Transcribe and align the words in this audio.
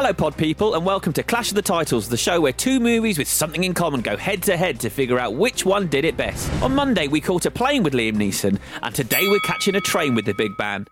Hello, 0.00 0.12
pod 0.12 0.36
people, 0.36 0.76
and 0.76 0.86
welcome 0.86 1.12
to 1.14 1.24
Clash 1.24 1.48
of 1.48 1.56
the 1.56 1.60
Titles, 1.60 2.08
the 2.08 2.16
show 2.16 2.40
where 2.40 2.52
two 2.52 2.78
movies 2.78 3.18
with 3.18 3.26
something 3.26 3.64
in 3.64 3.74
common 3.74 4.00
go 4.00 4.16
head 4.16 4.44
to 4.44 4.56
head 4.56 4.78
to 4.78 4.90
figure 4.90 5.18
out 5.18 5.34
which 5.34 5.66
one 5.66 5.88
did 5.88 6.04
it 6.04 6.16
best. 6.16 6.48
On 6.62 6.72
Monday, 6.72 7.08
we 7.08 7.20
caught 7.20 7.46
a 7.46 7.50
plane 7.50 7.82
with 7.82 7.94
Liam 7.94 8.14
Neeson, 8.14 8.60
and 8.80 8.94
today 8.94 9.26
we're 9.26 9.40
catching 9.40 9.74
a 9.74 9.80
train 9.80 10.14
with 10.14 10.24
the 10.24 10.34
big 10.34 10.56
band. 10.56 10.86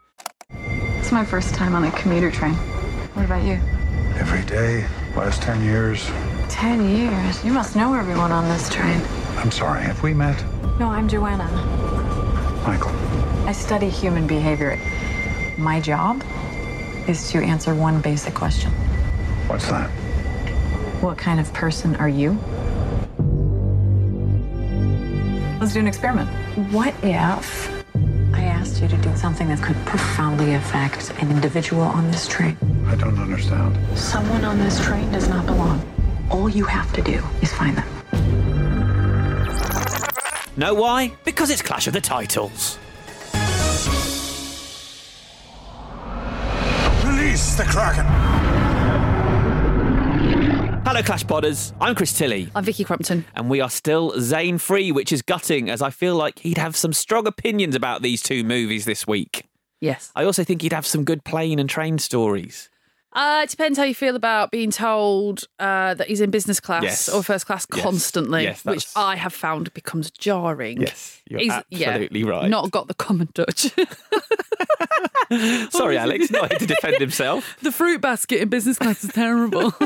It's 0.51 1.13
my 1.13 1.25
first 1.25 1.55
time 1.55 1.77
on 1.77 1.85
a 1.85 1.91
commuter 1.93 2.33
train. 2.33 2.55
What 3.15 3.25
about 3.25 3.45
you? 3.45 3.61
Every 4.19 4.45
day, 4.45 4.85
last 5.15 5.41
10 5.41 5.63
years. 5.63 6.05
Ten 6.49 6.91
years. 6.97 7.45
You 7.45 7.53
must 7.53 7.77
know 7.77 7.95
everyone 7.95 8.33
on 8.33 8.49
this 8.49 8.69
train. 8.69 9.01
I'm 9.37 9.53
sorry, 9.53 9.85
have 9.85 10.03
we 10.03 10.15
met? 10.15 10.45
No, 10.81 10.89
I'm 10.89 11.09
Joanna. 11.09 11.47
Michael. 12.67 12.91
I 13.47 13.53
study 13.53 13.89
human 13.89 14.27
behavior. 14.27 14.77
My 15.57 15.81
job 15.81 16.25
is 17.07 17.31
to 17.31 17.39
answer 17.39 17.73
one 17.73 18.01
basic 18.01 18.35
question 18.35 18.73
What's 19.47 19.69
that? 19.69 19.89
What 21.01 21.17
kind 21.17 21.39
of 21.39 21.53
person 21.53 21.95
are 21.97 22.09
you? 22.09 22.33
Let's 25.61 25.73
do 25.73 25.81
an 25.81 25.87
experiment. 25.87 26.29
What 26.73 26.93
if 27.05 27.71
I 28.35 28.43
asked 28.43 28.83
you 28.83 28.89
to 28.89 28.97
do 28.97 29.17
something 29.17 29.49
that 29.49 29.63
could 29.63 29.77
profoundly 29.87 30.55
affect 30.55 31.11
an 31.21 31.31
individual 31.31 31.83
on 31.83 32.11
this 32.11 32.27
train? 32.27 32.57
I 32.87 32.97
don't 32.97 33.19
understand. 33.19 33.79
Someone 33.97 34.45
on 34.45 34.59
this 34.59 34.85
train 34.85 35.11
does 35.13 35.29
not 35.29 35.47
belong. 35.47 35.81
All 36.29 36.49
you 36.49 36.65
have 36.65 36.93
to 36.95 37.03
do 37.03 37.23
is 37.41 37.53
find 37.53 37.77
them. 37.77 37.89
Know 40.57 40.75
why? 40.75 41.13
Because 41.25 41.51
it's 41.51 41.63
Clash 41.63 41.87
of 41.87 41.93
the 41.93 42.01
Titles. 42.01 42.79
Release 47.05 47.55
the 47.57 47.65
Kraken! 47.65 48.46
Hello, 50.97 51.05
Clash 51.05 51.25
Podders. 51.27 51.75
I'm 51.79 51.95
Chris 51.95 52.17
Tilley. 52.17 52.49
I'm 52.55 52.65
Vicky 52.65 52.83
Crumpton. 52.83 53.27
And 53.35 53.51
we 53.51 53.61
are 53.61 53.69
still 53.69 54.19
Zane 54.19 54.57
free, 54.57 54.91
which 54.93 55.13
is 55.13 55.21
gutting, 55.21 55.69
as 55.69 55.83
I 55.83 55.91
feel 55.91 56.17
like 56.17 56.39
he'd 56.39 56.57
have 56.57 56.75
some 56.75 56.95
strong 56.95 57.27
opinions 57.27 57.75
about 57.75 58.01
these 58.01 58.23
two 58.23 58.43
movies 58.43 58.87
this 58.87 59.07
week. 59.07 59.47
Yes. 59.83 60.11
I 60.17 60.25
also 60.25 60.43
think 60.43 60.63
he'd 60.63 60.73
have 60.73 60.87
some 60.87 61.05
good 61.05 61.23
plane 61.23 61.59
and 61.59 61.69
train 61.69 61.99
stories. 61.99 62.71
Uh, 63.13 63.43
it 63.45 63.51
depends 63.51 63.79
how 63.79 63.85
you 63.85 63.95
feel 63.95 64.17
about 64.17 64.51
being 64.51 64.71
told 64.71 65.45
uh, 65.59 65.93
that 65.93 66.09
he's 66.09 66.23
in 66.23 66.31
business 66.31 66.61
class 66.61 66.83
Yes. 66.83 67.09
or 67.11 67.23
first 67.23 67.45
class 67.45 67.67
Yes. 67.75 67.83
constantly, 67.83 68.45
Yes, 68.45 68.65
which 68.65 68.87
I 68.97 69.17
have 69.17 69.35
found 69.35 69.75
becomes 69.75 70.11
jarring. 70.11 70.81
Yes, 70.81 71.21
you're 71.29 71.41
He's- 71.41 71.63
yeah, 71.69 71.91
absolutely 71.91 72.25
right. 72.25 72.49
Not 72.49 72.71
got 72.71 72.89
the 72.89 72.95
common 72.95 73.29
Dutch. 73.35 73.71
Sorry, 75.73 75.99
Alex, 75.99 76.31
not 76.31 76.53
here 76.53 76.59
to 76.61 76.67
defend 76.67 76.97
himself. 77.01 77.55
the 77.61 77.71
fruit 77.71 78.01
basket 78.01 78.41
in 78.41 78.49
business 78.49 78.79
class 78.79 79.05
is 79.05 79.13
terrible. 79.13 79.75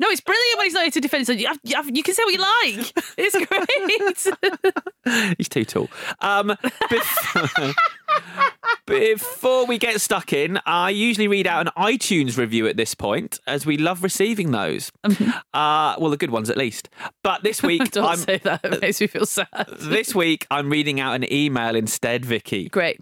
no, 0.00 0.08
it's 0.08 0.20
brilliant 0.20 0.58
when 0.58 0.66
he's 0.66 0.74
not 0.74 0.82
here 0.82 0.90
to 0.92 1.00
defend 1.00 1.26
himself. 1.26 1.40
You, 1.40 1.46
have, 1.48 1.58
you, 1.64 1.76
have, 1.76 1.96
you 1.96 2.02
can 2.02 2.14
say 2.14 2.22
what 2.24 2.34
you 2.34 2.40
like. 2.40 2.92
It's 3.16 3.36
great. 3.46 5.34
He's 5.38 5.48
too 5.48 5.64
tall. 5.64 5.88
Um, 6.20 6.48
bef- 6.90 7.74
before 8.86 9.66
we 9.66 9.78
get 9.78 10.00
stuck 10.00 10.32
in, 10.32 10.58
I 10.66 10.90
usually 10.90 11.28
read 11.28 11.46
out 11.46 11.66
an 11.66 11.72
iTunes 11.76 12.36
review 12.36 12.66
at 12.66 12.76
this 12.76 12.94
point, 12.94 13.38
as 13.46 13.64
we 13.66 13.76
love 13.78 14.02
receiving 14.02 14.50
those. 14.50 14.92
Uh, 15.04 15.94
well, 15.98 16.10
the 16.10 16.16
good 16.16 16.30
ones 16.30 16.50
at 16.50 16.56
least. 16.56 16.88
But 17.22 17.42
this 17.42 17.62
week, 17.62 17.90
Don't 17.90 18.04
I'm, 18.04 18.16
say 18.18 18.38
that. 18.44 18.64
It 18.64 18.80
makes 18.80 19.00
me 19.00 19.06
feel 19.06 19.26
sad. 19.26 19.48
this 19.78 20.14
week 20.14 20.46
I'm 20.50 20.70
reading 20.70 21.00
out 21.00 21.14
an 21.14 21.30
email 21.32 21.74
instead, 21.76 22.24
Vicky, 22.24 22.68
Great. 22.68 23.00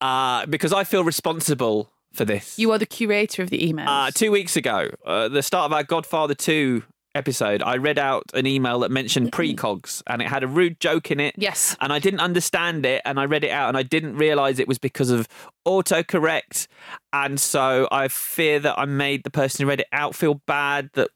uh, 0.00 0.46
because 0.46 0.72
I 0.72 0.84
feel 0.84 1.04
responsible 1.04 1.90
for 2.12 2.24
this. 2.24 2.58
You 2.58 2.72
are 2.72 2.78
the 2.78 2.86
curator 2.86 3.42
of 3.42 3.50
the 3.50 3.58
emails. 3.60 3.86
Uh, 3.88 4.10
two 4.14 4.30
weeks 4.30 4.56
ago, 4.56 4.90
uh, 5.06 5.28
the 5.28 5.42
start 5.42 5.66
of 5.66 5.72
our 5.72 5.82
Godfather 5.84 6.34
2 6.34 6.82
episode, 7.14 7.62
I 7.62 7.76
read 7.78 7.98
out 7.98 8.24
an 8.34 8.46
email 8.46 8.80
that 8.80 8.90
mentioned 8.90 9.32
precogs 9.32 10.02
and 10.06 10.22
it 10.22 10.28
had 10.28 10.44
a 10.44 10.46
rude 10.46 10.78
joke 10.78 11.10
in 11.10 11.18
it. 11.20 11.34
Yes. 11.36 11.76
And 11.80 11.92
I 11.92 11.98
didn't 11.98 12.20
understand 12.20 12.86
it 12.86 13.02
and 13.04 13.18
I 13.18 13.24
read 13.24 13.44
it 13.44 13.50
out 13.50 13.68
and 13.68 13.76
I 13.76 13.82
didn't 13.82 14.16
realize 14.16 14.58
it 14.58 14.68
was 14.68 14.78
because 14.78 15.10
of 15.10 15.26
autocorrect. 15.66 16.66
And 17.12 17.40
so 17.40 17.88
I 17.90 18.08
fear 18.08 18.60
that 18.60 18.78
I 18.78 18.84
made 18.84 19.24
the 19.24 19.30
person 19.30 19.62
who 19.64 19.68
read 19.68 19.80
it 19.80 19.88
out 19.92 20.14
feel 20.14 20.34
bad 20.46 20.90
that, 20.94 21.10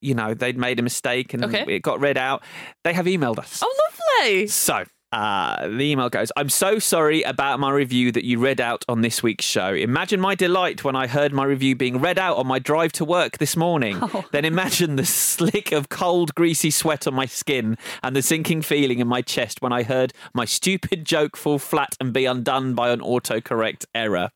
you 0.00 0.14
know, 0.14 0.34
they'd 0.34 0.58
made 0.58 0.78
a 0.78 0.82
mistake 0.82 1.34
and 1.34 1.44
Okay. 1.44 1.64
it 1.74 1.80
got 1.82 2.00
read 2.00 2.16
out. 2.18 2.42
They 2.84 2.92
have 2.92 3.06
emailed 3.06 3.38
us. 3.38 3.60
oh, 3.64 3.90
lovely. 4.20 4.46
So, 4.46 4.84
uh, 5.12 5.66
the 5.66 5.82
email 5.82 6.08
goes 6.08 6.30
I'm 6.36 6.48
so 6.48 6.78
sorry 6.78 7.22
about 7.22 7.58
my 7.58 7.70
review 7.70 8.12
that 8.12 8.24
you 8.24 8.38
read 8.38 8.60
out 8.60 8.84
on 8.88 9.00
this 9.00 9.22
week's 9.22 9.44
show. 9.44 9.74
Imagine 9.74 10.20
my 10.20 10.34
delight 10.34 10.84
when 10.84 10.94
I 10.94 11.06
heard 11.06 11.32
my 11.32 11.44
review 11.44 11.74
being 11.74 11.98
read 11.98 12.18
out 12.18 12.36
on 12.36 12.46
my 12.46 12.58
drive 12.58 12.92
to 12.92 13.04
work 13.04 13.38
this 13.38 13.56
morning. 13.56 14.00
Then 14.32 14.44
imagine 14.44 14.96
the 14.96 15.04
slick 15.04 15.72
of 15.72 15.88
cold, 15.88 16.34
greasy 16.34 16.70
sweat 16.70 17.06
on 17.06 17.14
my 17.14 17.26
skin 17.26 17.76
and 18.02 18.14
the 18.14 18.22
sinking 18.22 18.62
feeling 18.62 19.00
in 19.00 19.08
my 19.08 19.22
chest 19.22 19.60
when 19.60 19.72
I 19.72 19.82
heard 19.82 20.12
my 20.34 20.44
stupid 20.44 21.04
joke 21.04 21.36
fall 21.36 21.58
flat 21.58 21.96
and 21.98 22.12
be 22.12 22.26
undone 22.26 22.74
by 22.74 22.90
an 22.90 23.00
autocorrect 23.00 23.86
error. 23.94 24.30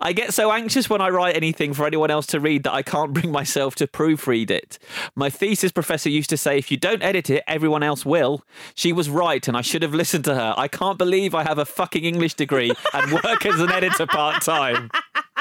I 0.00 0.12
get 0.12 0.32
so 0.32 0.50
anxious 0.52 0.88
when 0.88 1.00
I 1.00 1.08
write 1.08 1.36
anything 1.36 1.74
for 1.74 1.86
anyone 1.86 2.10
else 2.10 2.26
to 2.28 2.40
read 2.40 2.62
that 2.64 2.72
I 2.72 2.82
can't 2.82 3.12
bring 3.12 3.30
myself 3.30 3.74
to 3.76 3.86
proofread 3.86 4.50
it. 4.50 4.78
My 5.14 5.30
thesis 5.30 5.72
professor 5.72 6.08
used 6.08 6.30
to 6.30 6.36
say, 6.36 6.58
if 6.58 6.70
you 6.70 6.76
don't 6.76 7.02
edit 7.02 7.30
it, 7.30 7.44
everyone 7.46 7.82
else 7.82 8.04
will. 8.06 8.44
She 8.74 8.92
was 8.92 9.10
right, 9.10 9.46
and 9.46 9.56
I 9.56 9.60
should 9.60 9.82
have 9.82 9.94
listened 9.94 10.24
to 10.24 10.34
her. 10.34 10.54
I 10.56 10.68
can't 10.68 10.98
believe 10.98 11.34
I 11.34 11.42
have 11.42 11.58
a 11.58 11.64
fucking 11.64 12.04
English 12.04 12.34
degree 12.34 12.72
and 12.92 13.12
work 13.12 13.44
as 13.46 13.60
an 13.60 13.70
editor 13.70 14.06
part 14.06 14.42
time. 14.42 14.90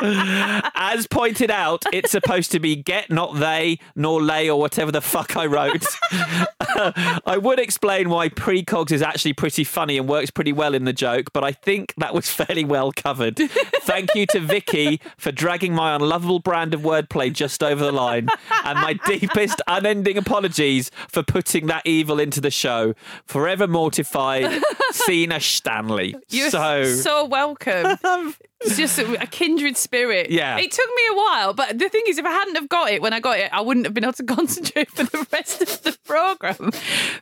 As 0.02 1.08
pointed 1.08 1.52
out, 1.52 1.84
it's 1.92 2.12
supposed 2.12 2.52
to 2.52 2.60
be 2.60 2.76
get, 2.76 3.10
not 3.10 3.40
they, 3.40 3.80
nor 3.96 4.22
lay, 4.22 4.50
or 4.50 4.60
whatever 4.60 4.92
the 4.92 5.02
fuck 5.02 5.36
I 5.36 5.46
wrote. 5.46 5.86
I 6.12 7.38
would 7.42 7.60
explain 7.60 8.10
why 8.10 8.30
precogs 8.30 8.92
is 8.92 9.02
actually 9.02 9.34
pretty 9.34 9.64
funny 9.64 9.98
and 9.98 10.08
works 10.08 10.32
pretty 10.32 10.54
well 10.54 10.74
in 10.74 10.86
the 10.86 10.94
joke, 10.94 11.32
but 11.34 11.44
I 11.44 11.52
think 11.52 11.94
that 11.98 12.14
was 12.14 12.30
fairly 12.30 12.64
well 12.64 12.92
covered. 12.92 13.38
Thank 13.38 14.16
you 14.16 14.26
to 14.28 14.40
Vicky 14.40 15.02
for 15.18 15.32
dragging 15.32 15.74
my 15.74 15.96
unlovable 15.96 16.40
brand 16.40 16.74
of 16.74 16.82
wordplay 16.82 17.34
just 17.34 17.62
over 17.64 17.84
the 17.84 17.92
line, 17.92 18.30
and 18.64 18.80
my 18.80 18.94
deepest, 19.06 19.62
unending 19.68 20.18
apologies 20.18 20.92
for 21.10 21.24
putting 21.24 21.68
that 21.68 21.86
evil 21.86 22.20
into 22.20 22.40
the 22.40 22.52
show. 22.52 22.94
Forever 23.26 23.68
mortified, 23.68 24.62
Cena 24.92 25.40
Stanley. 25.40 26.16
You're 26.30 26.50
so, 26.50 26.86
so 26.86 27.26
welcome. 27.26 27.98
It's 28.62 28.76
just 28.78 29.00
a, 29.00 29.22
a 29.24 29.26
kindred 29.26 29.78
spirit. 29.78 30.30
Yeah. 30.32 30.58
It 30.58 30.72
took 30.72 30.88
me 30.96 31.02
a 31.12 31.16
while, 31.16 31.54
but 31.54 31.80
the 31.80 31.88
thing 31.90 32.04
is, 32.08 32.18
if 32.18 32.26
I 32.26 32.32
hadn't 32.32 32.56
have 32.56 32.68
got 32.68 32.92
it 32.92 33.02
when 33.02 33.14
I 33.14 33.20
got 33.22 33.40
it, 33.40 33.50
I 33.54 33.62
wouldn't 33.62 33.86
have 33.86 33.94
been 33.94 34.04
able 34.04 34.14
to 34.14 34.24
concentrate 34.36 34.90
for 34.92 35.04
the 35.04 35.28
rest 35.32 35.62
of 35.62 35.82
the 35.84 35.98
program 36.06 36.72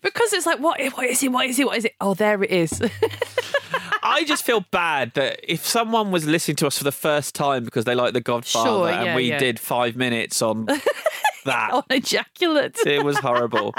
because 0.02 0.34
it's 0.34 0.46
like, 0.46 0.60
what? 0.60 0.80
What 0.94 1.06
is 1.06 1.22
it? 1.22 1.32
What 1.32 1.46
is 1.46 1.60
it? 1.60 1.66
What 1.68 1.78
is 1.78 1.86
it? 1.86 1.94
Oh, 2.02 2.14
there 2.16 2.42
it 2.44 2.50
is. 2.52 2.82
I 4.04 4.24
just 4.24 4.44
feel 4.46 4.62
bad 4.72 5.14
that 5.16 5.40
if 5.44 5.66
someone 5.66 6.12
was 6.12 6.26
listening 6.26 6.56
to 6.58 6.68
us 6.68 6.78
for 6.78 6.84
the 6.84 6.92
first 6.92 7.36
time 7.36 7.66
because 7.66 7.86
they 7.86 7.94
like 7.96 8.14
The 8.14 8.22
Godfather 8.22 8.70
Sure, 8.70 8.90
and 8.90 9.16
we 9.16 9.24
yeah. 9.30 9.38
did 9.40 9.60
five 9.60 9.96
minutes 9.96 10.42
on 10.42 10.66
that. 11.46 11.72
On 11.74 11.84
ejaculate. 11.90 12.78
It 12.86 13.04
was 13.04 13.18
horrible. 13.18 13.74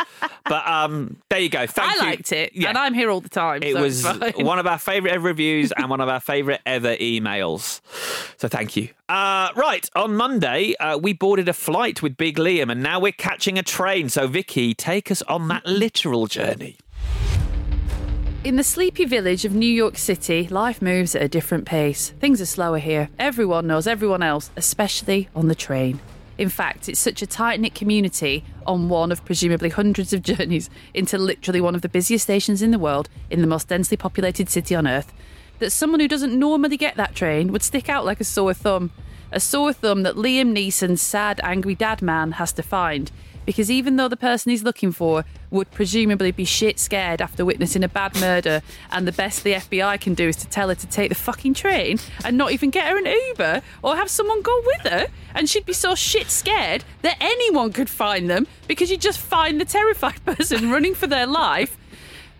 But 0.45 0.67
um, 0.67 1.17
there 1.31 1.39
you 1.41 1.49
go. 1.49 1.67
Thank 1.67 1.93
I 1.93 1.95
you. 1.95 2.01
liked 2.11 2.33
it, 2.33 2.53
Yeah. 2.55 2.69
and 2.69 2.79
I'm 2.79 2.95
here 2.95 3.11
all 3.11 3.21
the 3.21 3.29
time. 3.29 3.63
It 3.63 3.75
so 3.75 3.83
was 3.83 4.05
one 4.37 4.59
of 4.59 4.67
our 4.67 4.79
favourite 4.79 5.15
ever 5.15 5.27
reviews 5.29 5.73
and 5.73 5.89
one 5.89 6.01
of 6.01 6.09
our 6.09 6.21
favourite 6.21 6.61
ever 6.67 6.97
emails. 6.97 7.48
So 7.57 8.49
thank 8.49 8.77
you. 8.77 8.91
Uh, 9.09 9.49
right, 9.57 9.89
on 9.97 10.15
Monday, 10.15 10.75
uh, 10.79 10.99
we 10.99 11.13
boarded 11.15 11.49
a 11.49 11.53
flight 11.53 12.03
with 12.03 12.17
Big 12.17 12.37
Liam 12.37 12.71
and 12.71 12.83
now 12.83 13.01
we're 13.01 13.13
catching 13.13 13.59
a 13.59 13.63
train. 13.63 14.09
So, 14.09 14.27
Vicky, 14.27 14.75
take 14.75 15.11
us 15.11 15.23
on 15.23 15.49
that 15.49 15.65
literal 15.67 16.27
journey. 16.27 16.77
In 18.45 18.57
the 18.57 18.63
sleepy 18.63 19.05
village 19.05 19.45
of 19.45 19.53
New 19.53 19.71
York 19.71 19.99
City, 19.99 20.47
life 20.49 20.81
moves 20.81 21.15
at 21.15 21.23
a 21.23 21.29
different 21.29 21.65
pace. 21.65 22.11
Things 22.21 22.41
are 22.41 22.47
slower 22.47 22.79
here. 22.79 23.09
Everyone 23.19 23.67
knows 23.67 23.87
everyone 23.87 24.23
else, 24.23 24.51
especially 24.57 25.29
on 25.35 25.49
the 25.49 25.55
train. 25.55 26.01
In 26.39 26.49
fact, 26.49 26.89
it's 26.89 27.01
such 27.01 27.21
a 27.21 27.27
tight 27.27 27.59
knit 27.59 27.75
community 27.75 28.45
on 28.65 28.89
one 28.89 29.11
of 29.11 29.25
presumably 29.25 29.71
hundreds 29.71 30.13
of 30.13 30.23
journeys 30.31 30.71
into 30.95 31.19
literally 31.19 31.61
one 31.61 31.75
of 31.75 31.83
the 31.83 31.89
busiest 31.89 32.25
stations 32.25 32.63
in 32.63 32.71
the 32.71 32.79
world, 32.79 33.09
in 33.29 33.41
the 33.41 33.49
most 33.49 33.67
densely 33.67 33.97
populated 33.97 34.49
city 34.49 34.75
on 34.75 34.87
earth, 34.87 35.13
that 35.59 35.71
someone 35.71 36.01
who 36.01 36.09
doesn't 36.09 36.39
normally 36.39 36.77
get 36.77 36.97
that 36.97 37.15
train 37.15 37.53
would 37.53 37.63
stick 37.63 37.89
out 37.89 38.05
like 38.05 38.21
a 38.21 38.25
sore 38.25 38.55
thumb. 38.55 38.91
A 39.31 39.41
sore 39.41 39.73
thumb 39.73 40.03
that 40.05 40.15
Liam 40.17 40.57
Neeson's 40.57 41.03
sad, 41.03 41.41
angry 41.43 41.75
dad 41.75 42.01
man 42.01 42.33
has 42.33 42.53
to 42.53 42.63
find. 42.63 43.11
Because 43.49 43.71
even 43.71 43.97
though 43.97 44.09
the 44.09 44.17
person 44.17 44.51
he's 44.51 44.63
looking 44.63 44.93
for 44.93 45.25
would 45.51 45.71
presumably 45.71 46.31
be 46.31 46.45
shit 46.45 46.79
scared 46.79 47.23
after 47.23 47.47
witnessing 47.47 47.83
a 47.83 47.89
bad 47.89 48.15
murder, 48.21 48.61
and 48.91 49.09
the 49.09 49.13
best 49.13 49.43
the 49.43 49.55
FBI 49.55 49.99
can 50.03 50.13
do 50.13 50.29
is 50.29 50.37
to 50.37 50.49
tell 50.49 50.69
her 50.69 50.75
to 50.75 50.87
take 50.87 51.09
the 51.09 51.15
fucking 51.15 51.55
train 51.55 51.99
and 52.27 52.37
not 52.37 52.53
even 52.53 52.69
get 52.69 52.89
her 52.89 52.99
an 52.99 53.07
Uber 53.07 53.63
or 53.83 53.97
have 53.97 54.11
someone 54.11 54.43
go 54.43 54.63
with 54.67 54.93
her, 54.93 55.07
and 55.35 55.49
she'd 55.49 55.65
be 55.65 55.73
so 55.73 55.95
shit 55.95 56.27
scared 56.27 56.85
that 57.01 57.17
anyone 57.23 57.73
could 57.73 57.89
find 57.89 58.29
them 58.29 58.47
because 58.67 58.91
you 58.91 58.99
just 58.99 59.19
find 59.19 59.59
the 59.59 59.65
terrified 59.65 60.23
person 60.27 60.71
running 60.71 60.95
for 60.95 61.07
their 61.07 61.27
life. 61.27 61.78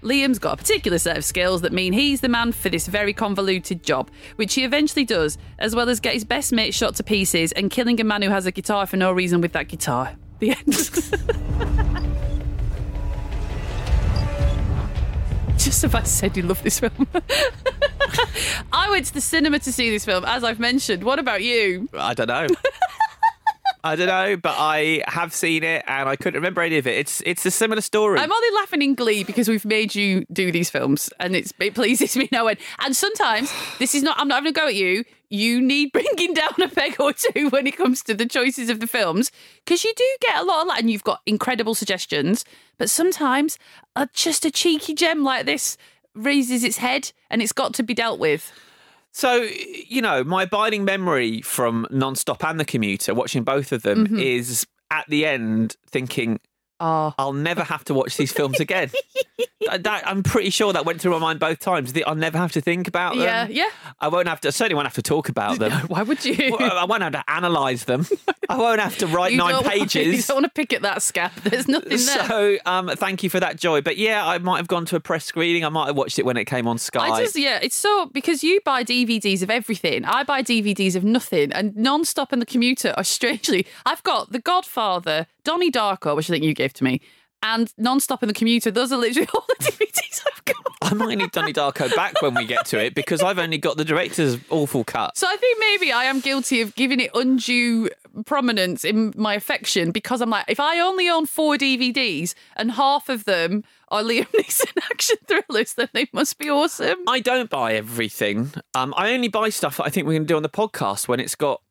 Liam's 0.03 0.39
got 0.39 0.55
a 0.55 0.57
particular 0.57 0.99
set 0.99 1.17
of 1.17 1.25
skills 1.25 1.63
that 1.63 1.73
mean 1.73 1.93
he's 1.93 2.21
the 2.21 2.29
man 2.29 2.53
for 2.53 2.69
this 2.69 2.87
very 2.87 3.13
convoluted 3.13 3.83
job, 3.83 4.11
which 4.37 4.55
he 4.55 4.65
eventually 4.65 5.05
does, 5.05 5.39
as 5.59 5.75
well 5.75 5.89
as 5.89 5.99
get 6.01 6.15
his 6.15 6.25
best 6.25 6.53
mate 6.53 6.75
shot 6.75 6.95
to 6.97 7.03
pieces 7.03 7.53
and 7.53 7.71
killing 7.71 8.01
a 8.01 8.05
man 8.05 8.23
who 8.23 8.31
has 8.31 8.47
a 8.47 8.53
guitar 8.53 8.87
for 8.87 8.97
no 8.97 9.11
reason 9.11 9.41
with 9.41 9.53
that 9.53 9.69
guitar. 9.69 10.13
The 10.39 10.51
end. 10.51 10.67
Just 15.59 15.83
if 15.83 15.95
I 15.95 16.05
said 16.05 16.37
you 16.37 16.45
love 16.45 16.63
this 16.63 16.79
film. 16.79 17.09
I 18.73 18.89
went 18.91 19.07
to 19.07 19.15
the 19.15 19.21
cinema 19.21 19.59
to 19.59 19.73
see 19.73 19.91
this 19.91 20.05
film, 20.05 20.25
as 20.25 20.45
I've 20.45 20.61
mentioned. 20.61 21.03
What 21.03 21.19
about 21.19 21.43
you? 21.43 21.89
I 21.93 22.15
don't 22.15 22.29
know. 22.29 22.47
I 23.85 23.97
don't 23.97 24.09
know, 24.09 24.37
but 24.37 24.55
I 24.59 25.03
have 25.07 25.33
seen 25.33 25.63
it 25.63 25.85
and 25.87 26.09
I 26.09 26.17
couldn't 26.17 26.35
remember 26.35 26.63
any 26.63 26.79
of 26.79 26.87
it. 26.87 26.99
It's 26.99 27.23
it's 27.25 27.47
a 27.47 27.51
similar 27.51 27.81
story. 27.81 28.19
I'm 28.19 28.33
only 28.33 28.57
laughing 28.57 28.83
in 28.83 28.95
glee 28.95 29.25
because 29.25 29.49
we've 29.49 29.65
made 29.65 29.95
you 29.95 30.25
do 30.33 30.51
these 30.51 30.69
films, 30.69 31.11
and 31.21 31.37
it's, 31.37 31.53
it 31.61 31.75
pleases 31.75 32.17
me 32.17 32.29
no 32.33 32.49
end. 32.49 32.59
And 32.81 32.97
sometimes 32.97 33.53
this 33.79 33.95
is 33.95 34.03
not. 34.03 34.19
I'm 34.19 34.29
not 34.29 34.37
having 34.37 34.51
a 34.51 34.53
go 34.53 34.67
at 34.67 34.75
you. 34.75 35.05
You 35.31 35.61
need 35.61 35.93
bringing 35.93 36.35
down 36.35 36.55
a 36.63 36.69
peg 36.69 37.01
or 37.01 37.13
two 37.13 37.49
when 37.51 37.67
it 37.67 37.77
comes 37.77 38.03
to 38.05 38.15
the 38.15 38.27
choices 38.27 38.71
of 38.71 38.81
the 38.81 38.87
films 38.87 39.31
because 39.65 39.85
you 39.85 39.93
do 39.95 40.17
get 40.23 40.41
a 40.41 40.45
lot 40.45 40.63
of 40.63 40.69
that, 40.69 40.81
and 40.81 40.91
you've 40.91 41.05
got 41.05 41.21
incredible 41.27 41.75
suggestions. 41.75 42.45
But 42.79 42.91
sometimes, 42.91 43.59
just 44.13 44.45
a 44.45 44.51
cheeky 44.51 44.95
gem 44.95 45.23
like 45.23 45.47
this 45.47 45.77
raises 46.15 46.65
its 46.65 46.79
head, 46.79 47.13
and 47.31 47.41
it's 47.41 47.53
got 47.53 47.75
to 47.75 47.83
be 47.83 47.95
dealt 47.95 48.19
with. 48.19 48.53
So, 49.13 49.47
you 49.89 50.01
know, 50.03 50.23
my 50.23 50.45
abiding 50.45 50.85
memory 50.85 51.41
from 51.43 51.87
Non-Stop 51.91 52.45
and 52.45 52.61
The 52.61 52.65
Commuter, 52.65 53.15
watching 53.15 53.43
both 53.43 53.73
of 53.73 53.83
them, 53.83 54.07
Mm-hmm. 54.07 54.19
is 54.19 54.67
at 54.91 55.05
the 55.09 55.27
end 55.27 55.77
thinking, 55.91 56.41
Oh, 56.81 57.13
I'll 57.19 57.33
never 57.33 57.65
have 57.65 57.85
to 57.87 57.95
watch 57.95 58.17
these 58.17 58.31
films 58.33 58.61
again. 58.61 58.91
that, 59.67 59.83
that- 59.83 60.07
I'm 60.07 60.23
pretty 60.23 60.51
sure 60.51 60.73
that 60.73 60.85
went 60.85 61.01
through 61.01 61.13
my 61.13 61.19
mind 61.19 61.41
both 61.41 61.59
times. 61.59 61.93
I'll 62.07 62.15
never 62.15 62.39
have 62.39 62.53
to 62.53 62.61
think 62.61 62.87
about 62.87 63.15
them. 63.15 63.25
Yeah, 63.25 63.47
yeah. 63.49 63.69
I 64.01 64.09
won't 64.09 64.29
have 64.29 64.41
to, 64.43 64.49
I 64.49 64.51
certainly 64.53 64.77
won't 64.77 64.87
have 64.87 64.95
to 64.95 65.03
talk 65.03 65.29
about 65.29 65.59
them. 65.59 65.73
why 65.89 66.03
would 66.03 66.25
you? 66.25 66.57
Well, 66.59 66.79
I 66.79 66.85
won't 66.85 67.03
have 67.03 67.13
to 67.13 67.25
analyse 67.27 67.85
them. 67.85 68.07
I 68.49 68.57
won't 68.57 68.81
have 68.81 68.97
to 68.99 69.07
write 69.09 69.33
You 69.33 69.39
nine 69.39 69.53
don't 69.55 69.65
want- 69.65 69.95
you 69.95 70.23
don't 70.23 70.37
want 70.37 70.45
to 70.45 70.51
pick 70.51 70.73
at 70.73 70.83
that 70.83 71.03
scab. 71.03 71.33
There's 71.43 71.67
nothing 71.69 71.89
there. 71.91 71.99
So, 71.99 72.59
um, 72.65 72.89
thank 72.95 73.23
you 73.23 73.31
for 73.31 73.41
that, 73.41 73.59
Joy. 73.59 73.81
But 73.81 73.97
yeah, 73.97 74.25
I 74.27 74.39
might 74.39 74.59
have 74.59 74.69
gone 74.69 74.85
to 74.87 74.97
a 74.97 75.01
press 75.01 75.25
screening. 75.25 75.65
I 75.65 75.69
might 75.69 75.87
have 75.87 75.97
watched 75.97 76.19
it 76.19 76.25
when 76.25 76.37
it 76.37 76.45
came 76.45 76.67
on 76.69 76.79
Sky. 76.79 77.09
I 77.09 77.23
just 77.25 77.37
yeah, 77.37 77.59
it's 77.61 77.75
so 77.77 78.07
because 78.07 78.45
you 78.45 78.61
buy 78.65 78.85
DVDs 78.85 79.43
of 79.43 79.51
everything. 79.51 80.05
I 80.05 80.23
buy 80.23 80.43
DVDs 80.43 80.95
of 80.95 81.03
nothing, 81.05 81.53
and 81.53 81.77
Non-Stop 81.77 82.33
and 82.33 82.41
The 82.41 82.47
Commuter 82.47 82.95
are 82.97 83.05
strangely. 83.05 83.67
I've 83.85 84.03
got 84.05 84.33
The 84.33 84.39
Godfather, 84.39 85.27
Donnie 85.49 85.71
Darko, 85.71 86.15
which 86.15 86.29
I 86.29 86.35
think 86.35 86.45
you 86.45 86.53
gave 86.53 86.75
to 86.75 86.85
me, 86.85 87.01
and 87.43 87.73
Non-Stop 87.79 88.23
and 88.23 88.29
The 88.29 88.35
Commuter. 88.35 88.71
Those 88.71 88.93
are 88.93 88.99
literally 88.99 89.27
all 89.35 89.47
the 89.49 89.65
DVDs 89.65 90.21
I've 90.27 90.45
got. 90.45 90.57
I 90.83 90.93
might 90.93 91.17
need 91.17 91.31
Donnie 91.33 91.55
Darko 91.55 91.95
back 91.97 92.21
when 92.21 92.35
we 92.35 92.45
get 92.45 92.67
to 92.67 92.79
it 92.79 92.95
because 92.95 93.23
I've 93.23 93.39
only 93.39 93.57
got 93.57 93.79
the 93.79 93.85
director's 93.85 94.37
awful 94.51 94.85
cut. 94.85 95.17
So 95.17 95.27
I 95.27 95.37
think 95.37 95.59
maybe 95.59 95.91
I 95.91 96.05
am 96.05 96.21
guilty 96.21 96.61
of 96.61 96.75
giving 96.75 97.01
it 97.01 97.11
undue 97.15 97.89
prominence 98.27 98.85
in 98.85 99.15
my 99.17 99.33
affection 99.33 99.91
because 99.91 100.21
I'm 100.21 100.29
like, 100.29 100.45
if 100.49 100.61
I 100.61 100.81
only 100.81 101.09
own 101.09 101.25
four 101.25 101.57
DVDs 101.57 102.35
and 102.55 102.73
half 102.73 103.09
of 103.09 103.25
them 103.25 103.65
are 103.89 104.03
Liam 104.03 104.27
Neeson 104.39 104.77
action 104.91 105.17
thrillers, 105.27 105.73
then 105.73 105.89
they 105.95 106.09
must 106.13 106.39
be 106.39 106.51
awesome. 106.51 106.99
I 107.09 107.21
don't 107.21 107.49
buy 107.49 107.73
everything. 107.73 108.53
Um, 108.75 108.93
I 108.99 109.15
only 109.15 109.29
buy 109.29 109.49
stuff 109.49 109.79
that 109.79 109.85
I 109.85 109.89
think 109.89 110.07
we're 110.07 110.13
going 110.13 110.27
to 110.27 110.29
do 110.29 110.37
on 110.37 110.43
the 110.43 110.51
podcast 110.51 111.09
when 111.09 111.21
it's 111.21 111.35
got 111.35 111.63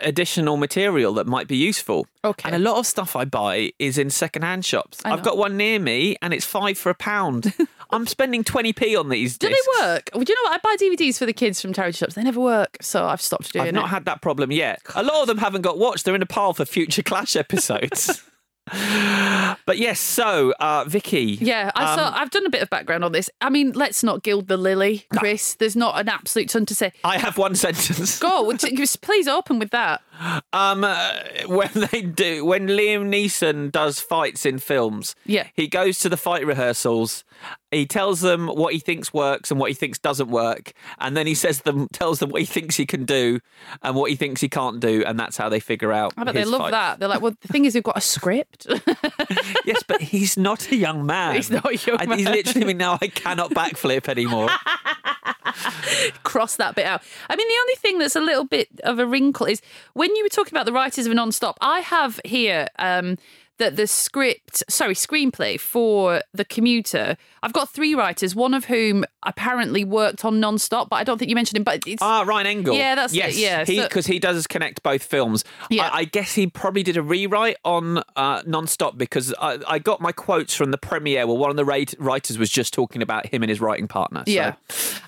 additional 0.00 0.56
material 0.56 1.14
that 1.14 1.26
might 1.26 1.48
be 1.48 1.56
useful. 1.56 2.06
Okay. 2.24 2.48
And 2.48 2.56
a 2.56 2.58
lot 2.58 2.78
of 2.78 2.86
stuff 2.86 3.16
I 3.16 3.24
buy 3.24 3.72
is 3.78 3.98
in 3.98 4.10
secondhand 4.10 4.64
shops. 4.64 5.00
I've 5.04 5.22
got 5.22 5.36
one 5.36 5.56
near 5.56 5.78
me 5.78 6.16
and 6.22 6.32
it's 6.34 6.44
five 6.44 6.76
for 6.78 6.90
a 6.90 6.94
pound. 6.94 7.52
I'm 7.90 8.06
spending 8.06 8.42
20p 8.42 8.98
on 8.98 9.10
these 9.10 9.36
Do 9.36 9.48
discs. 9.48 9.66
they 9.78 9.84
work? 9.86 10.10
Well, 10.14 10.24
do 10.24 10.32
you 10.32 10.44
know 10.44 10.50
what? 10.50 10.54
I 10.54 10.58
buy 10.62 10.76
DVDs 10.76 11.18
for 11.18 11.26
the 11.26 11.34
kids 11.34 11.60
from 11.60 11.74
charity 11.74 11.96
shops. 11.96 12.14
They 12.14 12.22
never 12.22 12.40
work, 12.40 12.78
so 12.80 13.04
I've 13.04 13.20
stopped 13.20 13.52
doing 13.52 13.64
I've 13.64 13.68
it. 13.68 13.72
not 13.74 13.90
had 13.90 14.06
that 14.06 14.22
problem 14.22 14.50
yet. 14.50 14.80
A 14.94 15.02
lot 15.02 15.20
of 15.20 15.26
them 15.26 15.36
haven't 15.38 15.60
got 15.62 15.78
watched. 15.78 16.04
They're 16.06 16.14
in 16.14 16.22
a 16.22 16.26
pile 16.26 16.54
for 16.54 16.64
future 16.64 17.02
Clash 17.02 17.36
episodes. 17.36 18.22
but 19.66 19.78
yes, 19.78 19.98
so 19.98 20.54
uh, 20.60 20.84
Vicky. 20.86 21.38
yeah, 21.40 21.72
I 21.74 21.96
saw, 21.96 22.08
um, 22.08 22.14
I've 22.16 22.30
done 22.30 22.46
a 22.46 22.50
bit 22.50 22.62
of 22.62 22.70
background 22.70 23.04
on 23.04 23.12
this. 23.12 23.28
I 23.40 23.50
mean, 23.50 23.72
let's 23.72 24.02
not 24.04 24.22
gild 24.22 24.46
the 24.48 24.56
lily, 24.56 25.06
Chris. 25.16 25.54
There's 25.54 25.74
not 25.74 25.98
an 26.00 26.08
absolute 26.08 26.48
ton 26.48 26.66
to 26.66 26.74
say. 26.74 26.92
I 27.04 27.18
have 27.18 27.38
one 27.38 27.54
sentence. 27.56 28.18
Go, 28.20 28.52
please 29.02 29.26
open 29.28 29.58
with 29.58 29.70
that. 29.70 30.02
Um, 30.52 30.84
uh, 30.84 31.12
when 31.46 31.70
they 31.90 32.02
do, 32.02 32.44
when 32.44 32.66
Liam 32.68 33.08
Neeson 33.08 33.72
does 33.72 33.98
fights 33.98 34.44
in 34.44 34.58
films, 34.58 35.14
Yeah. 35.24 35.46
he 35.54 35.66
goes 35.68 35.98
to 36.00 36.08
the 36.08 36.16
fight 36.18 36.46
rehearsals. 36.46 37.24
He 37.70 37.86
tells 37.86 38.20
them 38.20 38.46
what 38.48 38.74
he 38.74 38.78
thinks 38.78 39.12
works 39.14 39.50
and 39.50 39.58
what 39.58 39.70
he 39.70 39.74
thinks 39.74 39.98
doesn't 39.98 40.28
work, 40.28 40.72
and 40.98 41.16
then 41.16 41.26
he 41.26 41.34
says 41.34 41.62
them, 41.62 41.88
tells 41.92 42.18
them 42.18 42.28
what 42.28 42.40
he 42.42 42.46
thinks 42.46 42.76
he 42.76 42.84
can 42.84 43.04
do 43.06 43.40
and 43.82 43.96
what 43.96 44.10
he 44.10 44.16
thinks 44.16 44.40
he 44.42 44.48
can't 44.48 44.78
do, 44.80 45.02
and 45.06 45.18
that's 45.18 45.38
how 45.38 45.48
they 45.48 45.58
figure 45.60 45.92
out. 45.92 46.12
I 46.16 46.24
bet 46.24 46.34
they 46.34 46.44
love 46.44 46.60
fights. 46.60 46.72
that. 46.72 46.98
They're 47.00 47.08
like, 47.08 47.22
well, 47.22 47.34
the 47.40 47.48
thing 47.48 47.64
is, 47.64 47.74
we've 47.74 47.82
got 47.82 47.96
a 47.96 48.02
script. 48.02 48.66
Yes, 49.64 49.82
but 49.86 50.00
he's 50.00 50.36
not 50.36 50.70
a 50.72 50.76
young 50.76 51.06
man. 51.06 51.34
He's 51.36 51.50
not 51.50 51.64
a 51.70 51.76
young 51.76 52.00
And 52.00 52.14
He's 52.14 52.28
literally 52.28 52.66
me 52.66 52.72
now. 52.74 52.98
I 53.00 53.06
cannot 53.06 53.50
backflip 53.52 54.08
anymore. 54.08 54.48
Cross 56.22 56.56
that 56.56 56.74
bit 56.74 56.86
out. 56.86 57.02
I 57.28 57.36
mean, 57.36 57.48
the 57.48 57.60
only 57.60 57.74
thing 57.76 57.98
that's 57.98 58.16
a 58.16 58.20
little 58.20 58.44
bit 58.44 58.68
of 58.84 58.98
a 58.98 59.06
wrinkle 59.06 59.46
is 59.46 59.60
when 59.94 60.14
you 60.16 60.24
were 60.24 60.28
talking 60.28 60.52
about 60.52 60.66
the 60.66 60.72
writers 60.72 61.06
of 61.06 61.12
a 61.12 61.14
Non-Stop, 61.14 61.58
I 61.60 61.80
have 61.80 62.20
here 62.24 62.68
um, 62.78 63.16
that 63.62 63.76
the 63.76 63.86
script, 63.86 64.64
sorry, 64.68 64.94
screenplay 64.94 65.58
for 65.58 66.20
The 66.34 66.44
Commuter, 66.44 67.16
I've 67.44 67.52
got 67.52 67.68
three 67.68 67.94
writers, 67.94 68.34
one 68.34 68.54
of 68.54 68.64
whom 68.64 69.04
apparently 69.22 69.84
worked 69.84 70.24
on 70.24 70.40
Non-Stop, 70.40 70.90
but 70.90 70.96
I 70.96 71.04
don't 71.04 71.16
think 71.16 71.28
you 71.28 71.36
mentioned 71.36 71.58
him. 71.58 71.62
But 71.62 71.86
it's 71.86 72.02
Ah, 72.02 72.24
Ryan 72.26 72.46
Engel. 72.48 72.74
Yeah, 72.74 72.96
that's 72.96 73.12
it, 73.12 73.16
yes, 73.16 73.38
yeah, 73.38 73.84
because 73.84 74.06
he, 74.06 74.18
does 74.18 74.48
connect 74.48 74.82
both 74.82 75.04
films. 75.04 75.44
Yeah. 75.70 75.88
I, 75.92 75.98
I 75.98 76.04
guess 76.04 76.34
he 76.34 76.48
probably 76.48 76.82
did 76.82 76.96
a 76.96 77.02
rewrite 77.02 77.56
on 77.64 78.02
uh, 78.16 78.42
Non-Stop 78.44 78.98
because 78.98 79.32
I, 79.40 79.58
I 79.68 79.78
got 79.78 80.00
my 80.00 80.10
quotes 80.10 80.56
from 80.56 80.72
the 80.72 80.78
premiere 80.78 81.24
where 81.28 81.36
one 81.36 81.50
of 81.50 81.56
the 81.56 81.64
writers 81.64 82.38
was 82.38 82.50
just 82.50 82.74
talking 82.74 83.00
about 83.00 83.26
him 83.26 83.44
and 83.44 83.50
his 83.50 83.60
writing 83.60 83.86
partner. 83.86 84.24
So. 84.26 84.32
Yeah. 84.32 84.54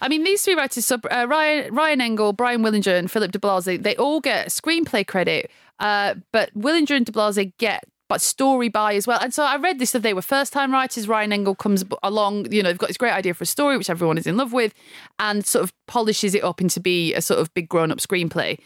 I 0.01 0.09
mean, 0.09 0.23
these 0.23 0.43
three 0.43 0.55
writers, 0.55 0.87
so, 0.87 1.01
uh, 1.11 1.27
Ryan, 1.29 1.75
Ryan 1.75 2.01
Engel, 2.01 2.33
Byron 2.33 2.63
Willinger, 2.63 2.97
and 2.97 3.11
Philip 3.11 3.33
de 3.33 3.41
Blasi, 3.41 3.83
they 3.83 3.97
all 3.97 4.21
get 4.21 4.49
screenplay 4.49 5.05
credit, 5.05 5.51
uh, 5.81 6.15
but 6.31 6.57
Willinger 6.57 6.97
and 6.97 7.05
de 7.05 7.11
Blasi 7.11 7.53
get 7.59 7.85
story 8.21 8.69
by 8.69 8.95
as 8.95 9.07
well. 9.07 9.19
And 9.21 9.33
so 9.33 9.45
I 9.45 9.57
read 9.57 9.79
this 9.79 9.93
that 9.93 10.03
they 10.03 10.15
were 10.15 10.23
first 10.23 10.53
time 10.53 10.73
writers. 10.73 11.09
Ryan 11.09 11.33
Engel 11.33 11.55
comes 11.55 11.85
along, 12.03 12.53
you 12.53 12.63
know, 12.63 12.69
they've 12.71 12.79
got 12.79 12.89
this 12.89 12.97
great 12.97 13.13
idea 13.13 13.35
for 13.35 13.45
a 13.45 13.47
story, 13.47 13.77
which 13.77 13.91
everyone 13.91 14.19
is 14.19 14.27
in 14.27 14.37
love 14.37 14.53
with, 14.53 14.75
and 15.19 15.45
sort 15.47 15.63
of 15.63 15.73
polishes 15.87 16.35
it 16.35 16.43
up 16.45 16.61
into 16.61 16.81
be 16.81 17.15
a 17.15 17.21
sort 17.23 17.41
of 17.41 17.53
big 17.55 17.69
grown 17.69 17.91
up 17.91 17.99
screenplay. 17.99 18.59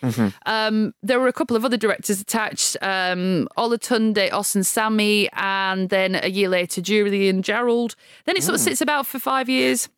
Um, 0.47 0.95
there 1.03 1.19
were 1.21 1.29
a 1.29 1.33
couple 1.33 1.57
of 1.57 1.65
other 1.65 1.77
directors 1.77 2.21
attached 2.21 2.77
um, 2.83 3.49
Olatunde 3.57 4.31
Osunsanmi, 4.31 5.29
and 5.33 5.89
then 5.91 6.15
a 6.23 6.29
year 6.29 6.49
later, 6.49 6.81
Julian 6.81 7.43
Jarrold. 7.43 7.95
Then 8.25 8.37
it 8.37 8.43
sort 8.43 8.55
of 8.55 8.61
sits 8.61 8.81
about 8.81 9.07
for 9.07 9.19
five 9.19 9.49
years. 9.49 9.89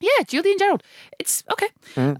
Yeah, 0.00 0.24
Julian 0.26 0.58
Jarrold. 0.58 0.80
It's 1.20 1.44
okay. 1.52 1.68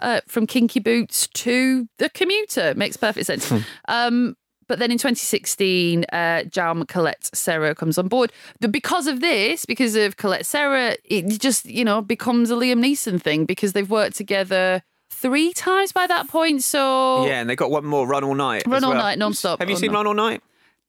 Uh, 0.00 0.20
from 0.28 0.46
Kinky 0.46 0.78
Boots 0.78 1.26
to 1.28 1.88
The 1.98 2.08
Commuter 2.10 2.74
makes 2.76 2.96
perfect 2.96 3.26
sense. 3.26 3.52
um, 3.88 4.36
but 4.72 4.78
then 4.78 4.90
in 4.90 4.96
2016, 4.96 6.06
uh, 6.14 6.16
Jaume 6.48 6.88
Collet-Serra 6.88 7.74
comes 7.74 7.98
on 7.98 8.08
board. 8.08 8.32
Because 8.70 9.06
of 9.06 9.20
this, 9.20 9.66
because 9.66 9.96
of 9.96 10.16
Collet-Serra, 10.16 10.96
it 11.04 11.28
just 11.38 11.66
you 11.66 11.84
know 11.84 12.00
becomes 12.00 12.50
a 12.50 12.54
Liam 12.54 12.80
Neeson 12.82 13.20
thing 13.20 13.44
because 13.44 13.74
they've 13.74 13.90
worked 13.90 14.16
together 14.16 14.82
three 15.10 15.52
times 15.52 15.92
by 15.92 16.06
that 16.06 16.26
point. 16.28 16.62
So 16.62 17.26
Yeah, 17.26 17.42
and 17.42 17.50
they 17.50 17.54
got 17.54 17.70
one 17.70 17.84
more, 17.84 18.06
Run 18.06 18.24
All 18.24 18.34
Night. 18.34 18.62
Run 18.66 18.82
All 18.82 18.92
well. 18.92 19.02
Night, 19.02 19.18
non-stop. 19.18 19.58
Have 19.58 19.68
you 19.68 19.76
Oh, 19.76 19.78
seen. 19.78 19.92
Run 19.92 20.06
All 20.06 20.14
Night? 20.14 20.40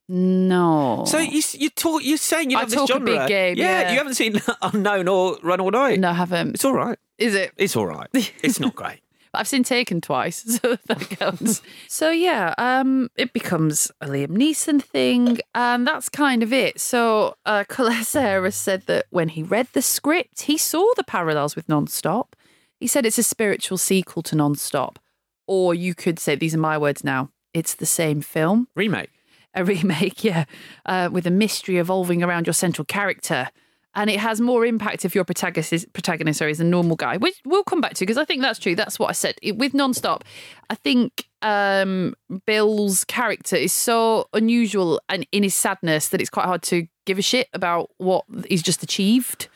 no, 0.08 1.04
So 1.08 1.18
you 1.18 1.42
you 1.54 1.70
talk 1.70 2.04
you're 2.04 2.18
saying 2.18 2.52
you 2.52 2.58
I 2.58 2.62
love 2.62 2.70
this 2.72 2.80
talk 2.88 2.90
a 2.98 3.00
big 3.00 3.28
game, 3.28 3.58
yeah. 3.58 3.92
you 3.92 3.98
haven't 3.98 4.16
seen 4.16 4.40
Unknown 4.62 5.08
or 5.10 5.38
Run 5.44 5.60
All 5.60 5.72
Night. 5.72 6.00
no, 6.00 6.10
I 6.10 6.13
haven't. 6.13 6.56
It's 6.56 6.66
all 6.66 6.74
right. 6.74 6.98
Is 7.18 7.36
it? 7.36 7.52
It's 7.58 7.75
all 7.75 7.86
right. 7.88 8.08
It's 8.42 8.60
not 8.60 8.75
great. 8.75 9.00
But 9.34 9.40
I've 9.40 9.48
seen 9.48 9.63
Taken 9.63 10.00
twice, 10.00 10.44
so 10.62 10.78
that 10.86 11.10
counts. 11.10 11.63
so 11.88 12.12
yeah, 12.12 12.54
um, 12.60 13.10
it 13.16 13.34
becomes 13.34 13.92
a 14.00 14.06
Liam 14.06 14.30
Neeson 14.30 14.82
thing, 14.82 15.40
and 15.56 15.88
that's 15.88 16.08
kind 16.08 16.44
of 16.44 16.54
it. 16.54 16.80
So 16.80 17.36
uh, 17.46 17.63
Collet 17.68 18.06
said 18.06 18.84
that 18.86 19.08
when 19.10 19.30
he 19.30 19.42
read 19.42 19.68
the 19.74 19.82
script, 19.82 20.44
he 20.44 20.58
saw 20.58 20.86
the 20.96 21.04
parallels 21.04 21.56
with 21.56 21.68
Non-Stop. 21.68 22.36
He 22.80 22.86
said 22.86 23.06
it's 23.08 23.18
a 23.18 23.24
spiritual 23.24 23.80
sequel 23.80 24.22
to 24.24 24.36
Non-Stop, 24.36 25.00
or 25.48 25.74
you 25.74 25.96
could 25.96 26.20
say 26.20 26.36
these 26.36 26.54
are 26.54 26.60
my 26.60 26.78
words 26.78 27.04
now. 27.04 27.30
It's 27.56 27.74
the 27.74 27.88
same 27.88 28.22
film 28.22 28.68
Remake. 28.75 29.10
a 29.56 29.66
remake, 29.66 30.24
yeah, 30.24 30.46
uh, 30.86 31.10
with 31.12 31.25
a 31.25 31.32
mystery 31.32 31.78
evolving 31.78 32.22
around 32.22 32.46
your 32.46 32.54
central 32.54 32.86
character. 32.86 33.50
And 33.95 34.09
it 34.09 34.19
has 34.19 34.41
more 34.41 34.65
impact 34.65 35.05
if 35.05 35.13
your 35.13 35.23
protagonist 35.23 35.71
is, 35.71 35.85
protagonist 35.93 36.39
sorry, 36.39 36.51
is 36.51 36.59
a 36.59 36.63
normal 36.63 36.95
guy, 36.95 37.17
which 37.17 37.35
we'll 37.45 37.63
come 37.63 37.81
back 37.81 37.93
to 37.95 38.00
because 38.01 38.17
I 38.17 38.25
think 38.25 38.41
that's 38.41 38.59
true. 38.59 38.75
That's 38.75 38.97
what 38.97 39.09
I 39.09 39.13
said. 39.13 39.35
It, 39.41 39.57
with 39.57 39.73
Nonstop, 39.73 40.21
I 40.69 40.75
think 40.75 41.27
um, 41.43 42.15
Bill's 42.47 43.03
character 43.03 43.55
is 43.55 43.73
so 43.73 44.27
unusual 44.33 45.00
and 45.09 45.27
in 45.31 45.43
his 45.43 45.53
sadness 45.53 46.09
that 46.09 46.21
it's 46.21 46.29
quite 46.29 46.45
hard 46.45 46.63
to 46.63 46.88
give 47.05 47.19
a 47.19 47.21
shit 47.21 47.50
about 47.53 47.91
what 47.97 48.25
he's 48.47 48.63
just 48.63 48.81
achieved. 48.81 49.47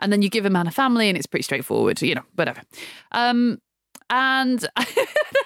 And 0.00 0.12
then 0.12 0.22
you 0.22 0.28
give 0.28 0.44
a 0.44 0.50
man 0.50 0.66
a 0.66 0.72
family 0.72 1.08
and 1.08 1.16
it's 1.16 1.26
pretty 1.26 1.44
straightforward, 1.44 2.02
you 2.02 2.16
know, 2.16 2.24
whatever. 2.34 2.62
Um, 3.12 3.58
and 4.10 4.66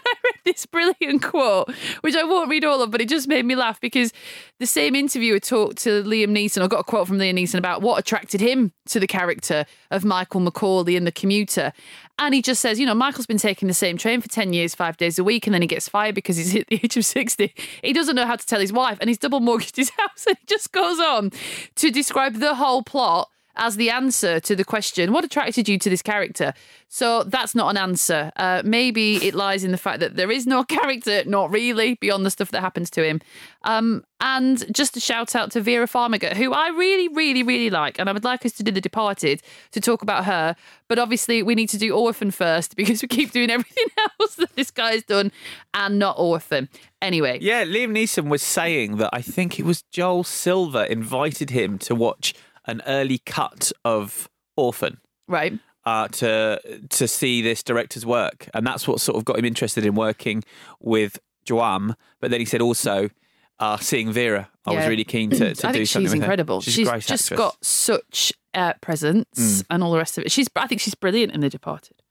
this 0.52 0.66
brilliant 0.66 1.22
quote, 1.22 1.70
which 2.00 2.16
I 2.16 2.24
won't 2.24 2.50
read 2.50 2.64
all 2.64 2.82
of, 2.82 2.90
but 2.90 3.00
it 3.00 3.08
just 3.08 3.28
made 3.28 3.44
me 3.44 3.54
laugh 3.54 3.80
because 3.80 4.12
the 4.58 4.66
same 4.66 4.94
interviewer 4.94 5.38
talked 5.38 5.78
to 5.78 6.02
Liam 6.02 6.30
Neeson. 6.30 6.62
I 6.62 6.66
got 6.66 6.80
a 6.80 6.84
quote 6.84 7.06
from 7.06 7.18
Liam 7.18 7.34
Neeson 7.34 7.58
about 7.58 7.82
what 7.82 7.98
attracted 7.98 8.40
him 8.40 8.72
to 8.86 8.98
the 8.98 9.06
character 9.06 9.66
of 9.90 10.04
Michael 10.04 10.40
McCauley 10.40 10.96
in 10.96 11.04
The 11.04 11.12
Commuter. 11.12 11.72
And 12.18 12.34
he 12.34 12.42
just 12.42 12.60
says, 12.60 12.80
you 12.80 12.86
know, 12.86 12.94
Michael's 12.94 13.26
been 13.26 13.38
taking 13.38 13.68
the 13.68 13.74
same 13.74 13.96
train 13.96 14.20
for 14.20 14.28
10 14.28 14.52
years, 14.52 14.74
five 14.74 14.96
days 14.96 15.18
a 15.18 15.24
week, 15.24 15.46
and 15.46 15.54
then 15.54 15.62
he 15.62 15.68
gets 15.68 15.88
fired 15.88 16.14
because 16.14 16.36
he's 16.36 16.50
hit 16.50 16.66
the 16.68 16.80
age 16.82 16.96
of 16.96 17.04
60. 17.04 17.54
He 17.82 17.92
doesn't 17.92 18.16
know 18.16 18.26
how 18.26 18.36
to 18.36 18.46
tell 18.46 18.60
his 18.60 18.72
wife, 18.72 18.98
and 19.00 19.08
he's 19.08 19.18
double 19.18 19.40
mortgaged 19.40 19.76
his 19.76 19.90
house. 19.98 20.26
And 20.26 20.36
he 20.38 20.46
just 20.46 20.72
goes 20.72 20.98
on 20.98 21.30
to 21.76 21.90
describe 21.90 22.34
the 22.36 22.56
whole 22.56 22.82
plot 22.82 23.28
as 23.58 23.76
the 23.76 23.90
answer 23.90 24.40
to 24.40 24.56
the 24.56 24.64
question, 24.64 25.12
what 25.12 25.24
attracted 25.24 25.68
you 25.68 25.78
to 25.78 25.90
this 25.90 26.02
character? 26.02 26.54
So 26.88 27.22
that's 27.24 27.54
not 27.54 27.70
an 27.70 27.76
answer. 27.76 28.32
Uh, 28.36 28.62
maybe 28.64 29.16
it 29.16 29.34
lies 29.34 29.64
in 29.64 29.72
the 29.72 29.78
fact 29.78 30.00
that 30.00 30.16
there 30.16 30.30
is 30.30 30.46
no 30.46 30.64
character, 30.76 31.22
not 31.26 31.50
really, 31.50 31.94
beyond 31.94 32.24
the 32.24 32.30
stuff 32.30 32.50
that 32.52 32.60
happens 32.60 32.88
to 32.90 33.04
him. 33.06 33.20
Um, 33.64 34.04
and 34.20 34.64
just 34.74 34.96
a 34.96 35.00
shout 35.00 35.36
out 35.36 35.50
to 35.52 35.60
Vera 35.60 35.86
Farmiga, 35.86 36.34
who 36.34 36.52
I 36.52 36.68
really, 36.68 37.08
really, 37.08 37.42
really 37.42 37.70
like. 37.70 37.98
And 37.98 38.08
I 38.08 38.12
would 38.12 38.24
like 38.24 38.46
us 38.46 38.52
to 38.52 38.62
do 38.62 38.72
The 38.72 38.80
Departed 38.80 39.42
to 39.72 39.80
talk 39.80 40.02
about 40.02 40.24
her. 40.24 40.56
But 40.88 40.98
obviously, 40.98 41.42
we 41.42 41.54
need 41.54 41.68
to 41.68 41.78
do 41.78 41.94
Orphan 41.94 42.30
first 42.30 42.74
because 42.76 43.02
we 43.02 43.08
keep 43.08 43.32
doing 43.32 43.50
everything 43.50 43.86
else 44.20 44.36
that 44.36 44.54
this 44.56 44.70
guy's 44.70 45.02
done 45.02 45.30
and 45.74 45.98
not 45.98 46.16
Orphan. 46.18 46.68
Anyway, 47.00 47.38
Yeah, 47.40 47.64
Liam 47.64 47.90
Neeson 47.90 48.28
was 48.28 48.42
saying 48.42 48.96
that 48.96 49.10
I 49.12 49.22
think 49.22 49.60
it 49.60 49.64
was 49.64 49.82
Joel 49.92 50.24
Silver 50.24 50.82
invited 50.84 51.50
him 51.50 51.78
to 51.78 51.94
watch 51.94 52.34
an 52.68 52.82
early 52.86 53.18
cut 53.18 53.72
of 53.84 54.28
Orphan 54.56 54.98
right. 55.26 55.58
uh, 55.84 56.06
to 56.08 56.60
to 56.90 57.08
see 57.08 57.42
this 57.42 57.64
director's 57.64 58.06
work, 58.06 58.48
and 58.54 58.64
that's 58.64 58.86
what 58.86 59.00
sort 59.00 59.16
of 59.16 59.24
got 59.24 59.38
him 59.38 59.44
interested 59.44 59.84
in 59.84 59.94
working 59.94 60.44
with 60.78 61.18
Jaume. 61.44 61.96
But 62.20 62.30
then 62.30 62.38
he 62.38 62.46
said 62.46 62.60
also 62.60 63.10
uh, 63.58 63.76
seeing 63.78 64.12
Vera, 64.12 64.48
I 64.66 64.74
was 64.74 64.86
really 64.86 65.04
keen 65.04 65.30
to, 65.30 65.54
to 65.54 65.68
I 65.68 65.72
do 65.72 65.78
think 65.78 65.88
something 65.88 66.06
she's 66.06 66.10
with 66.10 66.10
her. 66.10 66.16
incredible. 66.16 66.60
She's, 66.60 66.74
She's, 66.74 66.86
just 66.86 67.10
actress. 67.10 67.38
got 67.38 67.64
such 67.64 68.32
uh, 68.54 68.74
presence 68.80 69.64
and 69.68 69.82
all 69.82 69.90
the 69.90 69.98
rest 69.98 70.18
of 70.18 70.24
it. 70.24 70.30
She's, 70.30 70.48
I 70.54 70.66
think 70.66 70.80
she's 70.80 70.94
brilliant 70.94 71.32
in 71.32 71.40
The 71.40 71.48
Departed. 71.48 72.02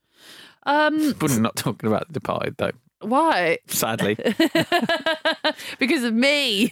Um, 0.64 1.16
not 1.42 1.56
talking 1.56 1.88
about 1.88 2.08
The 2.08 2.14
Departed 2.14 2.58
though. 2.58 2.72
Why? 3.00 3.60
Sadly, 3.68 4.16
because 5.80 6.04
of 6.04 6.13
me. 6.13 6.72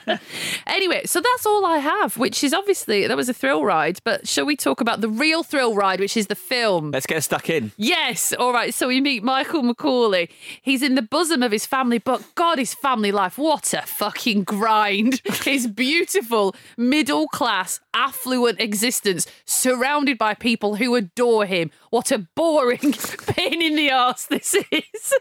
anyway, 0.66 1.02
so 1.04 1.20
that's 1.20 1.44
all 1.44 1.66
I 1.66 1.78
have, 1.78 2.16
which 2.16 2.42
is 2.42 2.54
obviously 2.54 3.06
that 3.06 3.16
was 3.16 3.28
a 3.28 3.34
thrill 3.34 3.64
ride. 3.64 3.98
But 4.04 4.26
shall 4.26 4.46
we 4.46 4.56
talk 4.56 4.80
about 4.80 5.00
the 5.00 5.08
real 5.08 5.42
thrill 5.42 5.74
ride, 5.74 6.00
which 6.00 6.16
is 6.16 6.28
the 6.28 6.34
film? 6.34 6.92
let's 6.92 7.06
get 7.06 7.22
stuck 7.22 7.50
in. 7.50 7.72
Yes. 7.76 8.32
All 8.32 8.52
right. 8.52 8.72
So 8.72 8.88
we 8.88 9.00
meet 9.00 9.22
Michael 9.22 9.62
McCauley. 9.62 10.30
He's 10.62 10.82
in 10.82 10.94
the 10.94 11.02
bosom 11.02 11.42
of 11.42 11.52
his 11.52 11.66
family, 11.66 11.98
but 11.98 12.34
God, 12.34 12.58
his 12.58 12.72
family 12.72 13.12
life, 13.12 13.36
what 13.36 13.74
a 13.74 13.82
fucking 13.82 14.44
grind. 14.44 15.20
his 15.44 15.66
beautiful, 15.66 16.54
middle 16.76 17.28
class, 17.28 17.80
affluent 17.92 18.60
existence 18.60 19.26
surrounded 19.44 20.18
by 20.18 20.34
people 20.34 20.76
who 20.76 20.94
adore 20.94 21.46
him. 21.46 21.70
What 21.94 22.10
a 22.10 22.18
boring 22.34 22.92
pain 23.28 23.62
in 23.62 23.76
the 23.76 23.88
ass 23.90 24.26
this 24.26 24.52
is. 24.56 25.14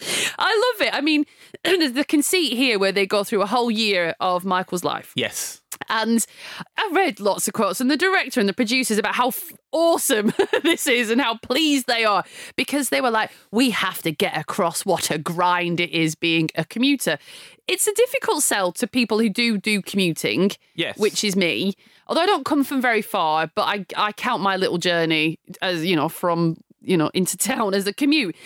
I 0.38 0.72
love 0.78 0.86
it. 0.86 0.94
I 0.94 1.00
mean, 1.00 1.24
there's 1.64 1.94
the 1.94 2.04
conceit 2.04 2.52
here 2.52 2.78
where 2.78 2.92
they 2.92 3.06
go 3.06 3.24
through 3.24 3.42
a 3.42 3.46
whole 3.46 3.72
year 3.72 4.14
of 4.20 4.44
Michael's 4.44 4.84
life. 4.84 5.12
Yes. 5.16 5.62
And 5.88 6.24
I 6.78 6.90
read 6.94 7.18
lots 7.18 7.48
of 7.48 7.54
quotes 7.54 7.78
from 7.78 7.88
the 7.88 7.96
director 7.96 8.38
and 8.38 8.48
the 8.48 8.52
producers 8.54 8.98
about 8.98 9.16
how 9.16 9.28
f- 9.28 9.50
awesome 9.72 10.32
this 10.62 10.86
is 10.86 11.10
and 11.10 11.20
how 11.20 11.38
pleased 11.38 11.88
they 11.88 12.04
are 12.04 12.22
because 12.54 12.90
they 12.90 13.00
were 13.00 13.10
like, 13.10 13.32
we 13.50 13.70
have 13.70 14.00
to 14.02 14.12
get 14.12 14.36
across 14.38 14.86
what 14.86 15.10
a 15.10 15.18
grind 15.18 15.80
it 15.80 15.90
is 15.90 16.14
being 16.14 16.50
a 16.54 16.64
commuter. 16.64 17.18
It's 17.66 17.88
a 17.88 17.94
difficult 17.94 18.44
sell 18.44 18.70
to 18.72 18.86
people 18.86 19.18
who 19.18 19.28
do 19.28 19.58
do 19.58 19.82
commuting, 19.82 20.52
Yes. 20.76 20.96
which 20.96 21.24
is 21.24 21.34
me. 21.34 21.74
Although 22.06 22.22
I 22.22 22.26
don't 22.26 22.44
come 22.44 22.64
from 22.64 22.80
very 22.80 23.02
far, 23.02 23.50
but 23.54 23.62
I, 23.62 23.86
I 23.96 24.12
count 24.12 24.42
my 24.42 24.56
little 24.56 24.78
journey 24.78 25.38
as, 25.62 25.84
you 25.84 25.96
know, 25.96 26.08
from, 26.08 26.56
you 26.80 26.96
know, 26.96 27.10
into 27.14 27.36
town 27.38 27.74
as 27.74 27.86
a 27.86 27.92
commute. 27.92 28.36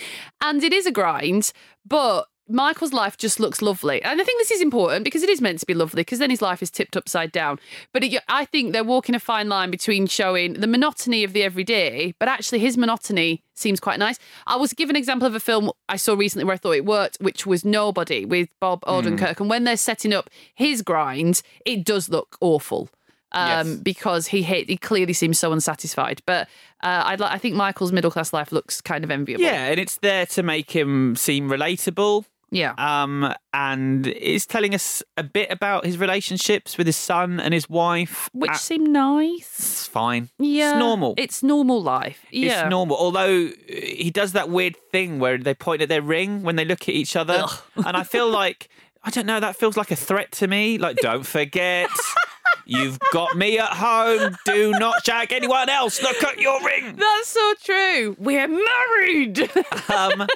And 0.40 0.62
it 0.62 0.72
is 0.72 0.86
a 0.86 0.92
grind, 0.92 1.52
but 1.86 2.26
Michael's 2.50 2.94
life 2.94 3.18
just 3.18 3.38
looks 3.38 3.60
lovely. 3.60 4.02
And 4.02 4.20
I 4.20 4.24
think 4.24 4.40
this 4.40 4.50
is 4.50 4.62
important 4.62 5.04
because 5.04 5.22
it 5.22 5.28
is 5.28 5.40
meant 5.40 5.58
to 5.60 5.66
be 5.66 5.74
lovely 5.74 6.00
because 6.00 6.18
then 6.18 6.30
his 6.30 6.40
life 6.40 6.62
is 6.62 6.70
tipped 6.70 6.96
upside 6.96 7.30
down. 7.30 7.58
But 7.92 8.04
it, 8.04 8.22
I 8.28 8.46
think 8.46 8.72
they're 8.72 8.82
walking 8.82 9.14
a 9.14 9.20
fine 9.20 9.48
line 9.48 9.70
between 9.70 10.06
showing 10.06 10.54
the 10.54 10.66
monotony 10.66 11.24
of 11.24 11.34
the 11.34 11.42
everyday, 11.42 12.14
but 12.18 12.28
actually 12.28 12.60
his 12.60 12.78
monotony 12.78 13.42
seems 13.54 13.80
quite 13.80 13.98
nice. 13.98 14.18
I 14.46 14.56
was 14.56 14.72
given 14.72 14.96
an 14.96 15.00
example 15.00 15.26
of 15.26 15.34
a 15.34 15.40
film 15.40 15.70
I 15.88 15.96
saw 15.96 16.14
recently 16.14 16.44
where 16.44 16.54
I 16.54 16.58
thought 16.58 16.72
it 16.76 16.86
worked, 16.86 17.18
which 17.20 17.46
was 17.46 17.64
Nobody 17.64 18.24
with 18.24 18.48
Bob 18.60 18.80
Odenkirk. 18.82 19.34
Mm. 19.34 19.40
And 19.40 19.50
when 19.50 19.64
they're 19.64 19.76
setting 19.76 20.14
up 20.14 20.30
his 20.54 20.80
grind, 20.80 21.42
it 21.66 21.84
does 21.84 22.08
look 22.08 22.38
awful. 22.40 22.88
Um, 23.32 23.48
Yes. 23.68 23.76
because 23.76 24.26
he 24.28 24.42
hate, 24.42 24.68
he 24.70 24.76
clearly 24.78 25.12
seems 25.12 25.38
so 25.38 25.52
unsatisfied. 25.52 26.22
But 26.26 26.48
uh, 26.82 27.02
I'd 27.06 27.20
like, 27.20 27.32
I 27.32 27.38
think 27.38 27.56
Michael's 27.56 27.92
middle 27.92 28.10
class 28.10 28.32
life 28.32 28.52
looks 28.52 28.80
kind 28.80 29.04
of 29.04 29.10
enviable. 29.10 29.44
Yeah, 29.44 29.66
and 29.66 29.78
it's 29.78 29.98
there 29.98 30.24
to 30.26 30.42
make 30.42 30.70
him 30.70 31.14
seem 31.16 31.48
relatable. 31.50 32.24
Yeah. 32.50 32.72
Um, 32.78 33.34
and 33.52 34.06
is 34.06 34.46
telling 34.46 34.74
us 34.74 35.02
a 35.18 35.22
bit 35.22 35.50
about 35.52 35.84
his 35.84 35.98
relationships 35.98 36.78
with 36.78 36.86
his 36.86 36.96
son 36.96 37.38
and 37.40 37.52
his 37.52 37.68
wife. 37.68 38.30
Which 38.32 38.52
Uh, 38.52 38.54
seemed 38.54 38.88
nice. 38.88 39.58
it's 39.58 39.86
fine. 39.86 40.30
Yeah. 40.38 40.70
It's 40.70 40.78
normal. 40.78 41.14
It's 41.18 41.42
normal 41.42 41.82
life. 41.82 42.24
Yeah. 42.30 42.62
It's 42.62 42.70
normal. 42.70 42.96
Although 42.96 43.48
uh, 43.48 43.50
he 43.68 44.10
does 44.10 44.32
that 44.32 44.48
weird 44.48 44.76
thing 44.90 45.18
where 45.18 45.36
they 45.36 45.52
point 45.52 45.82
at 45.82 45.90
their 45.90 46.00
ring 46.00 46.42
when 46.42 46.56
they 46.56 46.64
look 46.64 46.82
at 46.88 46.94
each 46.94 47.16
other. 47.16 47.44
and 47.76 47.94
I 47.98 48.02
feel 48.04 48.30
like, 48.30 48.70
I 49.04 49.10
don't 49.10 49.26
know, 49.26 49.40
that 49.40 49.54
feels 49.56 49.76
like 49.76 49.90
a 49.90 49.96
threat 49.96 50.32
to 50.32 50.46
me. 50.48 50.78
Like, 50.78 50.96
don't 50.96 51.26
forget, 51.26 51.90
you've 52.66 52.98
got 53.12 53.36
me 53.36 53.58
at 53.58 53.68
home. 53.70 54.36
Do 54.44 54.72
not 54.72 55.04
shag 55.04 55.32
anyone 55.32 55.68
else. 55.68 56.02
Look 56.02 56.22
at 56.22 56.38
your 56.38 56.62
ring. 56.64 56.96
That's 56.96 57.28
so 57.28 57.54
true. 57.64 58.16
We're 58.18 58.48
married. 58.48 59.50
Um, 59.90 60.26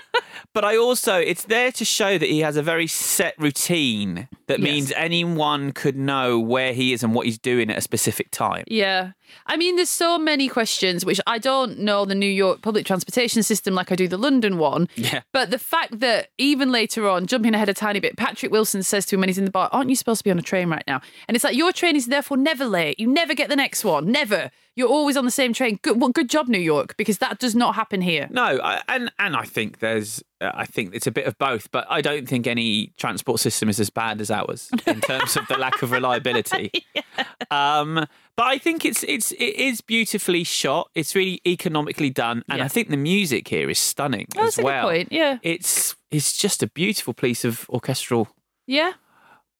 but 0.54 0.64
I 0.64 0.76
also, 0.76 1.16
it's 1.18 1.44
there 1.44 1.70
to 1.72 1.84
show 1.84 2.16
that 2.18 2.28
he 2.28 2.40
has 2.40 2.56
a 2.56 2.62
very 2.62 2.86
set 2.86 3.34
routine 3.38 4.28
that 4.46 4.58
Yes. 4.60 4.64
means 4.64 4.92
anyone 4.92 5.72
could 5.72 5.96
know 5.96 6.38
where 6.40 6.72
he 6.72 6.92
is 6.92 7.02
and 7.02 7.14
what 7.14 7.26
he's 7.26 7.38
doing 7.38 7.70
at 7.70 7.76
a 7.78 7.80
specific 7.82 8.30
time. 8.30 8.64
Yeah. 8.66 9.12
I 9.46 9.56
mean, 9.56 9.76
there's 9.76 9.90
so 9.90 10.18
many 10.18 10.48
questions, 10.48 11.04
which 11.04 11.20
I 11.26 11.38
don't 11.38 11.78
know 11.78 12.04
the 12.04 12.14
New 12.14 12.26
York 12.26 12.62
public 12.62 12.86
transportation 12.86 13.42
system 13.42 13.74
like 13.74 13.92
I 13.92 13.96
do 13.96 14.08
the 14.08 14.18
London 14.18 14.58
one. 14.58 14.88
Yeah. 14.96 15.22
But 15.32 15.50
the 15.50 15.58
fact 15.58 16.00
that 16.00 16.28
even 16.38 16.70
later 16.70 17.08
on, 17.08 17.26
jumping 17.26 17.54
ahead 17.54 17.68
a 17.68 17.74
tiny 17.74 18.00
bit, 18.00 18.16
Patrick 18.16 18.52
Wilson 18.52 18.82
says 18.82 19.06
to 19.06 19.16
him 19.16 19.20
when 19.20 19.28
he's 19.28 19.38
in 19.38 19.44
the 19.44 19.50
bar, 19.50 19.68
Aren't 19.72 19.90
you 19.90 19.96
supposed 19.96 20.20
to 20.20 20.24
be 20.24 20.30
on 20.30 20.38
a 20.38 20.42
train 20.42 20.68
right 20.68 20.84
now? 20.86 21.00
And 21.28 21.34
it's 21.34 21.44
like, 21.44 21.56
Your 21.56 21.72
train 21.72 21.96
is 21.96 22.06
therefore 22.06 22.36
never 22.36 22.64
late. 22.64 22.98
You 23.00 23.08
never 23.08 23.34
get 23.34 23.48
the 23.48 23.56
next 23.56 23.84
one. 23.84 24.10
Never. 24.12 24.50
You're 24.74 24.88
always 24.88 25.16
on 25.18 25.24
the 25.26 25.30
same 25.30 25.52
train. 25.52 25.78
Good, 25.82 26.00
well, 26.00 26.08
good 26.10 26.30
job, 26.30 26.48
New 26.48 26.58
York, 26.58 26.96
because 26.96 27.18
that 27.18 27.38
does 27.38 27.54
not 27.54 27.74
happen 27.74 28.00
here. 28.00 28.26
No, 28.30 28.42
I, 28.62 28.80
and 28.88 29.12
and 29.18 29.36
I 29.36 29.42
think 29.44 29.80
there's, 29.80 30.22
uh, 30.40 30.50
I 30.54 30.64
think 30.64 30.94
it's 30.94 31.06
a 31.06 31.10
bit 31.10 31.26
of 31.26 31.36
both, 31.36 31.70
but 31.70 31.86
I 31.90 32.00
don't 32.00 32.26
think 32.26 32.46
any 32.46 32.92
transport 32.96 33.40
system 33.40 33.68
is 33.68 33.78
as 33.78 33.90
bad 33.90 34.20
as 34.22 34.30
ours 34.30 34.70
in 34.86 35.00
terms 35.02 35.36
of 35.36 35.46
the 35.48 35.58
lack 35.58 35.82
of 35.82 35.90
reliability. 35.92 36.70
Um, 37.50 38.06
but 38.36 38.46
I 38.46 38.56
think 38.56 38.84
it's 38.86 39.02
it's 39.02 39.32
it 39.32 39.56
is 39.56 39.82
beautifully 39.82 40.42
shot. 40.44 40.88
It's 40.94 41.14
really 41.14 41.42
economically 41.46 42.08
done, 42.08 42.42
and 42.48 42.58
Yeah. 42.60 42.64
I 42.64 42.68
think 42.68 42.88
the 42.88 42.96
music 42.96 43.48
here 43.48 43.68
is 43.68 43.78
stunning 43.78 44.26
Oh, 44.36 44.40
as 44.40 44.44
that's 44.46 44.58
a 44.58 44.60
good 44.62 44.66
well. 44.66 44.84
point, 44.88 45.08
yeah. 45.12 45.38
it's 45.42 45.94
it's 46.10 46.36
just 46.38 46.62
a 46.62 46.66
beautiful 46.66 47.12
piece 47.12 47.44
of 47.44 47.68
orchestral 47.68 48.28
Yeah. 48.66 48.92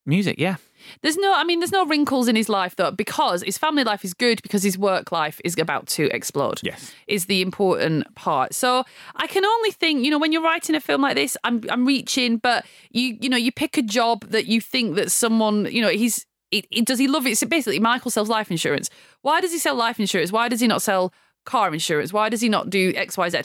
music. 0.07 0.39
Yeah, 0.39 0.55
There's 1.01 1.17
no, 1.17 1.33
I 1.33 1.43
mean, 1.43 1.59
there's 1.59 1.71
no 1.71 1.85
wrinkles 1.85 2.27
in 2.27 2.35
his 2.35 2.49
life 2.49 2.75
though, 2.75 2.91
because 2.91 3.43
his 3.43 3.57
family 3.57 3.83
life 3.83 4.03
is 4.03 4.13
good 4.13 4.41
because 4.41 4.63
his 4.63 4.77
work 4.77 5.11
life 5.11 5.39
is 5.43 5.57
about 5.57 5.87
to 5.87 6.05
explode. 6.15 6.59
Yes. 6.63 6.93
is 7.07 7.25
the 7.25 7.41
important 7.41 8.13
part. 8.15 8.53
So 8.53 8.83
I 9.15 9.27
can 9.27 9.45
only 9.45 9.71
think, 9.71 10.03
you 10.03 10.11
know, 10.11 10.19
when 10.19 10.31
you're 10.31 10.43
writing 10.43 10.75
a 10.75 10.79
film 10.79 11.01
like 11.01 11.15
this, 11.15 11.37
I'm 11.43 11.61
I'm 11.69 11.85
reaching, 11.85 12.37
but 12.37 12.65
you 12.91 13.17
you 13.21 13.29
know, 13.29 13.37
you 13.37 13.51
pick 13.51 13.77
a 13.77 13.81
job 13.81 14.25
that 14.29 14.45
you 14.47 14.61
think 14.61 14.95
that 14.95 15.11
someone, 15.11 15.65
you 15.71 15.81
know, 15.81 15.89
he's. 15.89 16.25
It, 16.51 16.67
it, 16.69 16.85
does 16.85 16.99
he 16.99 17.07
love 17.07 17.25
it? 17.25 17.35
So 17.39 17.47
basically, 17.47 17.79
Michael 17.79 18.11
sells 18.11 18.29
life 18.29 18.51
insurance. 18.51 18.87
Why 19.23 19.41
does 19.41 19.51
he 19.51 19.57
sell 19.57 19.73
life 19.73 19.99
insurance? 19.99 20.31
Why 20.31 20.49
does 20.49 20.59
he 20.59 20.67
not 20.67 20.83
sell 20.83 21.11
car 21.45 21.73
insurance? 21.73 22.13
Why 22.13 22.29
does 22.29 22.41
he 22.41 22.49
not 22.49 22.69
do 22.69 22.93
X, 22.95 23.17
Y, 23.17 23.29
Z? 23.29 23.41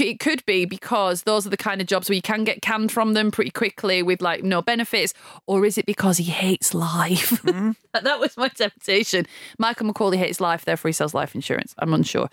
It 0.00 0.18
could 0.18 0.44
be 0.46 0.64
because 0.64 1.22
those 1.22 1.46
are 1.46 1.50
the 1.50 1.56
kind 1.56 1.80
of 1.80 1.86
jobs 1.86 2.08
where 2.08 2.16
you 2.16 2.22
can 2.22 2.42
get 2.44 2.62
canned 2.62 2.90
from 2.90 3.12
them 3.14 3.30
pretty 3.30 3.50
quickly 3.50 4.02
with 4.02 4.20
like 4.20 4.42
no 4.42 4.60
benefits, 4.62 5.14
or 5.46 5.64
is 5.64 5.78
it 5.78 5.86
because 5.86 6.16
he 6.18 6.24
hates 6.24 6.74
life? 6.74 7.42
that 7.92 8.18
was 8.18 8.36
my 8.36 8.48
temptation. 8.48 9.26
Michael 9.58 9.92
McCauley 9.92 10.16
hates 10.16 10.40
life, 10.40 10.64
therefore 10.64 10.88
he 10.88 10.92
sells 10.92 11.14
life 11.14 11.34
insurance. 11.34 11.74
I'm 11.78 11.94
unsure. 11.94 12.28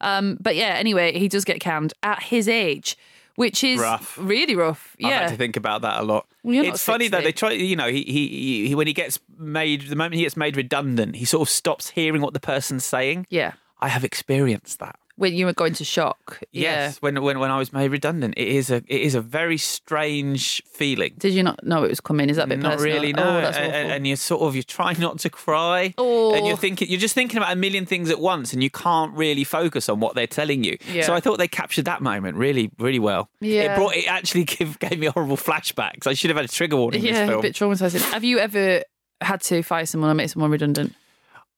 Um, 0.00 0.36
but 0.40 0.56
yeah, 0.56 0.74
anyway, 0.74 1.18
he 1.18 1.28
does 1.28 1.44
get 1.44 1.58
canned 1.60 1.94
at 2.02 2.22
his 2.24 2.48
age, 2.48 2.98
which 3.36 3.64
is 3.64 3.80
Rough. 3.80 4.18
really 4.20 4.54
rough. 4.54 4.94
Yeah, 4.98 5.08
I've 5.08 5.14
had 5.22 5.30
to 5.30 5.36
think 5.36 5.56
about 5.56 5.80
that 5.82 6.00
a 6.00 6.02
lot. 6.02 6.26
Well, 6.42 6.64
it's 6.66 6.82
funny 6.82 7.08
though 7.08 7.22
they 7.22 7.32
try. 7.32 7.52
You 7.52 7.76
know, 7.76 7.88
he, 7.88 8.02
he 8.02 8.68
he 8.68 8.74
when 8.74 8.86
he 8.86 8.92
gets 8.92 9.18
made 9.38 9.88
the 9.88 9.96
moment 9.96 10.14
he 10.14 10.22
gets 10.22 10.36
made 10.36 10.56
redundant, 10.56 11.16
he 11.16 11.24
sort 11.24 11.48
of 11.48 11.52
stops 11.52 11.90
hearing 11.90 12.20
what 12.20 12.34
the 12.34 12.40
person's 12.40 12.84
saying. 12.84 13.26
yeah. 13.30 13.52
I 13.78 13.88
have 13.88 14.04
experienced 14.04 14.78
that. 14.80 14.98
When 15.18 15.32
you 15.32 15.46
were 15.46 15.54
going 15.54 15.72
to 15.74 15.84
shock. 15.84 16.40
Yeah. 16.52 16.62
Yes, 16.88 17.00
when 17.00 17.22
when 17.22 17.38
when 17.38 17.50
I 17.50 17.56
was 17.58 17.72
made 17.72 17.90
redundant, 17.90 18.34
it 18.36 18.48
is 18.48 18.70
a 18.70 18.76
it 18.86 19.00
is 19.00 19.14
a 19.14 19.22
very 19.22 19.56
strange 19.56 20.62
feeling. 20.66 21.14
Did 21.16 21.32
you 21.32 21.42
not 21.42 21.64
know 21.64 21.84
it 21.84 21.88
was 21.88 22.00
coming? 22.00 22.28
Is 22.28 22.36
that 22.36 22.44
a 22.44 22.48
bit 22.48 22.58
Not 22.58 22.72
personal? 22.72 22.94
really, 22.96 23.12
no. 23.14 23.22
Oh, 23.22 23.40
that's 23.40 23.56
and, 23.56 23.92
and 23.92 24.06
you're 24.06 24.16
sort 24.18 24.42
of 24.42 24.54
you're 24.54 24.62
trying 24.62 25.00
not 25.00 25.18
to 25.20 25.30
cry, 25.30 25.94
Oh. 25.96 26.34
and 26.34 26.44
you're 26.44 26.52
oh. 26.52 26.56
thinking 26.56 26.90
you're 26.90 27.00
just 27.00 27.14
thinking 27.14 27.38
about 27.38 27.50
a 27.50 27.56
million 27.56 27.86
things 27.86 28.10
at 28.10 28.20
once, 28.20 28.52
and 28.52 28.62
you 28.62 28.68
can't 28.68 29.16
really 29.16 29.42
focus 29.44 29.88
on 29.88 30.00
what 30.00 30.14
they're 30.14 30.26
telling 30.26 30.64
you. 30.64 30.76
Yeah. 30.92 31.06
So 31.06 31.14
I 31.14 31.20
thought 31.20 31.38
they 31.38 31.48
captured 31.48 31.86
that 31.86 32.02
moment 32.02 32.36
really, 32.36 32.70
really 32.78 32.98
well. 32.98 33.30
Yeah. 33.40 33.72
it 33.72 33.76
brought 33.76 33.96
it 33.96 34.06
actually 34.08 34.44
give, 34.56 34.78
gave 34.80 34.98
me 34.98 35.06
horrible 35.06 35.38
flashbacks. 35.38 36.06
I 36.06 36.12
should 36.12 36.28
have 36.28 36.36
had 36.36 36.44
a 36.44 36.48
trigger 36.52 36.76
warning. 36.76 37.00
in 37.00 37.06
yeah, 37.14 37.24
this 37.24 37.34
a 37.36 37.40
bit 37.40 37.54
traumatizing. 37.54 38.02
Have 38.12 38.24
you 38.24 38.38
ever 38.38 38.82
had 39.22 39.40
to 39.44 39.62
fire 39.62 39.86
someone 39.86 40.10
or 40.10 40.14
make 40.14 40.28
someone 40.28 40.50
redundant? 40.50 40.94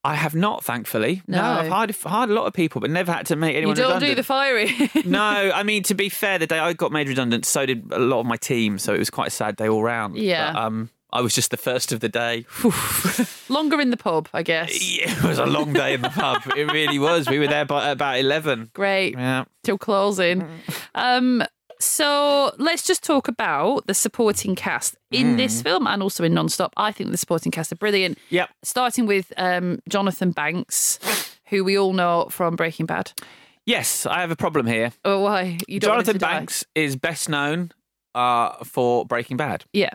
I 0.03 0.15
have 0.15 0.33
not, 0.33 0.63
thankfully. 0.63 1.21
No, 1.27 1.37
No. 1.41 1.43
I've 1.59 1.67
hired, 1.69 1.95
hired 1.95 2.29
a 2.29 2.33
lot 2.33 2.45
of 2.45 2.53
people, 2.53 2.79
but 2.79 2.89
never 2.89 3.11
had 3.11 3.25
to 3.27 3.35
make 3.35 3.55
anyone 3.55 3.75
you 3.75 3.81
don't 3.83 3.95
redundant. 4.01 4.11
do 4.11 4.15
the 4.15 4.23
firing. 4.23 4.89
no, 5.05 5.19
I 5.53 5.63
mean 5.63 5.83
to 5.83 5.93
be 5.93 6.07
fair, 6.09 6.39
the 6.39 6.47
day 6.47 6.57
I 6.59 6.71
got 6.73 6.91
made 6.91 7.07
redundant, 7.09 7.45
so 7.45 7.65
did 7.65 7.91
a 7.91 7.99
lot 7.99 8.21
of 8.21 8.25
my 8.25 8.37
team. 8.37 8.77
So 8.79 8.93
it 8.93 8.99
was 8.99 9.09
quite 9.09 9.27
a 9.27 9.31
sad 9.31 9.55
day 9.57 9.67
all 9.67 9.83
round. 9.83 10.17
Yeah. 10.17 10.53
But, 10.53 10.59
um, 10.61 10.89
I 11.11 11.21
was 11.21 11.33
just 11.33 11.49
the 11.51 11.57
first 11.57 11.91
of 11.91 12.01
the 12.01 12.07
day. 12.09 12.45
Longer 13.49 13.81
in 13.81 13.89
the 13.89 13.97
pub, 13.97 14.29
I 14.33 14.43
guess. 14.43 14.69
Yeah, 14.97 15.11
it 15.11 15.23
was 15.23 15.39
a 15.39 15.45
long 15.47 15.73
day 15.73 15.95
in 15.95 16.01
the 16.01 16.09
pub. 16.09 16.43
It 16.55 16.71
really 16.71 16.99
was. 16.99 17.27
We 17.27 17.39
were 17.39 17.47
there 17.47 17.65
by 17.65 17.89
about 17.89 18.19
eleven. 18.19 18.69
Great. 18.73 19.15
Yeah. 19.15 19.45
Till 19.63 19.79
closing. 19.79 20.47
Um, 20.93 21.43
so 21.79 22.53
let's 22.57 22.83
just 22.83 23.03
talk 23.03 23.27
about 23.27 23.87
the 23.87 23.93
supporting 23.93 24.55
cast 24.55 24.95
in 25.11 25.37
this 25.37 25.61
film 25.61 25.87
and 25.87 26.03
also 26.03 26.23
in 26.23 26.33
Nonstop. 26.33 26.71
I 26.77 26.91
think 26.91 27.11
the 27.11 27.17
supporting 27.17 27.51
cast 27.51 27.71
are 27.71 27.75
brilliant. 27.77 28.17
Yep. 28.29 28.49
Starting 28.63 29.05
with 29.05 29.31
um, 29.37 29.79
Jonathan 29.87 30.31
Banks, 30.31 30.99
who 31.45 31.63
we 31.63 31.77
all 31.77 31.93
know 31.93 32.27
from 32.29 32.55
Breaking 32.55 32.85
Bad. 32.85 33.13
Yes, 33.65 34.05
I 34.05 34.21
have 34.21 34.31
a 34.31 34.35
problem 34.35 34.65
here. 34.65 34.91
Oh, 35.05 35.21
why? 35.21 35.59
You 35.67 35.79
don't 35.79 35.91
Jonathan 35.91 36.17
die? 36.17 36.33
Banks 36.33 36.65
is 36.75 36.95
best 36.95 37.29
known 37.29 37.71
uh, 38.15 38.63
for 38.65 39.05
Breaking 39.05 39.37
Bad. 39.37 39.63
Yeah. 39.73 39.93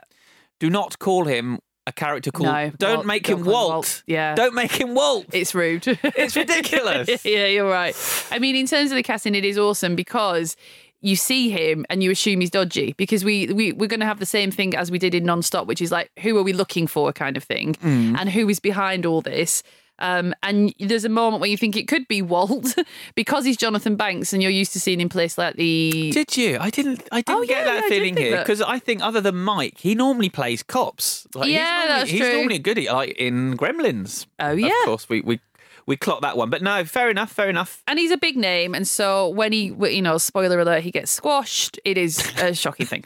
Do 0.60 0.70
not 0.70 0.98
call 0.98 1.24
him 1.24 1.58
a 1.86 1.92
character 1.92 2.30
called. 2.30 2.48
No, 2.48 2.70
don't 2.78 2.94
Walt- 2.98 3.06
make 3.06 3.24
don't 3.24 3.40
him 3.40 3.44
Walt. 3.46 3.70
Walt. 3.72 4.02
Yeah. 4.06 4.34
Don't 4.34 4.54
make 4.54 4.72
him 4.72 4.94
Walt. 4.94 5.26
It's 5.32 5.54
rude. 5.54 5.86
It's 6.02 6.36
ridiculous. 6.36 7.24
yeah, 7.24 7.46
you're 7.46 7.68
right. 7.68 7.94
I 8.30 8.38
mean, 8.38 8.56
in 8.56 8.66
terms 8.66 8.90
of 8.90 8.96
the 8.96 9.02
casting, 9.02 9.34
it 9.34 9.44
is 9.44 9.58
awesome 9.58 9.94
because 9.96 10.56
you 11.04 11.16
see 11.16 11.50
him 11.50 11.84
and 11.90 12.02
you 12.02 12.10
assume 12.10 12.40
he's 12.40 12.50
dodgy 12.50 12.94
because 12.96 13.24
we, 13.24 13.46
we 13.52 13.72
we're 13.72 13.86
going 13.94 14.00
to 14.00 14.06
have 14.06 14.18
the 14.20 14.26
same 14.26 14.50
thing 14.50 14.74
as 14.74 14.90
we 14.90 14.98
did 14.98 15.14
in 15.14 15.24
Non-Stop, 15.24 15.66
which 15.66 15.82
is 15.82 15.92
like 15.92 16.10
who 16.20 16.36
are 16.38 16.42
we 16.42 16.52
looking 16.52 16.86
for 16.86 17.12
kind 17.12 17.36
of 17.36 17.44
thing, 17.44 17.74
Mm. 17.74 18.16
and 18.18 18.30
who 18.30 18.48
is 18.48 18.58
behind 18.60 19.04
all 19.06 19.20
this. 19.20 19.62
Um, 20.00 20.34
and 20.42 20.74
there's 20.80 21.04
a 21.04 21.08
moment 21.08 21.40
where 21.40 21.48
you 21.48 21.56
think 21.56 21.76
it 21.76 21.86
could 21.86 22.08
be 22.08 22.20
Walt 22.20 22.74
because 23.14 23.44
he's 23.44 23.56
Jonathan 23.56 23.94
Banks, 23.94 24.32
and 24.32 24.42
you're 24.42 24.50
used 24.50 24.72
to 24.72 24.80
seeing 24.80 25.00
him 25.00 25.08
place 25.08 25.38
like 25.38 25.54
the 25.54 26.10
Did 26.10 26.36
you? 26.36 26.58
I 26.60 26.70
didn't. 26.70 27.02
I 27.12 27.20
didn't 27.20 27.42
Oh, 27.42 27.46
get 27.46 27.58
yeah, 27.58 27.64
that 27.74 27.82
yeah, 27.84 27.88
feeling 27.88 28.16
here 28.16 28.38
because 28.38 28.60
I 28.60 28.80
think 28.80 29.02
other 29.02 29.20
than 29.20 29.36
Mike, 29.36 29.78
he 29.78 29.94
normally 29.94 30.30
plays 30.30 30.64
cops. 30.64 31.28
Like, 31.34 31.46
he's 31.46 31.54
Yeah, 31.54 31.70
normally, 31.70 31.88
that's 32.00 32.10
he's 32.10 32.20
true. 32.20 32.32
normally 32.32 32.56
a 32.56 32.88
at 32.88 32.94
like 32.94 33.10
in 33.18 33.56
Gremlins. 33.56 34.26
Oh, 34.40 34.50
yeah. 34.52 34.68
Of 34.80 34.84
course, 34.86 35.08
we 35.08 35.20
we 35.20 35.38
we 35.86 35.96
clocked 35.96 36.22
that 36.22 36.36
one, 36.36 36.50
but 36.50 36.62
no, 36.62 36.84
fair 36.84 37.10
enough, 37.10 37.30
fair 37.30 37.48
enough. 37.48 37.82
and 37.86 37.98
he's 37.98 38.10
a 38.10 38.16
big 38.16 38.36
name, 38.36 38.74
and 38.74 38.86
so 38.88 39.28
when 39.28 39.52
he, 39.52 39.74
you 39.90 40.02
know, 40.02 40.18
spoiler 40.18 40.58
alert, 40.60 40.82
he 40.82 40.90
gets 40.90 41.10
squashed. 41.10 41.78
It 41.84 41.98
is 41.98 42.18
a 42.40 42.54
shocking 42.62 42.86
thing. 42.86 43.04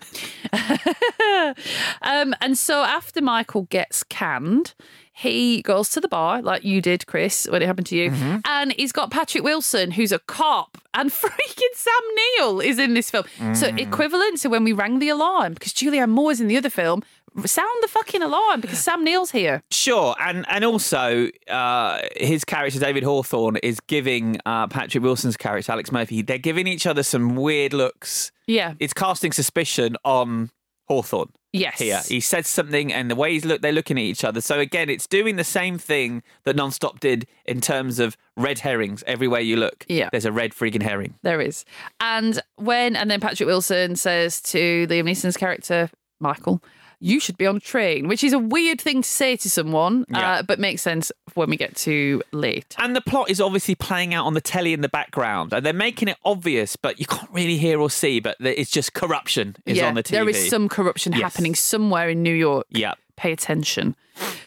um, 2.03 2.35
and 2.41 2.57
so 2.57 2.83
after 2.83 3.21
Michael 3.21 3.63
gets 3.63 4.03
canned, 4.05 4.75
he 5.13 5.63
goes 5.63 5.89
to 5.91 6.01
the 6.01 6.07
bar 6.09 6.41
like 6.43 6.63
you 6.63 6.81
did, 6.81 7.07
Chris, 7.09 7.49
when 7.51 7.61
it 7.61 7.67
happened 7.67 7.89
to 7.89 7.97
you, 7.97 8.13
and 8.45 8.73
he's 8.75 8.93
got 8.93 9.11
Patrick 9.11 9.43
Wilson, 9.43 9.91
who's 9.91 10.13
a 10.13 10.21
cop, 10.21 10.79
and 10.95 11.11
freaking 11.13 11.75
Sam 11.75 11.93
Neill 12.15 12.61
is 12.61 12.79
in 12.79 12.95
this 12.95 13.11
film. 13.11 13.25
So 13.55 13.67
equivalent 13.69 14.39
to 14.39 14.49
when 14.49 14.63
we 14.63 14.73
rang 14.73 15.01
the 15.01 15.09
alarm 15.09 15.55
because 15.55 15.73
Julianne 15.73 16.11
Moore's 16.11 16.41
in 16.41 16.47
the 16.47 16.57
other 16.57 16.71
film. 16.71 17.03
Sound 17.45 17.83
the 17.83 17.89
fucking 17.89 18.23
alarm 18.23 18.61
because 18.61 18.79
Sam 18.79 19.05
Neill's 19.05 19.31
here. 19.31 19.63
Sure, 19.71 20.15
and 20.21 20.45
and 20.49 20.65
also 20.65 21.29
uh, 21.49 22.01
his 22.17 22.45
character 22.45 22.79
David 22.81 23.03
Hawthorne 23.05 23.57
is 23.59 23.81
giving 23.81 24.39
uh, 24.47 24.67
Patrick 24.67 25.03
Wilson's 25.05 25.37
character 25.37 25.73
Alex 25.73 25.93
Murphy. 25.93 26.23
They're 26.23 26.39
giving 26.39 26.67
each 26.67 26.87
other 26.87 27.03
some 27.03 27.37
weird 27.37 27.73
looks. 27.73 28.33
Yeah. 28.47 28.75
It's 28.81 28.93
casting 28.95 29.33
suspicion 29.33 29.97
on 30.05 30.51
Hawthorne. 30.87 31.29
Yes. 31.53 31.79
Here, 31.79 32.01
he 32.07 32.21
said 32.21 32.45
something, 32.45 32.93
and 32.93 33.11
the 33.11 33.15
way 33.15 33.33
he's 33.33 33.45
look, 33.47 33.63
they're 33.63 33.73
looking 33.73 33.97
at 33.99 34.03
each 34.05 34.23
other. 34.23 34.41
So 34.43 34.59
again, 34.61 34.91
it's 34.91 35.07
doing 35.07 35.37
the 35.37 35.45
same 35.45 35.79
thing 35.79 36.23
that 36.45 36.57
Nonstop 36.57 37.01
did 37.01 37.27
in 37.47 37.61
terms 37.63 37.99
of 37.99 38.17
red 38.37 38.59
herrings. 38.59 39.03
Everywhere 39.07 39.41
you 39.41 39.57
look, 39.57 39.87
Yeah. 39.89 40.09
there's 40.13 40.27
a 40.27 40.33
red 40.33 40.53
frigging 40.53 40.83
herring. 40.83 41.15
There 41.23 41.41
is. 41.41 41.65
And 42.01 42.41
when, 42.57 42.97
and 42.97 43.11
then 43.11 43.19
Patrick 43.21 43.47
Wilson 43.47 43.97
says 43.97 44.43
to 44.43 44.87
Liam 44.89 45.05
Neeson's 45.05 45.39
character, 45.39 45.89
Michael, 46.21 46.63
you 47.01 47.21
should 47.21 47.37
be 47.39 47.47
on 47.47 47.57
a 47.57 47.61
train, 47.61 48.09
which 48.09 48.25
is 48.25 48.33
a 48.33 48.39
weird 48.39 48.81
thing 48.81 49.03
to 49.03 49.09
say 49.09 49.37
to 49.37 49.49
someone, 49.49 50.05
Yeah. 50.09 50.31
uh, 50.39 50.43
but 50.43 50.59
makes 50.59 50.83
sense 50.83 51.13
when 51.35 51.49
we 51.51 51.57
get 51.57 51.77
to 51.77 52.23
late. 52.33 52.75
And 52.79 52.97
the 52.97 53.01
plot 53.01 53.31
is 53.31 53.41
obviously 53.41 53.75
playing 53.75 54.15
out 54.15 54.27
on 54.27 54.35
the 54.35 54.41
telly 54.41 54.73
in 54.73 54.81
the 54.81 54.89
background, 54.89 55.53
and 55.53 55.65
they're 55.65 55.73
making 55.73 56.09
it 56.09 56.17
obvious, 56.25 56.75
but 56.77 56.99
you 56.99 57.07
can't 57.07 57.31
really 57.33 57.57
hear 57.57 57.81
or 57.81 57.91
see. 57.91 58.19
But 58.21 58.37
it's 58.41 58.71
just 58.71 58.95
corruption 58.95 59.57
is 59.67 59.77
yeah, 59.79 59.87
on 59.89 59.95
the 59.95 60.03
TV. 60.03 60.11
there 60.11 60.29
is 60.29 60.49
some 60.49 60.69
corruption 60.69 61.13
Yes. 61.13 61.23
happening 61.23 61.55
somewhere 61.55 62.09
in 62.09 62.23
New 62.23 62.35
York. 62.35 62.67
Yeah. 62.71 62.95
Pay 63.17 63.33
attention. 63.33 63.97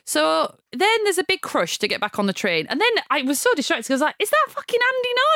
So 0.05 0.55
then 0.71 1.03
there's 1.03 1.17
a 1.17 1.23
big 1.23 1.41
crush 1.41 1.77
to 1.79 1.87
get 1.87 1.99
back 2.01 2.19
on 2.19 2.25
the 2.25 2.33
train. 2.33 2.65
And 2.69 2.79
then 2.81 3.03
I 3.09 3.21
was 3.21 3.39
so 3.39 3.49
distracted 3.55 3.83
because 3.87 4.01
I 4.01 4.05
was 4.05 4.09
like, 4.09 4.15
is 4.19 4.29
that 4.29 4.45
fucking 4.49 4.79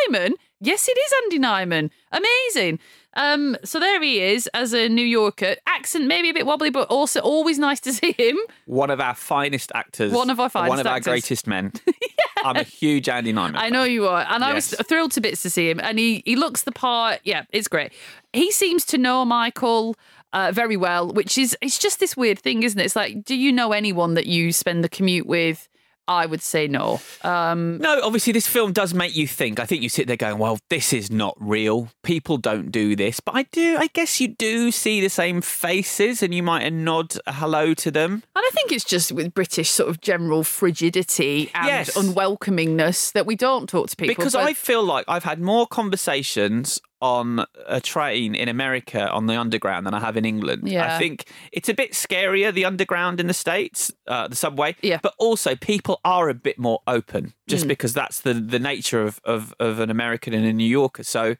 Andy 0.10 0.20
Nyman? 0.20 0.34
Yes, 0.62 0.88
it 0.88 0.98
is 0.98 1.14
Andy 1.24 1.40
Nyman. 1.40 1.90
Amazing. 2.12 2.80
Um, 3.16 3.56
so 3.64 3.80
there 3.80 4.02
he 4.02 4.20
is 4.22 4.48
as 4.54 4.74
a 4.74 4.90
New 4.90 5.06
Yorker. 5.06 5.56
Accent 5.68 6.06
maybe 6.06 6.30
a 6.30 6.34
bit 6.34 6.46
wobbly, 6.46 6.70
but 6.70 6.88
also 6.90 7.20
always 7.22 7.58
nice 7.58 7.80
to 7.82 7.94
see 7.94 8.12
him. 8.12 8.38
One 8.66 8.90
of 8.90 9.00
our 9.00 9.16
finest 9.16 9.72
actors. 9.74 10.12
One 10.12 10.30
of 10.30 10.40
our 10.40 10.50
finest 10.50 10.70
One 10.70 10.80
of 10.80 10.88
our 10.88 11.00
greatest 11.00 11.48
men. 11.48 11.72
I'm 12.44 12.58
a 12.58 12.64
huge 12.64 13.10
Andy 13.10 13.34
Nyman. 13.34 13.56
I 13.56 13.70
know 13.70 13.84
you 13.84 14.08
are. 14.08 14.26
And 14.30 14.44
I 14.44 14.54
was 14.54 14.70
thrilled 14.88 15.12
to 15.14 15.22
bits 15.22 15.42
to 15.44 15.50
see 15.50 15.70
him. 15.70 15.80
And 15.80 15.98
he, 15.98 16.22
he 16.26 16.36
looks 16.36 16.64
the 16.64 16.72
part. 16.72 17.22
Yeah, 17.24 17.46
it's 17.52 17.68
great. 17.68 17.94
He 18.34 18.52
seems 18.52 18.86
to 18.88 18.98
know 18.98 19.26
Michael 19.26 19.96
uh, 20.34 20.52
very 20.54 20.78
well, 20.78 21.12
which 21.12 21.38
is, 21.38 21.58
it's 21.62 21.80
just 21.80 22.00
this 22.00 22.16
weird 22.18 22.38
thing, 22.38 22.64
isn't 22.64 22.80
it? 22.80 22.84
It's 22.84 22.96
like, 22.96 23.24
do 23.24 23.36
you 23.36 23.52
know 23.52 23.72
anyone 23.72 24.14
that 24.16 24.28
you 24.28 24.52
spend 24.52 24.84
the 24.84 24.90
commute 24.90 25.26
with? 25.26 25.70
I 26.08 26.26
would 26.26 26.42
say 26.42 26.68
no. 26.68 27.02
Um, 27.24 27.80
No, 27.80 28.00
obviously, 28.04 28.32
this 28.34 28.48
film 28.48 28.74
does 28.74 28.94
make 28.94 29.16
you 29.16 29.28
think. 29.28 29.60
I 29.60 29.66
think 29.66 29.82
you 29.82 29.90
sit 29.90 30.08
there 30.08 30.18
going, 30.18 30.38
well, 30.38 30.60
this 30.70 30.94
is 30.94 31.10
not 31.10 31.36
real. 31.40 31.90
People 32.04 32.38
don't 32.38 32.72
do 32.72 32.96
this. 32.96 33.20
But 33.20 33.36
I 33.36 33.44
do, 33.52 33.78
I 33.80 33.88
guess 33.88 34.22
you 34.22 34.28
do 34.30 34.72
see 34.72 35.02
the 35.02 35.10
same 35.10 35.42
faces 35.42 36.22
and 36.22 36.34
you 36.34 36.44
might 36.44 36.70
nod 36.72 37.14
a 37.26 37.34
hello 37.34 37.74
to 37.74 37.90
them. 37.92 38.14
And 38.36 38.44
I 38.46 38.50
think 38.54 38.72
it's 38.72 38.86
just 38.86 39.12
with 39.12 39.34
British 39.34 39.70
sort 39.70 39.90
of 39.90 40.02
general 40.02 40.44
frigidity 40.44 41.50
and 41.56 41.68
Yes. 41.68 41.96
unwelcomingness 41.98 43.12
that 43.14 43.26
we 43.26 43.36
don't 43.36 43.68
talk 43.68 43.90
to 43.90 43.96
people. 43.96 44.14
Because 44.16 44.34
but- 44.34 44.44
I 44.44 44.54
feel 44.54 44.84
like 44.84 45.06
I've 45.08 45.24
had 45.24 45.40
more 45.42 45.66
conversations 45.68 46.80
on 47.02 47.46
a 47.68 47.82
train 47.82 48.34
in 48.36 48.48
America 48.50 49.10
on 49.10 49.28
the 49.28 49.40
underground 49.40 49.86
than 49.86 49.94
I 49.94 50.00
have 50.00 50.18
in 50.18 50.26
England. 50.26 50.68
Yeah. 50.68 50.96
I 50.96 50.98
think 51.00 51.26
it's 51.52 51.70
a 51.70 51.74
bit 51.74 51.92
scarier, 51.92 52.54
the 52.54 52.66
underground 52.66 53.20
in 53.20 53.28
the 53.28 53.34
States, 53.34 53.92
uh, 54.08 54.28
the 54.28 54.36
subway. 54.36 54.76
Yeah. 54.82 55.00
But 55.04 55.14
also, 55.20 55.56
people 55.56 56.00
are 56.06 56.30
a 56.30 56.34
bit 56.34 56.58
more 56.58 56.80
open 56.88 57.34
just 57.48 57.66
Mm. 57.66 57.70
because 57.70 57.94
that's 57.94 58.22
the, 58.22 58.34
the 58.34 58.60
nature 58.60 59.04
of, 59.04 59.20
of, 59.24 59.54
of 59.60 59.80
an 59.80 59.90
American 59.92 60.34
and 60.34 60.46
a 60.46 60.54
New 60.54 60.66
Yorker. 60.68 61.04
So, 61.04 61.36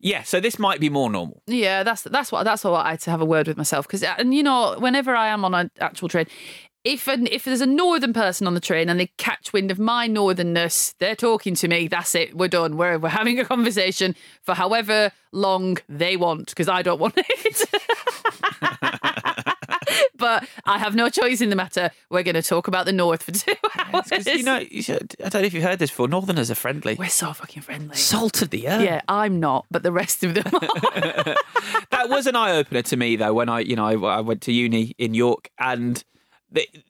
yeah, 0.00 0.22
so 0.22 0.40
this 0.40 0.58
might 0.58 0.80
be 0.80 0.88
more 0.88 1.10
normal. 1.10 1.42
Yeah, 1.46 1.82
that's 1.82 2.02
that's 2.02 2.32
what 2.32 2.44
that's 2.44 2.64
what 2.64 2.84
I 2.84 2.90
had 2.92 3.00
to 3.00 3.10
have 3.10 3.20
a 3.20 3.24
word 3.24 3.46
with 3.48 3.56
myself 3.56 3.86
because 3.86 4.02
and 4.02 4.34
you 4.34 4.42
know 4.42 4.76
whenever 4.78 5.14
I 5.14 5.28
am 5.28 5.44
on 5.44 5.54
an 5.54 5.70
actual 5.80 6.08
train, 6.08 6.26
if 6.86 7.08
an, 7.08 7.26
if 7.32 7.42
there's 7.44 7.60
a 7.60 7.66
northern 7.66 8.12
person 8.12 8.46
on 8.46 8.54
the 8.54 8.60
train 8.60 8.88
and 8.88 9.00
they 9.00 9.08
catch 9.18 9.52
wind 9.52 9.72
of 9.72 9.78
my 9.78 10.08
northernness, 10.08 10.94
they're 11.00 11.16
talking 11.16 11.56
to 11.56 11.66
me. 11.66 11.88
That's 11.88 12.14
it. 12.14 12.36
We're 12.36 12.46
done. 12.46 12.76
We're 12.76 12.96
we're 12.98 13.08
having 13.08 13.40
a 13.40 13.44
conversation 13.44 14.14
for 14.42 14.54
however 14.54 15.10
long 15.32 15.78
they 15.88 16.16
want 16.16 16.46
because 16.50 16.68
I 16.68 16.82
don't 16.82 17.00
want 17.00 17.14
it. 17.16 17.64
but 20.16 20.46
I 20.64 20.78
have 20.78 20.94
no 20.94 21.08
choice 21.08 21.40
in 21.40 21.50
the 21.50 21.56
matter. 21.56 21.90
We're 22.08 22.22
going 22.22 22.34
to 22.36 22.42
talk 22.42 22.68
about 22.68 22.86
the 22.86 22.92
north 22.92 23.24
for 23.24 23.32
two 23.32 23.54
hours. 23.78 24.26
you 24.26 24.42
know, 24.44 24.58
you 24.58 24.82
should- 24.82 25.14
I 25.24 25.28
don't 25.28 25.42
know 25.42 25.46
if 25.46 25.54
you've 25.54 25.64
heard 25.64 25.78
this 25.80 25.90
before. 25.90 26.06
Northerners 26.08 26.50
are 26.50 26.54
friendly. 26.54 26.94
we're 26.94 27.08
so 27.08 27.32
fucking 27.32 27.62
friendly. 27.62 27.96
Salt 27.96 28.42
of 28.42 28.50
the 28.50 28.68
earth. 28.68 28.82
Yeah, 28.82 29.00
I'm 29.08 29.40
not, 29.40 29.66
but 29.70 29.82
the 29.82 29.92
rest 29.92 30.22
of 30.24 30.34
them 30.34 30.46
are. 30.46 30.60
that 31.90 32.06
was 32.08 32.26
an 32.26 32.36
eye 32.36 32.52
opener 32.56 32.82
to 32.82 32.96
me 32.96 33.16
though 33.16 33.34
when 33.34 33.48
I 33.48 33.60
you 33.60 33.74
know 33.76 33.86
I, 34.06 34.18
I 34.18 34.20
went 34.20 34.42
to 34.42 34.52
uni 34.52 34.94
in 34.98 35.14
York 35.14 35.50
and 35.58 36.02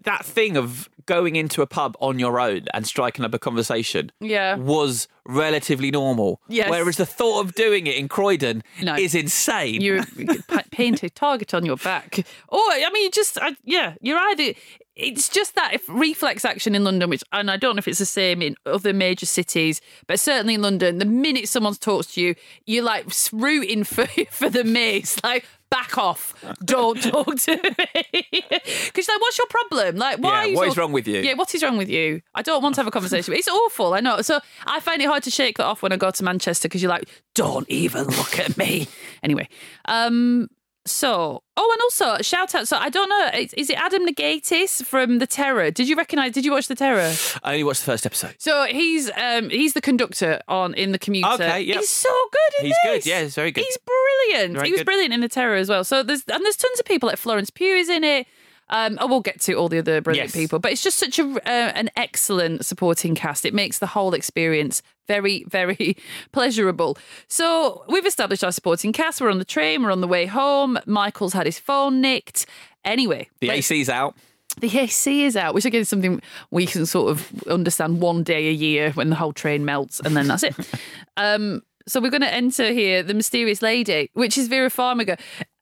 that 0.04 0.24
thing 0.24 0.56
of 0.56 0.88
going 1.06 1.36
into 1.36 1.62
a 1.62 1.66
pub 1.66 1.96
on 2.00 2.18
your 2.18 2.40
own 2.40 2.62
and 2.74 2.86
striking 2.86 3.24
up 3.24 3.32
a 3.32 3.38
conversation 3.38 4.10
Yeah. 4.20 4.56
was 4.56 5.06
relatively 5.24 5.90
normal. 5.90 6.40
Yes. 6.48 6.68
Whereas 6.68 6.96
the 6.96 7.06
thought 7.06 7.44
of 7.44 7.54
doing 7.54 7.86
it 7.86 7.94
in 7.96 8.08
Croydon 8.08 8.62
No. 8.82 8.94
is 8.96 9.14
insane. 9.14 9.80
you 9.80 10.02
pa- 10.48 10.62
paint 10.72 11.02
a 11.04 11.10
target 11.10 11.54
on 11.54 11.64
your 11.64 11.76
back. 11.76 12.26
Or 12.48 12.58
I 12.58 12.88
mean, 12.92 13.04
you 13.04 13.10
just 13.10 13.38
I, 13.40 13.56
yeah, 13.64 13.94
you're 14.00 14.18
either. 14.18 14.54
It's 14.96 15.28
just 15.28 15.54
that 15.56 15.74
if 15.74 15.86
reflex 15.90 16.42
action 16.46 16.74
in 16.74 16.82
London, 16.82 17.10
which 17.10 17.22
and 17.30 17.50
I 17.50 17.58
don't 17.58 17.76
know 17.76 17.80
if 17.80 17.86
it's 17.88 17.98
the 17.98 18.06
same 18.06 18.40
in 18.40 18.56
other 18.64 18.94
major 18.94 19.26
cities, 19.26 19.82
but 20.06 20.18
certainly 20.18 20.54
in 20.54 20.62
London, 20.62 20.96
the 20.98 21.04
minute 21.04 21.48
someone 21.50 21.74
talks 21.74 22.14
to 22.14 22.20
you, 22.22 22.34
you're 22.64 22.82
like 22.82 23.06
rooting 23.30 23.84
for 23.84 24.06
for 24.30 24.48
the 24.50 24.64
mace, 24.64 25.22
like. 25.22 25.44
Back 25.70 25.98
off! 25.98 26.34
Don't 26.64 27.00
talk 27.10 27.36
to 27.36 27.56
me. 27.56 28.22
Because 28.86 29.08
like, 29.08 29.20
what's 29.20 29.38
your 29.38 29.46
problem? 29.48 29.96
Like, 29.96 30.18
why? 30.18 30.30
Yeah, 30.30 30.38
are 30.38 30.46
you 30.48 30.56
what 30.56 30.76
wrong 30.76 30.92
with 30.92 31.06
you? 31.06 31.20
Yeah, 31.20 31.34
what 31.34 31.54
is 31.54 31.62
wrong 31.62 31.76
with 31.76 31.88
you? 31.88 32.22
I 32.34 32.42
don't 32.42 32.62
want 32.62 32.74
to 32.76 32.80
have 32.80 32.86
a 32.86 32.90
conversation. 32.90 33.34
It's 33.34 33.48
awful. 33.48 33.94
I 33.94 34.00
know. 34.00 34.22
So 34.22 34.40
I 34.66 34.80
find 34.80 35.02
it 35.02 35.06
hard 35.06 35.22
to 35.24 35.30
shake 35.30 35.58
that 35.58 35.64
off 35.66 35.82
when 35.82 35.92
I 35.92 35.96
go 35.96 36.10
to 36.10 36.24
Manchester 36.24 36.68
because 36.68 36.82
you're 36.82 36.90
like, 36.90 37.08
don't 37.34 37.68
even 37.68 38.04
look 38.04 38.38
at 38.38 38.56
me. 38.56 38.88
Anyway, 39.22 39.48
um, 39.86 40.48
so 40.86 41.42
oh, 41.56 41.70
and 41.72 41.82
also 41.82 42.22
shout 42.22 42.54
out. 42.54 42.68
So 42.68 42.76
I 42.76 42.88
don't 42.88 43.08
know. 43.08 43.30
Is, 43.38 43.52
is 43.54 43.70
it 43.70 43.78
Adam 43.78 44.06
Nagaitis 44.06 44.84
from 44.84 45.18
The 45.18 45.26
Terror? 45.26 45.70
Did 45.70 45.88
you 45.88 45.96
recognise? 45.96 46.32
Did 46.32 46.44
you 46.44 46.52
watch 46.52 46.68
The 46.68 46.74
Terror? 46.74 47.12
I 47.42 47.52
only 47.52 47.64
watched 47.64 47.80
the 47.80 47.92
first 47.92 48.06
episode. 48.06 48.34
So 48.38 48.64
he's 48.66 49.10
um 49.16 49.50
he's 49.50 49.74
the 49.74 49.80
conductor 49.80 50.40
on 50.48 50.74
in 50.74 50.92
the 50.92 50.98
commuter. 50.98 51.28
Okay, 51.34 51.62
yep. 51.62 51.78
He's 51.78 51.88
so 51.88 52.10
good 52.32 52.60
in 52.60 52.66
He's 52.66 52.76
good, 52.84 53.06
yeah, 53.06 53.22
he's 53.22 53.34
very 53.34 53.52
good. 53.52 53.64
He's 53.64 53.78
brilliant. 53.78 54.54
Very 54.54 54.66
he 54.66 54.72
was 54.72 54.80
good. 54.80 54.86
brilliant 54.86 55.12
in 55.12 55.20
the 55.20 55.28
Terror 55.28 55.56
as 55.56 55.68
well. 55.68 55.84
So 55.84 56.02
there's 56.02 56.24
and 56.28 56.44
there's 56.44 56.56
tons 56.56 56.78
of 56.80 56.86
people 56.86 57.08
like 57.08 57.18
Florence 57.18 57.50
Pugh 57.50 57.74
is 57.74 57.88
in 57.88 58.04
it. 58.04 58.26
Um, 58.68 58.98
oh, 59.00 59.06
we'll 59.06 59.20
get 59.20 59.40
to 59.42 59.54
all 59.54 59.68
the 59.68 59.78
other 59.78 60.00
brilliant 60.00 60.28
Yes. 60.30 60.34
people, 60.36 60.58
but 60.58 60.72
it's 60.72 60.82
just 60.82 60.98
such 60.98 61.18
a 61.20 61.24
uh, 61.24 61.72
an 61.74 61.88
excellent 61.96 62.64
supporting 62.66 63.14
cast. 63.14 63.44
It 63.44 63.54
makes 63.54 63.78
the 63.78 63.86
whole 63.86 64.12
experience 64.14 64.82
very, 65.06 65.44
very 65.48 65.96
pleasurable. 66.32 66.98
So 67.28 67.84
we've 67.88 68.06
established 68.06 68.42
our 68.42 68.50
supporting 68.52 68.92
cast. 68.92 69.20
We're 69.20 69.30
on 69.30 69.38
the 69.38 69.44
train. 69.44 69.82
We're 69.84 69.92
on 69.92 70.00
the 70.00 70.08
way 70.08 70.26
home. 70.26 70.78
Michael's 70.86 71.32
had 71.32 71.46
his 71.46 71.58
phone 71.60 72.00
nicked. 72.00 72.46
Anyway, 72.84 73.28
The 73.40 73.50
AC's 73.50 73.88
out. 73.88 74.16
the 74.60 74.78
AC 74.78 75.24
is 75.24 75.36
out, 75.36 75.54
which 75.54 75.64
again 75.64 75.82
is 75.82 75.88
something 75.88 76.20
we 76.50 76.66
can 76.66 76.86
sort 76.86 77.10
of 77.10 77.30
understand 77.48 78.00
one 78.00 78.22
day 78.24 78.48
a 78.48 78.52
year 78.52 78.90
when 78.92 79.10
the 79.10 79.16
whole 79.16 79.32
train 79.32 79.64
melts, 79.64 80.00
and 80.00 80.16
then 80.16 80.26
that's 80.28 80.42
it. 80.42 80.54
um, 81.16 81.62
so 81.88 82.00
we're 82.00 82.10
going 82.10 82.20
to 82.22 82.32
enter 82.34 82.72
here 82.72 83.02
the 83.04 83.14
mysterious 83.14 83.62
lady, 83.62 84.10
which 84.14 84.36
is 84.36 84.48
Vera 84.48 84.70
Farmiga. 84.70 85.18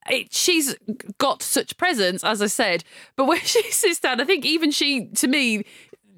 It, 0.09 0.33
she's 0.33 0.75
got 1.17 1.41
such 1.41 1.77
presence, 1.77 2.23
as 2.23 2.41
I 2.41 2.47
said, 2.47 2.83
but 3.15 3.25
when 3.25 3.39
she 3.43 3.63
sits 3.71 3.99
down, 3.99 4.21
I 4.21 4.25
think 4.25 4.45
even 4.45 4.71
she, 4.71 5.07
to 5.07 5.27
me, 5.27 5.65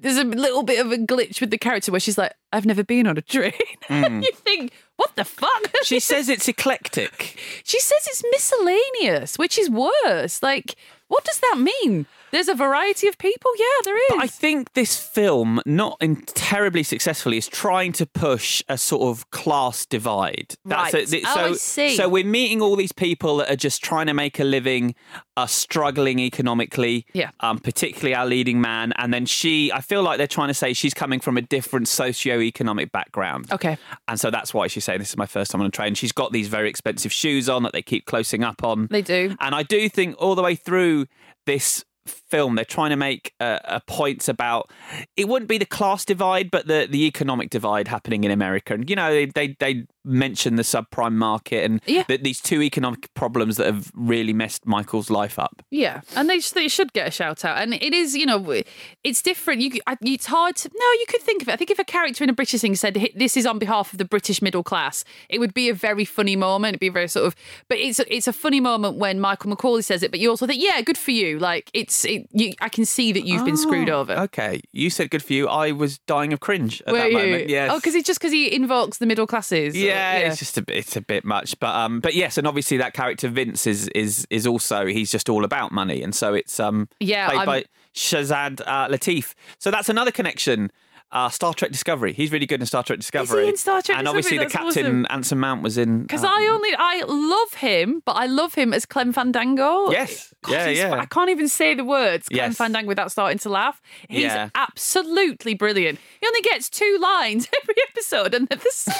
there's 0.00 0.16
a 0.18 0.24
little 0.24 0.62
bit 0.62 0.84
of 0.84 0.92
a 0.92 0.96
glitch 0.96 1.40
with 1.40 1.50
the 1.50 1.58
character 1.58 1.90
where 1.90 2.00
she's 2.00 2.18
like, 2.18 2.32
"I've 2.52 2.66
never 2.66 2.84
been 2.84 3.06
on 3.06 3.16
a 3.18 3.22
train." 3.22 3.52
Hmm. 3.88 4.20
you 4.20 4.32
think, 4.32 4.72
"What 4.96 5.16
the 5.16 5.24
fuck?" 5.24 5.72
She 5.84 5.98
says 6.00 6.28
it's 6.28 6.46
eclectic. 6.48 7.38
She 7.64 7.80
says 7.80 8.06
it's 8.06 8.22
miscellaneous, 8.30 9.38
which 9.38 9.58
is 9.58 9.70
worse. 9.70 10.42
Like, 10.42 10.76
what 11.08 11.24
does 11.24 11.40
that 11.40 11.56
mean? 11.58 12.06
There's 12.30 12.48
a 12.48 12.54
variety 12.54 13.08
of 13.08 13.16
people. 13.18 13.50
Yeah, 13.58 13.64
there 13.84 13.96
is. 13.96 14.02
But 14.10 14.22
I 14.22 14.26
think 14.26 14.72
this 14.74 14.98
film, 14.98 15.60
not 15.66 15.96
in 16.00 16.22
terribly 16.26 16.82
successfully, 16.82 17.38
is 17.38 17.48
trying 17.48 17.92
to 17.92 18.06
push 18.06 18.62
a 18.68 18.76
sort 18.78 19.02
of 19.02 19.30
class 19.30 19.86
divide. 19.86 20.54
Right. 20.64 20.92
a- 20.94 21.06
th- 21.06 21.24
Oh, 21.26 21.34
so, 21.34 21.40
I 21.40 21.52
see. 21.54 21.96
so 21.96 22.08
we're 22.08 22.24
meeting 22.24 22.60
all 22.62 22.76
these 22.76 22.92
people 22.92 23.38
that 23.38 23.50
are 23.50 23.56
just 23.56 23.82
trying 23.82 24.06
to 24.06 24.14
make 24.14 24.38
a 24.38 24.44
living, 24.44 24.94
are 25.36 25.48
struggling 25.48 26.18
economically. 26.18 27.06
Yeah. 27.12 27.30
Um, 27.40 27.58
particularly 27.58 28.14
our 28.14 28.26
leading 28.26 28.60
man, 28.60 28.92
and 28.96 29.12
then 29.12 29.26
she. 29.26 29.72
I 29.72 29.80
feel 29.80 30.02
like 30.02 30.18
they're 30.18 30.26
trying 30.26 30.48
to 30.48 30.54
say 30.54 30.72
she's 30.72 30.94
coming 30.94 31.20
from 31.20 31.36
a 31.36 31.42
different 31.42 31.88
socio-economic 31.88 32.92
background. 32.92 33.50
Okay. 33.52 33.78
And 34.06 34.18
so 34.20 34.30
that's 34.30 34.52
why 34.52 34.66
she's 34.66 34.84
saying 34.84 34.98
this 34.98 35.10
is 35.10 35.16
my 35.16 35.26
first 35.26 35.50
time 35.50 35.60
on 35.60 35.66
a 35.66 35.70
train. 35.70 35.94
She's 35.94 36.12
got 36.12 36.32
these 36.32 36.48
very 36.48 36.68
expensive 36.68 37.12
shoes 37.12 37.48
on 37.48 37.62
that 37.62 37.72
they 37.72 37.82
keep 37.82 38.06
closing 38.06 38.44
up 38.44 38.62
on. 38.64 38.88
They 38.90 39.02
do. 39.02 39.34
And 39.40 39.54
I 39.54 39.62
do 39.62 39.88
think 39.88 40.16
all 40.18 40.34
the 40.34 40.42
way 40.42 40.54
through 40.56 41.06
this 41.46 41.84
film, 42.08 42.54
they're 42.54 42.64
trying 42.64 42.90
to 42.90 42.96
make 42.96 43.34
a, 43.40 43.60
a 43.64 43.80
point 43.80 44.28
about 44.28 44.70
it 45.16 45.28
wouldn't 45.28 45.48
be 45.48 45.58
the 45.58 45.66
class 45.66 46.04
divide, 46.04 46.50
but 46.50 46.66
the, 46.66 46.86
the 46.90 47.06
economic 47.06 47.50
divide 47.50 47.88
happening 47.88 48.24
in 48.24 48.30
America. 48.30 48.74
And, 48.74 48.88
you 48.88 48.96
know, 48.96 49.12
they, 49.12 49.26
they, 49.26 49.56
they 49.58 49.84
mention 50.08 50.56
the 50.56 50.62
subprime 50.62 51.12
market 51.14 51.64
and 51.64 51.80
Yeah. 51.86 52.04
that 52.08 52.24
these 52.24 52.40
two 52.40 52.62
economic 52.62 53.12
problems 53.14 53.56
that 53.56 53.66
have 53.66 53.92
really 53.94 54.32
messed 54.32 54.66
Michael's 54.66 55.10
life 55.10 55.38
up. 55.38 55.62
Yeah, 55.70 56.00
and 56.16 56.28
they, 56.28 56.40
they 56.40 56.68
should 56.68 56.92
get 56.92 57.08
a 57.08 57.10
shout 57.10 57.44
out. 57.44 57.58
And 57.58 57.74
it 57.74 57.94
is, 57.94 58.16
you 58.16 58.26
know, 58.26 58.62
it's 59.04 59.22
different. 59.22 59.60
You, 59.60 59.80
I- 59.86 59.96
it's 60.02 60.26
hard 60.26 60.56
to. 60.56 60.70
No, 60.74 60.86
you 60.92 61.04
could 61.08 61.20
think 61.20 61.42
of 61.42 61.48
it. 61.48 61.52
I 61.52 61.56
think 61.56 61.70
if 61.70 61.78
a 61.78 61.84
character 61.84 62.24
in 62.24 62.30
a 62.30 62.32
British 62.32 62.60
thing 62.60 62.74
said, 62.74 63.08
"This 63.14 63.36
is 63.36 63.46
on 63.46 63.58
behalf 63.58 63.92
of 63.92 63.98
the 63.98 64.04
British 64.04 64.40
middle 64.40 64.62
class," 64.62 65.04
it 65.28 65.38
would 65.38 65.54
be 65.54 65.68
a 65.68 65.74
very 65.74 66.04
funny 66.04 66.36
moment. 66.36 66.72
It'd 66.72 66.80
be 66.80 66.88
very 66.88 67.08
sort 67.08 67.26
of. 67.26 67.34
But 67.68 67.78
it's 67.78 68.00
it's 68.08 68.26
a 68.28 68.32
funny 68.32 68.60
moment 68.60 68.96
when 68.96 69.20
Michael 69.20 69.54
McCauley 69.54 69.84
says 69.84 70.02
it. 70.02 70.10
But 70.10 70.20
you 70.20 70.30
also 70.30 70.46
think, 70.46 70.62
yeah, 70.62 70.80
good 70.80 70.98
for 70.98 71.10
you. 71.10 71.38
Like 71.38 71.70
it's, 71.74 72.04
it, 72.04 72.26
you, 72.32 72.52
I 72.60 72.68
can 72.68 72.84
see 72.84 73.12
that 73.12 73.24
you've 73.24 73.44
been 73.44 73.56
screwed 73.56 73.90
oh, 73.90 74.00
over. 74.00 74.14
Okay. 74.14 74.60
You 74.72 74.90
said 74.90 75.10
good 75.10 75.22
for 75.22 75.32
you. 75.32 75.48
I 75.48 75.72
was 75.72 75.98
dying 75.98 76.32
of 76.32 76.40
cringe 76.40 76.82
at 76.86 76.92
Were 76.92 76.98
that 76.98 77.10
you? 77.10 77.18
moment. 77.18 77.48
Yes. 77.48 77.70
Oh, 77.72 77.76
because 77.76 77.94
it's 77.94 78.06
just 78.06 78.18
because 78.20 78.32
he 78.32 78.54
invokes 78.54 78.98
the 78.98 79.06
middle 79.06 79.26
classes. 79.26 79.76
Yeah, 79.76 79.97
yeah, 79.98 80.28
it's 80.28 80.38
just 80.38 80.56
a 80.58 80.62
bit, 80.62 80.76
it's 80.76 80.96
a 80.96 81.00
bit 81.00 81.24
much, 81.24 81.58
but 81.60 81.74
um, 81.74 82.00
but 82.00 82.14
yes, 82.14 82.38
and 82.38 82.46
obviously 82.46 82.76
that 82.78 82.94
character 82.94 83.28
Vince 83.28 83.66
is 83.66 83.88
is 83.88 84.26
is 84.30 84.46
also 84.46 84.86
he's 84.86 85.10
just 85.10 85.28
all 85.28 85.44
about 85.44 85.72
money, 85.72 86.02
and 86.02 86.14
so 86.14 86.34
it's 86.34 86.58
um, 86.60 86.88
Yeah, 87.00 87.28
played 87.28 87.38
I'm- 87.38 87.46
by 87.46 87.64
Shazad 87.94 88.60
uh, 88.66 88.88
Latif. 88.88 89.34
So 89.58 89.70
that's 89.70 89.88
another 89.88 90.10
connection. 90.12 90.70
Uh, 91.10 91.30
Star 91.30 91.54
Trek 91.54 91.70
Discovery. 91.72 92.12
He's 92.12 92.30
really 92.30 92.44
good 92.44 92.60
in 92.60 92.66
Star 92.66 92.82
Trek 92.82 92.98
Discovery. 92.98 93.48
in 93.48 93.56
Star 93.56 93.80
Trek 93.80 93.96
and 93.98 94.06
obviously 94.06 94.36
Discovery? 94.36 94.68
the 94.68 94.74
captain 94.74 95.04
awesome. 95.04 95.16
Anson 95.16 95.38
Mount 95.38 95.62
was 95.62 95.78
in. 95.78 96.02
Because 96.02 96.22
um, 96.22 96.30
I 96.34 96.46
only 96.52 96.68
I 96.76 97.02
love 97.08 97.54
him, 97.54 98.02
but 98.04 98.12
I 98.12 98.26
love 98.26 98.52
him 98.54 98.74
as 98.74 98.84
Clem 98.84 99.14
Fandango. 99.14 99.90
Yes. 99.90 100.34
God, 100.44 100.52
Yeah, 100.52 100.68
yeah. 100.68 100.92
I 100.98 101.06
can't 101.06 101.30
even 101.30 101.48
say 101.48 101.74
the 101.74 101.82
words 101.84 102.28
Clem 102.28 102.36
Yes. 102.36 102.56
Fandango 102.58 102.88
without 102.88 103.10
starting 103.10 103.38
to 103.38 103.48
laugh. 103.48 103.80
He's 104.08 104.24
Yeah. 104.24 104.50
absolutely 104.54 105.54
brilliant. 105.54 105.98
He 106.20 106.26
only 106.26 106.42
gets 106.42 106.68
two 106.68 106.98
lines 107.00 107.48
every 107.62 107.76
episode, 107.88 108.34
and 108.34 108.46
they're 108.48 108.58
the 108.58 108.70
same. 108.70 108.94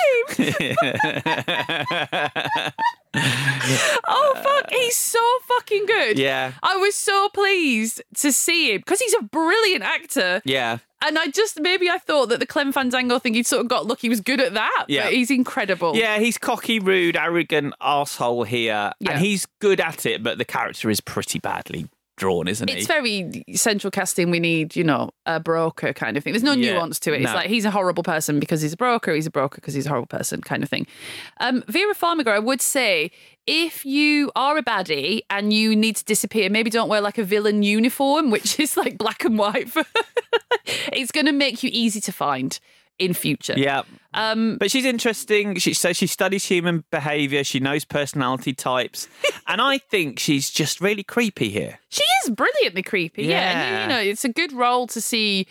oh 4.09 4.33
fuck, 4.43 4.71
he's 4.71 4.97
so 4.97 5.21
fucking 5.49 5.87
good. 5.87 6.19
Yeah. 6.19 6.53
I 6.63 6.77
was 6.77 6.95
so 6.95 7.29
pleased 7.31 8.03
to 8.19 8.33
see 8.33 8.73
him 8.73 8.79
because 8.79 9.01
he's 9.01 9.15
a 9.15 9.23
brilliant 9.23 9.83
actor. 9.85 10.43
yeah. 10.45 10.79
And 11.01 11.17
I 11.17 11.29
just 11.29 11.61
maybe 11.61 11.89
I 11.89 11.99
thought 11.99 12.29
that 12.31 12.41
the 12.41 12.47
Clem 12.47 12.73
Fandango 12.73 13.21
thing 13.21 13.35
he'd 13.35 13.47
sort 13.47 13.63
of 13.63 13.69
got 13.69 13.87
lucky 13.87 14.03
he 14.03 14.09
was 14.09 14.21
good 14.21 14.41
at 14.41 14.55
that. 14.55 14.87
Yeah. 14.89 15.05
But 15.05 15.13
he's 15.13 15.31
incredible. 15.31 15.95
Yeah, 15.95 16.19
he's 16.19 16.39
cocky, 16.39 16.81
rude, 16.81 17.15
arrogant, 17.17 17.75
asshole 17.81 18.43
here, 18.43 18.93
Yeah. 18.99 19.13
and 19.13 19.21
he's 19.21 19.47
good 19.61 19.81
at 19.81 20.07
it. 20.07 20.25
But 20.25 20.39
the 20.39 20.45
character 20.45 20.91
is 20.91 21.01
pretty 21.01 21.39
badly 21.39 21.87
drawn, 22.19 22.47
isn't 22.49 22.69
he? 22.69 22.77
It's 22.77 22.87
very 22.87 23.45
central 23.55 23.91
casting. 23.91 24.31
We 24.31 24.41
need, 24.41 24.77
you 24.77 24.85
know, 24.85 25.11
a 25.25 25.41
broker 25.41 25.93
kind 25.93 26.17
of 26.17 26.23
thing. 26.25 26.33
There's 26.33 26.43
no 26.43 26.53
Yeah, 26.53 26.75
nuance 26.75 26.99
to 27.01 27.13
it. 27.15 27.23
It's 27.23 27.31
no. 27.31 27.35
like 27.35 27.49
he's 27.49 27.65
a 27.65 27.71
horrible 27.71 28.03
person 28.03 28.39
because 28.39 28.61
he's 28.61 28.75
a 28.75 28.77
broker. 28.77 29.15
He's 29.15 29.27
a 29.27 29.31
broker 29.31 29.57
because 29.57 29.75
he's 29.75 29.87
a 29.87 29.89
horrible 29.89 30.07
person 30.09 30.41
kind 30.43 30.63
of 30.63 30.69
thing. 30.69 30.87
Um, 31.41 31.65
Vera 31.69 31.95
Farmiga, 31.95 32.29
I 32.29 32.39
would 32.39 32.61
say, 32.61 33.11
if 33.47 33.87
you 33.87 34.31
are 34.37 34.59
a 34.59 34.63
baddie 34.63 35.21
and 35.31 35.53
you 35.53 35.75
need 35.75 35.97
to 35.97 36.05
disappear, 36.05 36.51
maybe 36.51 36.69
don't 36.69 36.89
wear 36.89 37.01
like 37.01 37.17
a 37.17 37.25
villain 37.25 37.63
uniform, 37.63 38.31
which 38.31 38.61
is 38.65 38.77
like 38.77 38.99
black 38.99 39.25
and 39.25 39.39
white. 39.39 39.71
it's 40.93 41.13
going 41.13 41.27
to 41.27 41.33
make 41.33 41.63
you 41.63 41.71
easy 41.73 42.01
to 42.03 42.13
find 42.13 42.59
in 42.99 43.15
future. 43.15 43.55
Yeah. 43.57 43.83
Um, 44.15 44.57
But 44.59 44.71
she's 44.71 44.85
interesting. 44.85 45.57
She 45.59 45.75
so 45.75 45.93
she 45.93 46.07
studies 46.07 46.45
human 46.47 46.85
behavior. 46.91 47.45
She 47.45 47.61
knows 47.61 47.85
personality 47.85 48.53
types, 48.55 49.07
and 49.47 49.61
I 49.61 49.79
think 49.79 50.19
she's 50.19 50.51
just 50.51 50.81
really 50.81 51.03
creepy 51.05 51.51
here. 51.51 51.79
She 51.91 52.05
is 52.25 52.31
brilliantly 52.31 52.83
creepy. 52.83 53.25
Yeah. 53.25 53.51
And, 53.61 53.83
you 53.83 53.97
know, 53.97 54.01
it's 54.11 54.25
a 54.25 54.29
good 54.31 54.53
role 54.53 54.87
to 54.89 55.01
see 55.01 55.47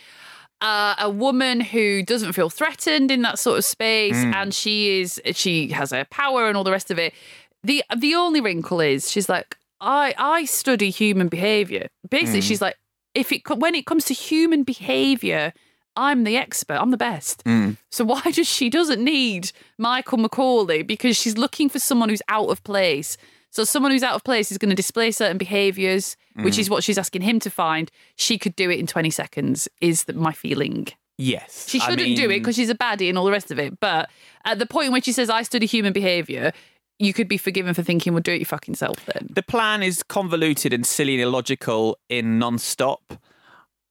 uh, 0.60 0.96
a 0.98 1.08
woman 1.08 1.60
who 1.60 2.02
doesn't 2.02 2.32
feel 2.32 2.50
threatened 2.50 3.10
in 3.10 3.22
that 3.22 3.38
sort 3.38 3.58
of 3.58 3.64
space, 3.64 4.16
Mm. 4.16 4.34
and 4.34 4.54
she 4.54 5.00
is 5.00 5.20
she 5.34 5.68
has 5.68 5.90
her 5.92 6.04
power 6.10 6.48
and 6.48 6.56
all 6.56 6.64
the 6.64 6.72
rest 6.72 6.90
of 6.90 6.98
it. 6.98 7.14
the 7.62 7.82
The 7.96 8.14
only 8.16 8.40
wrinkle 8.40 8.80
is 8.80 9.10
she's 9.10 9.28
like, 9.28 9.56
I 9.80 10.14
I 10.18 10.44
study 10.46 10.90
human 10.90 11.28
behavior. 11.28 11.86
Basically, 12.10 12.40
Mm. 12.40 12.48
she's 12.48 12.60
like, 12.60 12.76
if 13.14 13.30
it 13.32 13.42
when 13.56 13.74
it 13.76 13.86
comes 13.86 14.04
to 14.06 14.14
human 14.14 14.64
behavior. 14.64 15.52
I'm 15.98 16.24
the 16.24 16.36
expert. 16.36 16.78
I'm 16.80 16.90
the 16.92 16.96
best. 16.96 17.44
Mm. 17.44 17.76
So 17.90 18.04
why 18.04 18.20
does 18.22 18.46
she 18.48 18.70
doesn't 18.70 19.02
need 19.02 19.52
Michael 19.76 20.18
McCauley 20.18 20.86
because 20.86 21.16
she's 21.16 21.36
looking 21.36 21.68
for 21.68 21.78
someone 21.78 22.08
who's 22.08 22.22
out 22.28 22.48
of 22.48 22.62
place. 22.64 23.16
So 23.50 23.64
someone 23.64 23.90
who's 23.92 24.02
out 24.02 24.14
of 24.14 24.22
place 24.24 24.52
is 24.52 24.58
going 24.58 24.68
to 24.70 24.76
display 24.76 25.10
certain 25.10 25.38
behaviours, 25.38 26.16
which 26.34 26.54
Mm. 26.56 26.58
is 26.60 26.70
what 26.70 26.84
she's 26.84 26.98
asking 26.98 27.22
him 27.22 27.40
to 27.40 27.50
find. 27.50 27.90
She 28.16 28.38
could 28.38 28.54
do 28.56 28.70
it 28.70 28.78
in 28.78 28.86
20 28.86 29.10
seconds. 29.10 29.68
Is 29.80 30.04
the, 30.04 30.12
my 30.12 30.32
feeling. 30.32 30.88
Yes, 31.20 31.66
She 31.68 31.80
shouldn't 31.80 32.16
do 32.16 32.26
it 32.30 32.38
because 32.38 32.54
she's 32.54 32.70
a 32.70 32.76
baddie 32.76 33.08
and 33.08 33.18
all 33.18 33.24
the 33.24 33.32
rest 33.32 33.50
of 33.50 33.58
it. 33.58 33.80
But 33.80 34.08
at 34.44 34.60
the 34.60 34.66
point 34.66 34.86
in 34.88 34.92
which 34.92 35.04
she 35.06 35.12
says, 35.12 35.28
"I 35.28 35.42
study 35.42 35.66
human 35.66 35.92
behaviour," 35.92 36.52
you 37.00 37.12
could 37.12 37.26
be 37.26 37.38
forgiven 37.38 37.74
for 37.74 37.82
thinking, 37.82 38.12
"Well, 38.12 38.22
do 38.22 38.30
it 38.32 38.36
your 38.38 38.46
fucking 38.46 38.76
self 38.76 39.04
then." 39.06 39.26
the 39.28 39.42
plan 39.42 39.82
is 39.82 40.04
convoluted 40.04 40.72
and 40.72 40.86
silly 40.86 41.14
and 41.14 41.22
illogical 41.22 41.98
in 42.08 42.38
non-stop. 42.38 43.02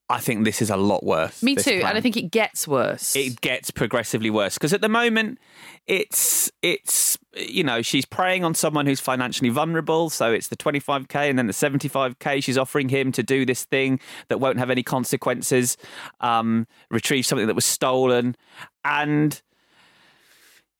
I 0.09 0.19
think 0.19 0.45
this 0.45 0.61
is 0.61 0.69
a 0.69 0.77
lot 0.77 1.03
worse. 1.03 1.43
Me 1.43 1.55
too, 1.55 1.79
plan. 1.81 1.89
and 1.89 1.97
I 1.97 2.01
think 2.01 2.15
it 2.15 2.31
gets 2.31 2.65
worse. 2.67 3.15
it 3.15 3.41
gets 3.41 3.71
progressively 3.71 4.29
worse 4.29 4.53
because 4.53 4.71
at 4.73 4.79
the 4.81 4.87
moment 4.89 5.37
it's 5.85 6.49
it's 6.61 7.17
you 7.35 7.63
know 7.63 7.81
she's 7.81 8.05
preying 8.05 8.43
on 8.43 8.53
someone 8.55 8.85
who's 8.85 8.99
financially 8.99 9.49
vulnerable 9.49 10.09
so 10.09 10.31
it's 10.31 10.47
the 10.47 10.55
25k 10.57 11.15
and 11.29 11.37
then 11.37 11.45
the 11.47 11.53
75k 11.53 12.41
she's 12.43 12.57
offering 12.57 12.89
him 12.89 13.11
to 13.11 13.21
do 13.21 13.45
this 13.45 13.63
thing 13.65 13.99
that 14.29 14.39
won't 14.39 14.57
have 14.59 14.69
any 14.69 14.81
consequences 14.83 15.77
um 16.21 16.65
retrieve 16.89 17.25
something 17.25 17.47
that 17.47 17.53
was 17.55 17.63
stolen 17.65 18.35
and 18.83 19.41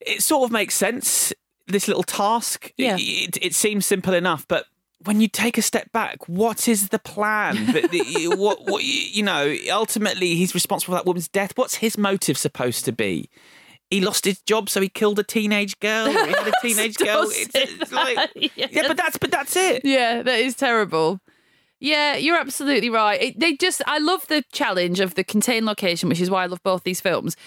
it 0.01 0.21
sort 0.23 0.45
of 0.45 0.51
makes 0.51 0.75
sense 0.75 1.33
this 1.67 1.87
little 1.87 2.03
task 2.03 2.71
Yeah. 2.77 2.95
it, 2.99 3.37
it 3.41 3.53
seems 3.53 3.85
simple 3.85 4.13
enough 4.13 4.45
but 4.47 4.65
when 5.05 5.21
you 5.21 5.27
take 5.27 5.57
a 5.57 5.61
step 5.61 5.91
back, 5.91 6.27
what 6.27 6.67
is 6.67 6.89
the 6.89 6.99
plan? 6.99 7.71
But 7.71 7.91
the, 7.91 8.33
what, 8.37 8.65
what, 8.65 8.83
you 8.83 9.23
know, 9.23 9.55
ultimately, 9.71 10.35
he's 10.35 10.53
responsible 10.53 10.93
for 10.93 10.97
that 10.97 11.05
woman's 11.05 11.27
death. 11.27 11.53
What's 11.55 11.75
his 11.75 11.97
motive 11.97 12.37
supposed 12.37 12.85
to 12.85 12.91
be? 12.91 13.29
He 13.89 14.01
lost 14.01 14.25
his 14.25 14.41
job, 14.41 14.69
so 14.69 14.81
he 14.81 14.89
killed 14.89 15.17
a 15.19 15.23
teenage 15.23 15.79
girl. 15.79 16.07
He 16.07 16.13
had 16.13 16.47
a 16.47 16.51
teenage 16.61 16.97
girl. 16.97 17.23
It's, 17.23 17.55
it's 17.55 17.91
like, 17.91 18.15
that, 18.15 18.31
yeah, 18.57 18.87
but 18.87 18.97
that's 18.97 19.17
but 19.17 19.31
that's 19.31 19.55
it. 19.55 19.85
Yeah, 19.85 20.23
that 20.23 20.39
is 20.39 20.55
terrible. 20.55 21.21
Yeah, 21.79 22.15
you're 22.15 22.37
absolutely 22.37 22.89
right. 22.89 23.21
It, 23.21 23.39
they 23.39 23.55
just, 23.55 23.83
I 23.85 23.99
love 23.99 24.25
the 24.27 24.43
challenge 24.51 24.99
of 24.99 25.13
the 25.13 25.23
contained 25.23 25.67
location, 25.67 26.09
which 26.09 26.19
is 26.19 26.29
why 26.29 26.43
I 26.43 26.47
love 26.47 26.63
both 26.63 26.83
these 26.83 26.99
films. 26.99 27.37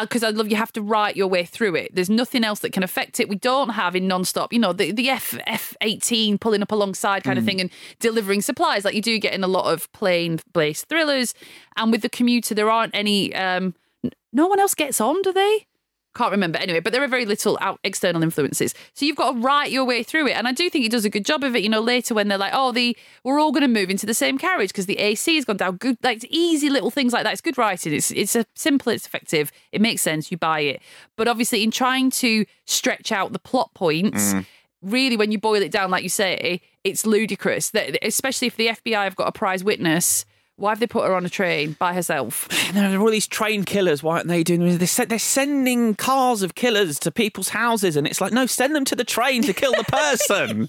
Because 0.00 0.22
I 0.22 0.30
love 0.30 0.50
you 0.50 0.56
have 0.56 0.72
to 0.72 0.82
write 0.82 1.16
your 1.16 1.28
way 1.28 1.44
through 1.44 1.76
it. 1.76 1.94
There's 1.94 2.10
nothing 2.10 2.44
else 2.44 2.60
that 2.60 2.72
can 2.72 2.82
affect 2.82 3.20
it. 3.20 3.28
We 3.28 3.36
don't 3.36 3.70
have 3.70 3.94
in 3.94 4.08
non-stop, 4.08 4.52
you 4.52 4.58
know, 4.58 4.72
the, 4.72 4.90
the 4.90 5.08
F 5.10 5.38
F 5.46 5.76
eighteen 5.80 6.38
pulling 6.38 6.62
up 6.62 6.72
alongside 6.72 7.22
kind 7.22 7.38
of 7.38 7.44
thing 7.44 7.60
and 7.60 7.70
delivering 8.00 8.42
supplies 8.42 8.84
like 8.84 8.94
you 8.94 9.02
do 9.02 9.18
get 9.18 9.34
in 9.34 9.44
a 9.44 9.48
lot 9.48 9.72
of 9.72 9.92
plane-based 9.92 10.88
thrillers. 10.88 11.34
And 11.76 11.92
with 11.92 12.02
the 12.02 12.08
commuter, 12.08 12.54
there 12.54 12.70
aren't 12.70 12.94
any. 12.94 13.34
Um, 13.34 13.74
no 14.32 14.46
one 14.46 14.58
else 14.58 14.74
gets 14.74 15.00
on, 15.00 15.22
do 15.22 15.32
they? 15.32 15.66
Can't 16.18 16.32
remember 16.32 16.58
anyway, 16.58 16.80
but 16.80 16.92
there 16.92 17.04
are 17.04 17.06
very 17.06 17.24
little 17.24 17.56
out 17.60 17.78
external 17.84 18.24
influences. 18.24 18.74
So 18.92 19.06
you've 19.06 19.14
got 19.14 19.34
to 19.34 19.38
write 19.38 19.70
your 19.70 19.84
way 19.84 20.02
through 20.02 20.26
it. 20.26 20.32
And 20.32 20.48
I 20.48 20.52
do 20.52 20.68
think 20.68 20.82
he 20.82 20.88
does 20.88 21.04
a 21.04 21.10
good 21.10 21.24
job 21.24 21.44
of 21.44 21.54
it. 21.54 21.62
You 21.62 21.68
know, 21.68 21.80
later 21.80 22.12
when 22.12 22.26
they're 22.26 22.36
like, 22.36 22.50
oh, 22.52 22.72
the 22.72 22.96
we're 23.22 23.38
all 23.38 23.52
going 23.52 23.62
to 23.62 23.68
move 23.68 23.88
into 23.88 24.04
the 24.04 24.14
same 24.14 24.36
carriage 24.36 24.70
because 24.70 24.86
the 24.86 24.98
AC 24.98 25.36
has 25.36 25.44
gone 25.44 25.58
down. 25.58 25.76
Good, 25.76 25.96
like 26.02 26.24
easy 26.28 26.70
little 26.70 26.90
things 26.90 27.12
like 27.12 27.22
that. 27.22 27.34
It's 27.34 27.40
good 27.40 27.56
writing. 27.56 27.94
It's 27.94 28.10
it's 28.10 28.34
a 28.34 28.44
simple, 28.56 28.90
it's 28.90 29.06
effective. 29.06 29.52
It 29.70 29.80
makes 29.80 30.02
sense. 30.02 30.32
You 30.32 30.38
buy 30.38 30.58
it. 30.62 30.82
But 31.14 31.28
obviously, 31.28 31.62
in 31.62 31.70
trying 31.70 32.10
to 32.10 32.44
stretch 32.64 33.12
out 33.12 33.32
the 33.32 33.38
plot 33.38 33.72
points. 33.74 34.34
Mm. 34.34 34.46
Really, 34.80 35.16
when 35.16 35.32
you 35.32 35.38
boil 35.38 35.60
it 35.60 35.72
down, 35.72 35.90
like 35.90 36.04
you 36.04 36.08
say, 36.08 36.60
it's 36.84 37.04
ludicrous. 37.04 37.70
That 37.70 37.98
especially 38.04 38.46
if 38.46 38.56
the 38.56 38.68
FBI 38.68 39.04
have 39.04 39.16
got 39.16 39.26
a 39.28 39.32
prize 39.32 39.62
witness, 39.62 40.24
why 40.58 40.70
have 40.72 40.80
they 40.80 40.86
put 40.86 41.06
her 41.06 41.14
on 41.14 41.24
a 41.24 41.28
train 41.30 41.76
by 41.78 41.94
herself? 41.94 42.48
And 42.68 42.76
there 42.76 42.98
are 42.98 43.00
all 43.00 43.10
these 43.10 43.26
train 43.26 43.64
killers. 43.64 44.02
Why 44.02 44.16
aren't 44.18 44.28
they 44.28 44.42
doing 44.44 44.76
this? 44.76 44.96
They're, 44.96 45.18
sending 45.18 45.94
cars 45.94 46.42
of 46.42 46.54
killers 46.54 46.98
to 46.98 47.10
people's 47.10 47.48
houses, 47.48 47.96
and 47.96 48.06
it's 48.06 48.20
like, 48.20 48.30
no, 48.30 48.44
send 48.44 48.76
them 48.76 48.84
to 48.84 48.94
the 48.94 49.04
train 49.04 49.40
to 49.44 49.54
kill 49.54 49.72
the 49.72 49.84
person. 49.88 50.68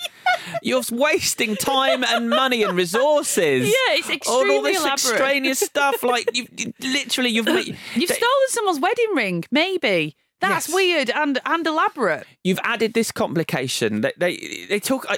You're 0.61 0.81
wasting 0.93 1.57
time 1.57 2.05
and 2.05 2.29
money 2.29 2.63
and 2.63 2.77
resources. 2.77 3.67
Yeah, 3.89 3.95
it's 3.95 4.09
extremely 4.09 4.49
on 4.55 4.55
all 4.55 4.61
this 4.61 4.77
elaborate. 4.77 4.93
extraneous 4.93 5.59
stuff. 5.59 6.03
Like 6.03 6.29
you, 6.33 6.45
literally, 6.79 7.31
you've 7.31 7.47
You've 7.47 8.09
stolen 8.09 8.47
someone's 8.47 8.79
wedding 8.79 9.13
ring, 9.15 9.43
maybe. 9.51 10.15
That's 10.41 10.67
Yes. 10.69 10.75
weird 10.75 11.09
and 11.09 11.39
and 11.45 11.67
elaborate. 11.67 12.25
you've 12.43 12.59
added 12.63 12.93
this 12.93 13.11
complication. 13.11 14.01
They 14.01 14.13
they, 14.17 14.65
they 14.69 14.79
talk. 14.79 15.05
I, 15.09 15.17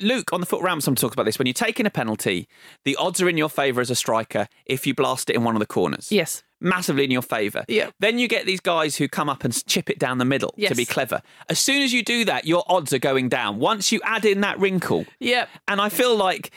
Luke 0.00 0.32
on 0.32 0.40
the 0.40 0.46
foot 0.46 0.62
ramp. 0.62 0.86
I'm 0.86 0.94
talking 0.94 1.14
about 1.14 1.24
this. 1.24 1.38
When 1.38 1.46
you're 1.46 1.54
taking 1.54 1.86
a 1.86 1.90
penalty, 1.90 2.46
the 2.84 2.94
odds 2.96 3.20
are 3.22 3.28
in 3.28 3.36
your 3.36 3.48
favour 3.48 3.80
as 3.80 3.90
a 3.90 3.94
striker 3.94 4.46
if 4.66 4.86
you 4.86 4.94
blast 4.94 5.30
it 5.30 5.36
in 5.36 5.42
one 5.44 5.54
of 5.56 5.60
the 5.60 5.66
corners. 5.66 6.12
Yes. 6.12 6.42
Massively 6.60 7.04
in 7.04 7.10
your 7.10 7.22
favour. 7.22 7.64
Yeah. 7.68 7.90
Then 8.00 8.18
you 8.18 8.26
get 8.28 8.44
these 8.44 8.60
guys 8.60 8.96
who 8.96 9.08
come 9.08 9.28
up 9.28 9.44
and 9.44 9.64
chip 9.66 9.88
it 9.90 9.98
down 9.98 10.18
the 10.18 10.24
middle 10.24 10.52
to 10.58 10.74
be 10.74 10.84
clever. 10.84 11.22
As 11.48 11.58
soon 11.58 11.82
as 11.82 11.92
you 11.92 12.02
do 12.02 12.24
that, 12.26 12.46
your 12.46 12.64
odds 12.68 12.92
are 12.92 12.98
going 12.98 13.28
down. 13.28 13.58
Once 13.60 13.90
you 13.92 14.00
add 14.04 14.24
in 14.24 14.40
that 14.42 14.58
wrinkle, 14.58 15.04
Yep. 15.20 15.48
and 15.68 15.80
I 15.80 15.88
feel 15.88 16.16
like 16.16 16.50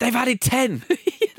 they've 0.00 0.14
added 0.16 0.40
10. 0.40 0.82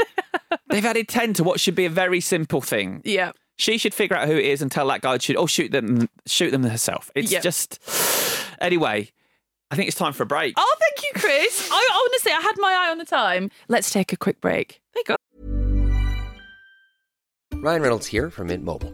they've 0.69 0.85
added 0.85 1.07
10 1.07 1.33
to 1.35 1.43
what 1.43 1.59
should 1.59 1.75
be 1.75 1.85
a 1.85 1.89
very 1.89 2.21
simple 2.21 2.61
thing. 2.61 3.01
Yep. 3.03 3.35
She 3.59 3.77
should 3.77 3.93
figure 3.93 4.15
out 4.15 4.29
who 4.29 4.37
it 4.37 4.45
is 4.45 4.61
and 4.61 4.71
tell 4.71 4.87
that 4.87 5.01
guy 5.01 5.17
to 5.17 5.21
shoot. 5.21 5.35
Oh, 5.35 5.45
shoot 5.45 5.69
them, 5.73 6.07
shoot 6.25 6.51
them 6.51 6.63
herself. 6.63 7.11
It's 7.13 7.29
Yep. 7.29 7.43
just. 7.43 7.77
Anyway, 8.61 9.11
I 9.69 9.75
think 9.75 9.89
it's 9.89 9.97
time 9.97 10.13
for 10.13 10.23
a 10.23 10.25
break. 10.25 10.53
Oh, 10.55 10.75
thank 10.79 11.03
you, 11.03 11.19
Chris. 11.19 11.69
I 11.71 12.07
honestly, 12.09 12.31
I 12.31 12.39
had 12.39 12.55
my 12.57 12.71
eye 12.73 12.89
on 12.91 12.97
the 12.99 13.05
time. 13.05 13.51
Let's 13.67 13.91
take 13.91 14.13
a 14.13 14.17
quick 14.17 14.39
break. 14.39 14.79
Thank 14.93 15.09
you. 15.09 15.15
Ryan 17.61 17.81
Reynolds 17.81 18.07
here 18.07 18.29
from 18.29 18.47
Mint 18.47 18.63
Mobile. 18.63 18.93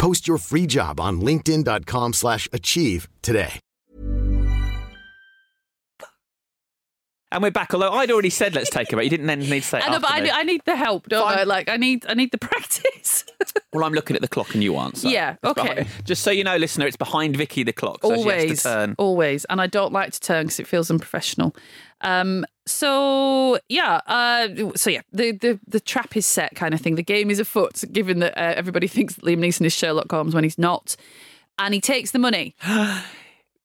Post 0.00 0.26
your 0.26 0.38
free 0.38 0.66
job 0.66 0.98
on 0.98 1.20
linkedin.com/achieve 1.20 2.14
slash 2.14 2.48
achieve 2.54 3.06
today. 3.20 3.60
And 7.32 7.42
we're 7.44 7.50
back. 7.52 7.72
Although 7.74 7.92
I'd 7.92 8.10
already 8.10 8.30
said 8.30 8.54
let's 8.56 8.70
take 8.70 8.92
a 8.92 8.96
break. 8.96 9.04
You 9.04 9.10
didn't 9.10 9.26
then 9.26 9.38
need 9.38 9.60
to 9.60 9.68
say. 9.68 9.78
it 9.78 9.84
I 9.86 9.90
know, 9.92 10.00
but 10.00 10.10
I 10.10 10.20
need. 10.20 10.30
I 10.30 10.42
need 10.42 10.62
the 10.64 10.74
help, 10.74 11.08
don't 11.08 11.22
Fine. 11.22 11.38
I? 11.38 11.42
Like, 11.44 11.68
I 11.68 11.76
need, 11.76 12.04
I 12.08 12.14
need 12.14 12.32
the 12.32 12.38
practice. 12.48 13.24
Well, 13.72 13.84
I'm 13.84 13.92
looking 13.92 14.16
at 14.16 14.22
the 14.22 14.26
clock 14.26 14.52
and 14.54 14.64
you 14.64 14.74
aren't. 14.76 14.96
So 14.96 15.08
Yeah, 15.08 15.36
it's 15.42 15.50
okay. 15.50 15.68
behind- 15.74 15.88
just 16.04 16.22
so 16.22 16.30
you 16.32 16.42
know, 16.42 16.56
listener, 16.56 16.86
it's 16.86 16.96
behind 16.96 17.36
Vicky 17.36 17.62
the 17.62 17.72
clock. 17.72 18.00
So 18.02 18.08
She 18.08 18.14
has 18.14 18.20
always, 18.26 18.62
to 18.62 18.68
turn. 18.68 18.94
always, 18.98 19.44
and 19.44 19.60
I 19.60 19.68
don't 19.68 19.92
like 19.92 20.12
to 20.14 20.20
turn 20.20 20.46
because 20.46 20.58
it 20.58 20.66
feels 20.66 20.90
unprofessional. 20.90 21.54
Um, 22.00 22.44
so 22.70 23.58
yeah, 23.68 24.00
uh, 24.06 24.48
so 24.76 24.90
yeah, 24.90 25.02
the, 25.12 25.32
the 25.32 25.60
the 25.66 25.80
trap 25.80 26.16
is 26.16 26.26
set, 26.26 26.54
kind 26.54 26.74
of 26.74 26.80
thing. 26.80 26.94
The 26.94 27.02
game 27.02 27.30
is 27.30 27.38
afoot, 27.38 27.82
given 27.92 28.20
that 28.20 28.36
uh, 28.36 28.54
everybody 28.56 28.86
thinks 28.86 29.14
that 29.14 29.24
Liam 29.24 29.38
Neeson 29.38 29.66
is 29.66 29.72
Sherlock 29.72 30.10
Holmes 30.10 30.34
when 30.34 30.44
he's 30.44 30.58
not, 30.58 30.96
and 31.58 31.74
he 31.74 31.80
takes 31.80 32.10
the 32.10 32.18
money. 32.18 32.54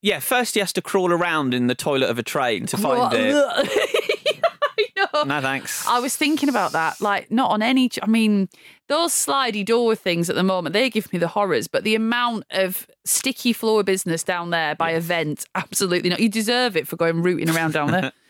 Yeah, 0.01 0.19
first 0.19 0.53
he 0.53 0.59
has 0.59 0.71
to 0.73 0.83
crawl 0.83 1.11
around 1.11 1.55
in 1.55 1.65
the 1.65 1.73
toilet 1.73 2.11
of 2.11 2.19
a 2.19 2.23
train 2.23 2.67
to 2.67 2.77
find 2.77 3.11
it. 3.11 3.33
I 4.77 4.87
know. 4.95 5.23
No 5.23 5.41
thanks. 5.41 5.87
I 5.87 5.97
was 5.97 6.15
thinking 6.15 6.47
about 6.47 6.73
that. 6.73 7.01
Like, 7.01 7.31
not 7.31 7.49
on 7.49 7.63
any. 7.63 7.89
I 8.03 8.05
mean, 8.05 8.47
those 8.87 9.13
slidey 9.13 9.65
door 9.65 9.95
things 9.95 10.29
at 10.29 10.35
the 10.35 10.43
moment, 10.43 10.73
they 10.73 10.91
give 10.91 11.11
me 11.11 11.17
the 11.17 11.29
horrors. 11.29 11.67
But 11.67 11.85
the 11.85 11.95
amount 11.95 12.43
of 12.51 12.85
sticky 13.03 13.51
floor 13.51 13.81
business 13.83 14.21
down 14.21 14.51
there 14.51 14.75
by 14.75 14.91
event, 14.91 15.45
absolutely 15.55 16.11
not. 16.11 16.19
You 16.19 16.29
deserve 16.29 16.77
it 16.77 16.87
for 16.87 16.97
going 16.97 17.23
rooting 17.23 17.49
around 17.49 17.73
down 17.73 17.89
there. 17.89 18.11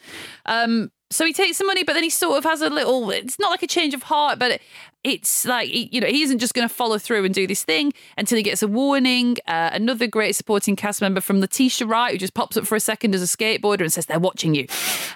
um, 0.45 0.91
so 1.11 1.25
he 1.25 1.33
takes 1.33 1.59
the 1.59 1.65
money, 1.65 1.83
but 1.83 1.93
then 1.93 2.03
he 2.03 2.09
sort 2.09 2.37
of 2.37 2.43
has 2.43 2.61
a 2.61 2.69
little. 2.69 3.11
It's 3.11 3.39
not 3.39 3.51
like 3.51 3.63
a 3.63 3.67
change 3.67 3.93
of 3.93 4.03
heart, 4.03 4.39
but 4.39 4.51
it, 4.51 4.61
it's 5.03 5.45
like 5.45 5.69
you 5.71 6.01
know 6.01 6.07
he 6.07 6.23
isn't 6.23 6.39
just 6.39 6.53
going 6.53 6.67
to 6.67 6.73
follow 6.73 6.97
through 6.97 7.25
and 7.25 7.33
do 7.33 7.45
this 7.45 7.63
thing 7.63 7.93
until 8.17 8.37
he 8.37 8.43
gets 8.43 8.63
a 8.63 8.67
warning. 8.67 9.37
Uh, 9.47 9.69
another 9.71 10.07
great 10.07 10.35
supporting 10.35 10.75
cast 10.75 11.01
member 11.01 11.21
from 11.21 11.39
Letitia 11.39 11.87
Wright, 11.87 12.13
who 12.13 12.17
just 12.17 12.33
pops 12.33 12.57
up 12.57 12.65
for 12.65 12.75
a 12.75 12.79
second 12.79 13.13
as 13.13 13.21
a 13.21 13.37
skateboarder 13.37 13.81
and 13.81 13.93
says 13.93 14.07
they're 14.07 14.19
watching 14.19 14.55
you. 14.55 14.67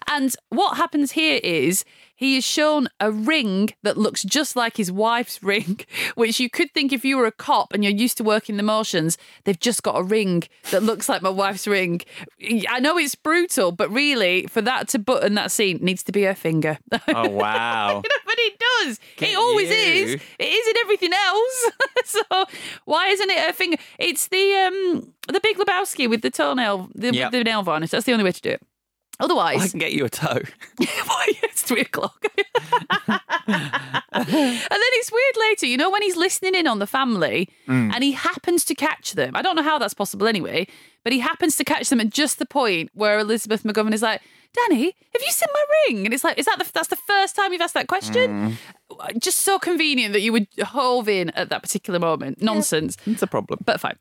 And 0.08 0.34
what 0.49 0.78
happens 0.78 1.12
here 1.12 1.39
is 1.43 1.84
he 2.19 2.36
is 2.38 2.43
shown 2.43 2.89
a 2.99 3.10
ring 3.12 3.69
that 3.84 3.97
looks 3.97 4.23
just 4.23 4.58
like 4.58 4.75
his 4.75 4.91
wife's 4.91 5.41
ring, 5.51 5.79
which 6.15 6.38
you 6.39 6.49
could 6.49 6.69
think 6.73 6.91
if 6.91 7.05
you 7.05 7.15
were 7.17 7.25
a 7.25 7.32
cop 7.32 7.73
and 7.73 7.82
you're 7.82 7.93
used 7.93 8.17
to 8.17 8.23
working 8.25 8.58
the 8.58 8.63
motions, 8.63 9.17
they've 9.45 9.60
just 9.60 9.84
got 9.84 9.97
a 9.97 10.03
ring 10.03 10.43
that 10.71 10.84
looks 10.84 11.08
like 11.08 11.21
my 11.21 11.29
wife's 11.29 11.65
ring. 11.65 12.01
I 12.69 12.82
know 12.82 12.97
it's 12.97 13.15
brutal, 13.15 13.71
but 13.71 13.89
really, 13.89 14.45
for 14.47 14.62
that 14.62 14.89
to 14.89 14.99
button 14.99 15.34
that 15.36 15.49
scene, 15.49 15.79
needs 15.82 16.03
to 16.03 16.12
be 16.12 16.23
her 16.23 16.36
finger. 16.36 16.77
Oh 17.08 17.29
wow. 17.29 18.01
but 18.25 18.36
it 18.38 18.60
does. 18.60 18.99
Get 19.17 19.29
it 19.29 19.38
always 19.38 19.69
you. 19.69 19.75
is. 19.75 20.21
It 20.38 20.43
is 20.43 20.67
in 20.67 20.73
everything 20.82 21.12
else. 21.13 21.71
so 22.05 22.45
why 22.86 23.08
isn't 23.08 23.29
it 23.29 23.39
her 23.39 23.53
finger? 23.53 23.77
It's 23.97 24.27
the 24.27 24.53
um 24.67 25.13
the 25.27 25.39
Big 25.41 25.58
Lebowski 25.58 26.10
with 26.10 26.21
the 26.21 26.29
toenail, 26.29 26.89
the, 26.93 27.13
Yep. 27.13 27.32
the 27.32 27.43
nail 27.43 27.63
varnish. 27.63 27.91
That's 27.91 28.05
the 28.05 28.12
only 28.12 28.23
way 28.25 28.32
to 28.34 28.41
do 28.41 28.49
it. 28.51 28.62
Otherwise, 29.19 29.62
I 29.62 29.67
can 29.67 29.79
get 29.79 29.91
you 29.91 30.05
a 30.05 30.10
toe. 30.10 30.41
Why, 30.77 31.25
it's 31.43 31.62
three 31.62 31.82
o'clock. 31.82 32.23
and 33.47 34.25
then 34.27 34.91
it's 34.93 35.12
weird 35.12 35.49
later, 35.49 35.65
you 35.65 35.77
know, 35.77 35.89
when 35.89 36.01
he's 36.01 36.15
listening 36.15 36.55
in 36.55 36.67
on 36.67 36.79
the 36.79 36.88
family 36.88 37.49
Mm. 37.67 37.93
and 37.93 38.03
he 38.03 38.13
happens 38.13 38.65
to 38.65 38.73
catch 38.75 39.13
them. 39.13 39.36
I 39.36 39.41
don't 39.41 39.55
know 39.55 39.62
how 39.63 39.77
that's 39.77 39.93
possible 39.93 40.27
anyway, 40.27 40.67
but 41.03 41.13
he 41.13 41.19
happens 41.19 41.55
to 41.58 41.63
catch 41.63 41.89
them 41.89 41.99
at 41.99 42.10
just 42.10 42.39
the 42.39 42.45
point 42.45 42.89
where 42.93 43.19
Elizabeth 43.19 43.63
McGovern 43.63 43.93
is 43.93 44.01
like, 44.01 44.21
Danny, 44.67 44.95
have 45.13 45.22
you 45.22 45.32
seen 45.32 45.48
my 45.54 45.63
ring? 45.88 46.06
And 46.06 46.13
it's 46.13 46.24
like, 46.24 46.38
is 46.38 46.45
that 46.45 46.60
the, 46.60 46.69
that's 46.72 46.88
the 46.88 46.95
first 46.95 47.36
time 47.36 47.54
you've 47.54 47.62
asked 47.62 47.74
that 47.76 47.88
question? 47.88 48.58
Just 49.19 49.39
so 49.41 49.60
convenient 49.60 50.13
that 50.13 50.22
you 50.22 50.32
would 50.32 50.48
hove 50.62 51.08
in 51.08 51.30
at 51.32 51.50
that 51.50 51.62
particular 51.62 52.00
moment. 52.00 52.41
Nonsense. 52.41 52.98
It's 53.06 53.22
a 53.22 53.28
problem. 53.28 53.60
But 53.65 53.80
fine. 53.80 53.98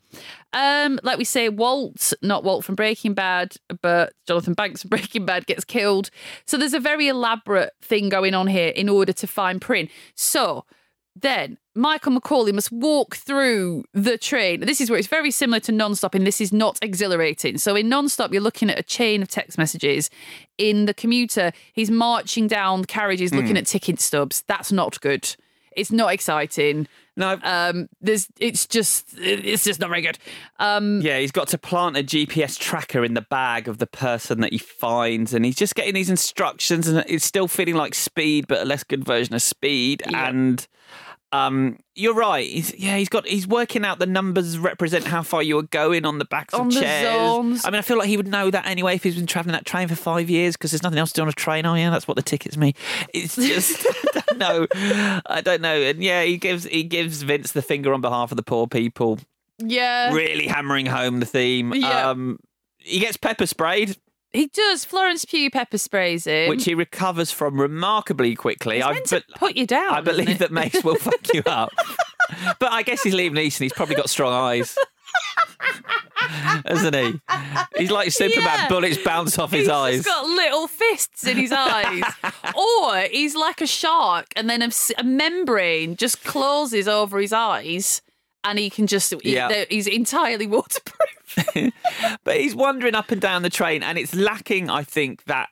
Um, 0.53 0.99
like 1.03 1.19
we 1.19 1.25
say, 1.25 1.49
Walt, 1.49 2.13
not 2.23 2.45
Walt 2.45 2.65
from 2.65 2.75
Breaking 2.75 3.15
Bad, 3.15 3.57
but 3.83 4.15
Jonathan 4.27 4.55
Banks 4.55 4.83
from 4.83 4.89
Breaking 4.91 5.27
Bad 5.27 5.47
gets 5.47 5.65
killed. 5.65 6.11
So 6.47 6.57
there's 6.57 6.75
a 6.75 6.81
very 6.81 7.09
elaborate 7.09 7.73
thing 7.83 8.09
going 8.09 8.35
on 8.35 8.47
here 8.47 8.69
in 8.69 8.89
order 8.89 9.13
to 9.13 9.27
find 9.27 9.61
Prynne. 9.61 9.89
So 10.15 10.65
then 11.15 11.59
Michael 11.79 12.21
MacCauley 12.21 12.53
must 12.53 12.73
walk 12.73 13.15
through 13.15 13.85
the 13.95 14.19
train. 14.19 14.61
This 14.61 14.81
is 14.81 14.91
where 14.91 14.99
it's 14.99 15.07
very 15.07 15.31
similar 15.31 15.61
to 15.61 15.73
Nonstop, 15.73 16.13
and 16.15 16.27
this 16.27 16.41
is 16.41 16.53
not 16.53 16.77
exhilarating. 16.83 17.57
So 17.57 17.77
in 17.77 17.89
Nonstop, 17.89 18.33
you're 18.33 18.43
looking 18.43 18.69
at 18.69 18.81
a 18.81 18.83
chain 18.83 19.23
of 19.23 19.29
text 19.29 19.57
messages. 19.57 20.11
In 20.59 20.87
the 20.87 20.95
commuter, 20.95 21.53
he's 21.73 21.89
marching 21.89 22.49
down 22.49 22.85
carriages, 22.85 23.33
looking 23.33 23.57
at 23.57 23.67
ticket 23.67 24.01
stubs. 24.01 24.43
That's 24.49 24.73
not 24.73 25.01
good. 25.01 25.37
It's 25.77 25.93
not 25.93 26.13
exciting. 26.13 26.89
No. 27.17 27.39
Um, 27.45 27.89
there's, 28.01 28.27
it's 28.41 28.67
just, 28.67 29.17
it's 29.17 29.63
just 29.63 29.79
not 29.79 29.91
very 29.91 30.03
good. 30.03 30.19
Um, 30.59 31.01
Yeah, 31.01 31.21
he's 31.21 31.31
got 31.31 31.47
to 31.49 31.59
plant 31.59 31.97
a 31.97 32.03
GPS 32.03 32.59
tracker 32.59 33.05
in 33.05 33.15
the 33.15 33.23
bag 33.23 33.69
of 33.69 33.79
the 33.79 33.87
person 33.87 34.41
that 34.41 34.53
he 34.53 34.59
finds, 34.59 35.33
and 35.33 35.45
he's 35.45 35.55
just 35.55 35.77
getting 35.77 35.95
these 35.95 36.11
instructions, 36.11 36.89
and 36.89 37.05
it's 37.07 37.25
still 37.25 37.47
feeling 37.47 37.77
like 37.77 37.95
speed, 37.95 38.49
but 38.49 38.61
a 38.61 38.65
less 38.65 38.83
good 38.83 39.05
version 39.05 39.37
of 39.37 39.43
speed. 39.43 40.03
And 40.13 40.67
um, 41.33 41.79
you're 41.95 42.15
right. 42.15 42.49
He's, 42.49 42.75
yeah, 42.79 42.97
he's 42.97 43.09
got 43.09 43.27
he's 43.27 43.47
working 43.47 43.85
out 43.85 43.99
the 43.99 44.07
numbers 44.07 44.59
represent 44.59 45.05
how 45.05 45.23
far 45.23 45.43
you 45.43 45.59
are 45.59 45.63
going 45.63 46.05
on 46.05 46.19
the 46.19 46.25
backs 46.25 46.55
On 46.55 46.69
of 46.69 46.75
the 46.75 46.81
chairs. 46.81 47.05
zones. 47.05 47.65
I 47.65 47.71
mean, 47.71 47.79
I 47.79 47.83
feel 47.83 47.99
like 47.99 48.09
he 48.09 48.17
would 48.17 48.29
know 48.29 48.51
that 48.51 48.67
anyway 48.67 48.95
if 48.95 49.03
he's 49.03 49.17
been 49.17 49.27
traveling 49.27 49.53
that 49.53 49.67
train 49.67 49.89
for 49.89 49.95
five 49.95 50.31
years 50.31 50.57
because 50.57 50.71
there's 50.71 50.83
nothing 50.83 50.99
else 50.99 51.11
to 51.13 51.17
do 51.17 51.23
on 51.23 51.29
a 51.29 51.33
train. 51.33 51.67
Oh 51.67 51.75
yeah, 51.75 51.91
that's 51.91 52.09
what 52.09 52.17
the 52.17 52.23
tickets 52.23 52.57
mean. 52.57 52.73
It's 53.13 53.37
just 53.37 53.87
I 54.17 54.21
don't 54.21 54.39
know. 54.39 54.67
I 55.27 55.41
don't 55.43 55.61
know. 55.61 55.81
And 55.81 56.03
yeah, 56.03 56.23
he 56.23 56.39
gives 56.39 56.65
he 56.65 56.83
gives 56.83 57.23
Vince 57.23 57.53
the 57.53 57.63
finger 57.63 57.93
on 57.93 58.01
behalf 58.01 58.33
of 58.33 58.37
the 58.37 58.43
poor 58.43 58.67
people 58.67 59.19
yeah. 59.59 60.13
really 60.13 60.47
hammering 60.47 60.87
home 60.87 61.21
the 61.21 61.27
theme. 61.27 61.75
Yeah. 61.75 62.11
Um, 62.11 62.39
he 62.79 63.01
gets 63.01 63.17
pepper 63.17 63.47
sprayed. 63.47 63.97
He 64.33 64.47
does. 64.49 64.85
Florence 64.85 65.25
Pugh 65.25 65.51
pepper 65.51 65.79
sprays 65.79 66.27
him. 66.27 66.49
which 66.49 66.65
he 66.65 66.75
recovers 66.75 67.31
from 67.31 67.61
remarkably 67.61 68.35
quickly. 68.35 68.83
I 68.83 68.93
meant 68.93 69.07
to 69.07 69.23
put 69.37 69.57
you 69.57 69.67
down. 69.67 69.93
I 69.95 70.01
believe 70.01 70.39
that 70.39 70.53
Mace 70.53 70.83
will 70.85 70.95
fuck 71.01 71.33
you 71.33 71.43
up. 71.47 71.71
But 72.59 72.73
I 72.73 72.83
guess 72.83 73.03
he's 73.03 73.15
Liam 73.15 73.33
Neeson. 73.33 73.61
He's 73.61 73.73
probably 73.73 73.95
got 73.95 74.11
strong 74.11 74.33
eyes. 74.33 74.77
Hasn't 76.67 76.95
he? 76.95 77.21
He's 77.79 77.91
like 77.91 78.11
Superman. 78.11 78.45
Yeah. 78.45 78.69
Bullets 78.69 78.99
bounce 78.99 79.39
off 79.39 79.51
his 79.51 79.63
He's 79.63 79.69
eyes. 79.69 79.95
He's 79.97 80.05
got 80.05 80.27
little 80.27 80.67
fists 80.69 81.27
in 81.27 81.37
his 81.39 81.53
eyes. 81.53 82.03
or 82.55 82.99
he's 83.11 83.35
like 83.35 83.61
a 83.61 83.67
shark 83.67 84.27
and 84.37 84.49
then 84.51 84.63
a 84.63 85.05
membrane 85.05 85.97
just 85.97 86.23
closes 86.25 86.87
over 86.87 87.19
his 87.19 87.33
eyes 87.33 88.03
and 88.45 88.59
he 88.59 88.71
can 88.71 88.87
just 88.87 89.15
he, 89.23 89.35
yeah. 89.35 89.65
he's 89.69 89.87
entirely 89.87 90.47
waterproof. 90.59 91.05
But 92.25 92.39
he's 92.39 92.55
wandering 92.55 92.95
up 92.95 93.11
and 93.11 93.21
down 93.21 93.43
the 93.43 93.51
train, 93.51 93.83
and 93.83 93.99
it's 93.99 94.15
lacking, 94.15 94.71
I 94.71 94.83
think, 94.83 95.25
that 95.25 95.49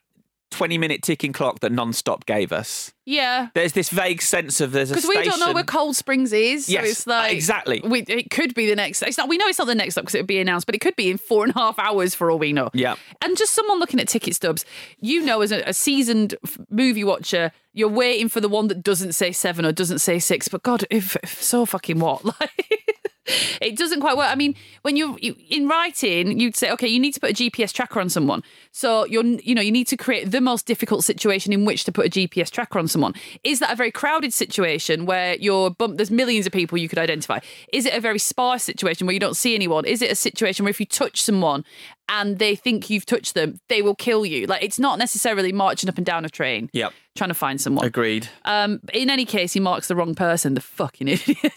20 0.57 0.78
minute 0.78 1.02
ticking 1.02 1.34
clock 1.34 1.61
that 1.61 1.70
non 1.70 1.92
stop 1.92 2.24
gave 2.24 2.50
us. 2.50 2.92
yeah. 3.04 3.48
There's 3.52 3.74
this 3.74 3.90
vague 3.90 4.22
sense 4.22 4.62
of 4.62 4.72
there's 4.72 4.90
a 4.90 4.94
Because 4.94 5.07
we 5.09 5.22
don't 5.22 5.38
know 5.38 5.52
where 5.52 5.62
Cold 5.62 5.96
Springs 5.96 6.32
is. 6.32 6.66
Yes, 6.68 6.84
so 6.84 6.90
it's 6.90 7.07
like 7.07 7.32
exactly. 7.34 7.82
We, 7.84 8.00
it 8.02 8.30
could 8.30 8.54
be 8.54 8.66
the 8.66 8.74
next. 8.74 9.02
It's 9.02 9.18
not. 9.18 9.28
We 9.28 9.36
know 9.36 9.46
it's 9.48 9.59
not 9.59 9.66
the 9.66 9.74
next 9.74 9.94
stop 9.94 10.04
because 10.04 10.14
it 10.14 10.20
would 10.20 10.26
be 10.26 10.38
announced, 10.40 10.64
but 10.64 10.74
it 10.74 10.80
could 10.80 10.96
be 10.96 11.11
in 11.11 11.18
four 11.18 11.44
and 11.44 11.54
a 11.54 11.59
half 11.59 11.78
hours 11.78 12.14
for 12.14 12.30
all 12.30 12.38
we 12.38 12.54
know. 12.54 12.70
Yeah. 12.72 12.94
And 13.22 13.36
just 13.36 13.52
someone 13.52 13.78
looking 13.78 14.00
at 14.00 14.09
ticket 14.09 14.34
stubs, 14.34 14.64
you 14.98 15.22
know, 15.22 15.42
as 15.42 15.52
a, 15.52 15.61
a 15.68 15.74
seasoned 15.74 16.36
movie 16.70 17.04
watcher, 17.04 17.52
you're 17.74 17.88
waiting 17.90 18.30
for 18.30 18.40
the 18.40 18.48
one 18.48 18.68
that 18.68 18.82
doesn't 18.82 19.12
say 19.12 19.32
seven 19.32 19.66
or 19.66 19.72
doesn't 19.72 19.98
say 19.98 20.18
six. 20.18 20.48
But 20.48 20.62
God, 20.62 20.84
if, 20.88 21.16
if 21.22 21.42
so 21.42 21.66
fucking 21.66 21.98
what? 21.98 22.22
Like, 22.40 22.95
it 23.60 23.76
doesn't 23.76 24.00
quite 24.00 24.16
work. 24.16 24.28
I 24.30 24.34
mean, 24.34 24.54
when 24.82 24.96
you're 24.96 25.16
you, 25.20 25.34
in 25.48 25.68
writing, 25.68 26.38
you'd 26.38 26.56
say, 26.56 26.70
okay, 26.72 26.88
you 26.88 27.00
need 27.00 27.12
to 27.12 27.20
put 27.20 27.30
a 27.30 27.34
GPS 27.34 27.72
tracker 27.72 28.00
on 28.00 28.08
someone. 28.08 28.42
So 28.72 29.04
you're, 29.06 29.24
you 29.24 29.54
know, 29.54 29.62
you 29.62 29.72
need 29.72 29.88
to 29.88 29.96
create 29.96 30.30
the 30.30 30.40
most 30.40 30.66
difficult 30.66 31.04
situation 31.04 31.52
in 31.52 31.64
which 31.64 31.84
to 31.84 31.92
put 31.92 32.06
a 32.06 32.10
GPS 32.10 32.50
tracker 32.50 32.78
on 32.78 32.88
someone. 32.88 33.14
Is 33.42 33.58
that 33.60 33.72
a 33.72 33.76
very 33.76 33.90
crowded 33.90 34.32
situation 34.32 35.06
where 35.06 35.36
you're 35.36 35.70
bump, 35.70 35.96
there's 35.96 36.10
millions 36.10 36.46
of 36.46 36.52
people 36.52 36.78
you 36.78 36.88
could 36.88 36.98
identify? 36.98 37.40
Is 37.72 37.86
it 37.86 37.94
a 37.94 38.00
very 38.00 38.18
sparse 38.18 38.62
situation 38.62 39.06
where 39.06 39.14
you 39.14 39.20
don't 39.20 39.36
see 39.36 39.54
anyone? 39.54 39.84
Is 39.84 40.02
it 40.02 40.10
a 40.10 40.14
situation 40.16 40.64
where 40.64 40.70
if 40.70 40.80
you 40.80 40.86
touch 40.86 41.20
someone 41.20 41.64
and 42.08 42.38
they 42.38 42.54
think 42.54 42.88
you've 42.90 43.06
touched 43.06 43.34
them, 43.34 43.60
they 43.68 43.82
will 43.82 43.94
kill 43.94 44.24
you? 44.24 44.46
Like 44.46 44.62
it's 44.62 44.78
not 44.78 44.98
necessarily 44.98 45.52
marching 45.52 45.88
up 45.88 45.96
and 45.96 46.06
down 46.06 46.24
a 46.24 46.28
train. 46.28 46.70
Yep. 46.72 46.92
Trying 47.16 47.28
to 47.28 47.34
find 47.34 47.60
someone. 47.60 47.86
Agreed. 47.86 48.28
Um, 48.44 48.80
in 48.92 49.08
any 49.08 49.24
case, 49.24 49.54
he 49.54 49.60
marks 49.60 49.88
the 49.88 49.96
wrong 49.96 50.14
person. 50.14 50.52
The 50.52 50.60
fucking 50.60 51.08
idiot. 51.08 51.52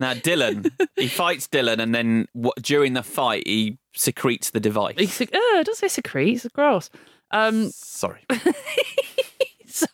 Now, 0.00 0.14
Dylan, 0.14 0.70
he 0.96 1.06
fights 1.22 1.46
Dylan, 1.46 1.78
and 1.78 1.94
then 1.94 2.26
what, 2.32 2.60
during 2.62 2.94
the 2.94 3.02
fight, 3.02 3.46
he 3.46 3.78
secretes 3.94 4.50
the 4.50 4.60
device. 4.60 4.94
He 4.98 5.06
sec- 5.06 5.30
oh, 5.32 5.58
it 5.60 5.66
does 5.66 5.78
say 5.78 5.88
secrete. 5.88 6.44
It's 6.44 6.46
gross. 6.54 6.90
Um, 7.30 7.70
Sorry. 7.70 8.24
so, 9.66 9.86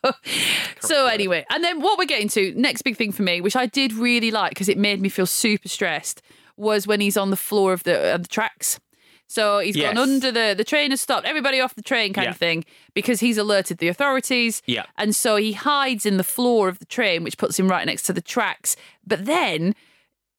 so 0.81 1.07
anyway, 1.07 1.45
and 1.51 1.63
then 1.63 1.81
what 1.81 1.99
we're 1.99 2.07
getting 2.07 2.29
to 2.31 2.53
next 2.57 2.83
big 2.83 2.97
thing 2.97 3.13
for 3.13 3.23
me, 3.23 3.41
which 3.41 3.57
I 3.57 3.67
did 3.67 3.93
really 3.93 4.31
like 4.31 4.51
because 4.51 4.69
it 4.69 4.79
made 4.79 5.01
me 5.01 5.09
feel 5.09 5.27
super 5.27 5.69
stressed, 5.69 6.23
was 6.57 6.87
when 6.87 7.01
he's 7.01 7.17
on 7.17 7.31
the 7.31 7.37
floor 7.37 7.73
of 7.73 7.83
the, 7.83 8.19
the 8.21 8.29
tracks. 8.29 8.81
So 9.29 9.59
he's 9.59 9.77
Yes. 9.77 9.93
gone 9.93 9.99
under 9.99 10.31
the 10.31 10.55
the 10.57 10.63
train 10.63 10.91
has 10.93 11.01
stopped 11.01 11.27
everybody 11.27 11.59
off 11.61 11.75
the 11.75 11.83
train 11.83 12.13
kind 12.13 12.27
Yeah. 12.27 12.31
of 12.31 12.37
thing 12.37 12.65
because 12.95 13.19
he's 13.19 13.37
alerted 13.37 13.79
the 13.79 13.89
authorities. 13.89 14.63
Yeah. 14.67 14.85
And 14.97 15.17
so 15.17 15.35
he 15.35 15.53
hides 15.53 16.07
in 16.07 16.17
the 16.17 16.23
floor 16.25 16.69
of 16.69 16.79
the 16.79 16.85
train, 16.87 17.25
which 17.25 17.37
puts 17.37 17.59
him 17.59 17.67
right 17.69 17.85
next 17.85 18.05
to 18.05 18.13
the 18.13 18.23
tracks. 18.23 18.77
But 19.05 19.27
then 19.27 19.75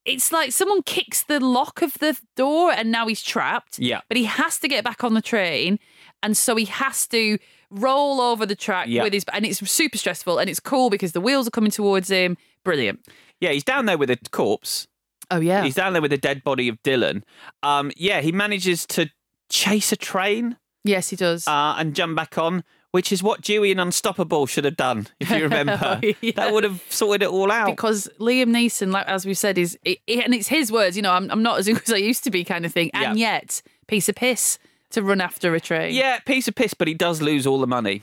it's 0.08 0.32
like 0.32 0.52
someone 0.52 0.82
kicks 0.84 1.24
the 1.24 1.40
lock 1.40 1.82
of 1.82 1.94
the 2.00 2.18
door 2.36 2.72
and 2.72 2.92
now 2.92 3.08
he's 3.08 3.22
trapped. 3.22 3.78
Yeah. 3.78 4.02
But 4.08 4.18
he 4.18 4.24
has 4.26 4.58
to 4.60 4.68
get 4.68 4.84
back 4.84 5.04
on 5.04 5.14
the 5.14 5.22
train. 5.22 5.78
And 6.24 6.36
so 6.36 6.56
he 6.56 6.66
has 6.66 7.06
to 7.08 7.38
roll 7.70 8.22
over 8.22 8.46
the 8.46 8.56
track 8.56 8.88
Yeah. 8.90 9.04
with 9.04 9.14
his 9.14 9.26
and 9.34 9.46
it's 9.46 9.60
super 9.70 9.98
stressful 9.98 10.40
and 10.40 10.50
it's 10.50 10.60
cool 10.60 10.90
because 10.90 11.12
the 11.12 11.22
wheels 11.22 11.48
are 11.48 11.52
coming 11.52 11.72
towards 11.72 12.10
him. 12.10 12.38
Brilliant. 12.64 13.06
Yeah, 13.40 13.52
he's 13.52 13.64
down 13.66 13.86
there 13.86 13.98
with 13.98 14.10
a 14.10 14.18
corpse. 14.32 14.88
Oh 15.30 15.40
yeah. 15.42 15.64
He's 15.64 15.76
down 15.76 15.94
there 15.94 16.02
with 16.02 16.12
the 16.12 16.18
dead 16.18 16.44
body 16.44 16.70
of 16.70 16.82
Dylan. 16.84 17.24
Um, 17.62 17.92
yeah, 17.98 18.22
he 18.22 18.32
manages 18.32 18.86
to 18.88 19.10
chase 19.50 19.92
a 19.92 19.98
train 19.98 20.58
yes, 20.86 21.10
he 21.10 21.16
does. 21.18 21.46
uh, 21.48 21.76
and 21.78 21.94
jump 21.94 22.16
back 22.16 22.38
on, 22.38 22.64
which 22.98 23.12
is 23.12 23.22
what 23.22 23.42
Dewey 23.42 23.70
and 23.70 23.80
Unstoppable 23.80 24.48
should 24.48 24.66
have 24.66 24.76
done, 24.76 25.06
if 25.20 25.30
you 25.30 25.44
remember. 25.50 26.02
Yeah. 26.20 26.32
That 26.36 26.52
would 26.52 26.64
have 26.64 26.82
sorted 26.90 27.22
it 27.22 27.30
all 27.30 27.52
out. 27.52 27.68
because 27.68 28.10
Liam 28.20 28.48
Neeson, 28.48 28.92
like 28.92 29.06
as 29.06 29.24
we 29.24 29.36
said, 29.36 29.60
is 29.60 29.78
it, 29.86 30.00
and 30.08 30.34
it's 30.34 30.48
his 30.48 30.72
words. 30.72 30.96
You 30.96 31.04
know, 31.04 31.12
I'm, 31.12 31.30
I'm 31.30 31.44
not 31.44 31.60
as 31.60 31.68
good 31.68 31.80
as 31.84 31.94
I 31.94 31.98
used 31.98 32.24
to 32.24 32.32
be, 32.32 32.44
kind 32.44 32.66
of 32.66 32.74
thing. 32.74 32.90
And 32.96 33.20
Yeah. 33.20 33.34
yet, 33.34 33.62
piece 33.86 34.10
of 34.10 34.16
piss 34.16 34.58
to 34.90 35.04
run 35.04 35.22
after 35.22 35.54
a 35.54 35.60
train. 35.60 35.94
yeah, 35.94 36.18
piece 36.22 36.48
of 36.48 36.56
piss, 36.56 36.74
but 36.74 36.88
he 36.88 36.96
does 36.96 37.22
lose 37.22 37.46
all 37.46 37.60
the 37.60 37.68
money 37.68 38.02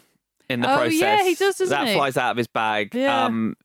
in 0.48 0.60
the 0.60 0.70
Oh, 0.72 0.76
process. 0.76 0.94
yeah, 1.00 1.22
he 1.24 1.34
does, 1.34 1.56
doesn't 1.56 1.70
That 1.70 1.88
he? 1.88 1.94
flies 1.94 2.16
out 2.16 2.30
of 2.30 2.36
his 2.36 2.46
bag. 2.46 2.94
Yeah. 2.94 3.24
Um, 3.24 3.56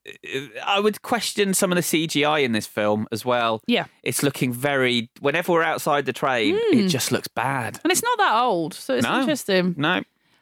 I 0.66 0.80
would 0.80 1.02
question 1.04 1.54
some 1.54 1.72
of 1.72 1.76
the 1.76 1.82
CGI 1.84 2.44
in 2.44 2.54
this 2.54 2.66
film 2.66 3.08
as 3.12 3.24
well. 3.24 3.62
Yeah. 3.68 3.86
It's 4.02 4.24
looking 4.24 4.52
very. 4.54 5.10
Whenever 5.20 5.52
we're 5.52 5.62
outside 5.64 6.06
the 6.08 6.14
train, 6.14 6.58
it 6.72 6.88
just 6.88 7.12
looks 7.12 7.28
bad. 7.28 7.80
and 7.84 7.92
it's 7.92 8.02
not 8.02 8.18
that 8.18 8.42
old, 8.42 8.74
so 8.74 8.96
it's 8.96 9.06
No. 9.06 9.20
interesting. 9.20 9.76
No. 9.78 10.02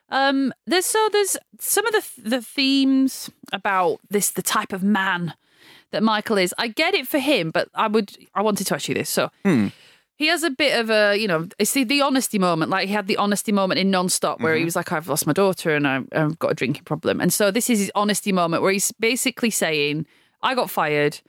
Um, 0.09 0.53
there's 0.65 0.85
so 0.85 1.09
there's 1.11 1.37
some 1.59 1.85
of 1.85 1.93
the 1.93 2.29
the 2.29 2.41
themes 2.41 3.29
about 3.51 3.99
this 4.09 4.31
the 4.31 4.41
type 4.41 4.71
of 4.73 4.81
man 4.83 5.33
that 5.91 6.03
Michael 6.03 6.37
is. 6.37 6.53
I 6.57 6.67
get 6.69 6.93
it 6.93 7.07
for 7.07 7.19
him, 7.19 7.51
but 7.51 7.69
I 7.73 7.87
would 7.87 8.17
I 8.33 8.41
wanted 8.41 8.67
to 8.67 8.75
ask 8.75 8.87
you 8.87 8.95
this. 8.95 9.09
So 9.09 9.29
he 10.15 10.27
has 10.27 10.43
a 10.43 10.49
bit 10.49 10.79
of 10.79 10.89
a 10.89 11.17
you 11.17 11.27
know 11.27 11.47
it's 11.59 11.73
the, 11.73 11.83
the 11.83 12.01
honesty 12.01 12.39
moment. 12.39 12.71
Like 12.71 12.87
he 12.87 12.93
had 12.93 13.07
the 13.07 13.17
honesty 13.17 13.51
moment 13.51 13.79
in 13.79 13.91
Non-Stop 13.91 14.39
where 14.41 14.55
he 14.55 14.63
was 14.65 14.75
like, 14.75 14.91
I've 14.91 15.07
lost 15.07 15.27
my 15.27 15.33
daughter 15.33 15.75
and 15.75 15.87
I, 15.87 16.01
I've 16.13 16.39
got 16.39 16.51
a 16.51 16.55
drinking 16.55 16.85
problem, 16.85 17.19
and 17.19 17.33
so 17.33 17.51
this 17.51 17.69
is 17.69 17.79
his 17.79 17.91
honesty 17.93 18.31
moment 18.31 18.63
where 18.63 18.71
he's 18.71 18.91
basically 18.93 19.49
saying, 19.49 20.05
I 20.41 20.55
got 20.55 20.69
fired. 20.69 21.19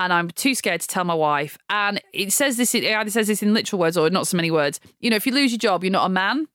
And 0.00 0.12
I'm 0.12 0.30
too 0.30 0.54
scared 0.54 0.80
to 0.82 0.86
tell 0.86 1.02
my 1.02 1.14
wife. 1.14 1.58
And 1.68 2.00
it 2.12 2.32
says 2.32 2.56
this, 2.56 2.72
it 2.72 2.84
either 2.84 3.10
says 3.10 3.26
this 3.26 3.42
in 3.42 3.52
literal 3.52 3.80
words 3.80 3.96
or 3.96 4.08
not 4.10 4.28
so 4.28 4.36
many 4.36 4.48
words. 4.48 4.78
You 5.00 5.10
know, 5.10 5.16
if 5.16 5.26
you 5.26 5.32
lose 5.34 5.50
your 5.50 5.58
job, 5.58 5.82
you're 5.82 5.90
not 5.90 6.06
a 6.06 6.08
man. 6.08 6.46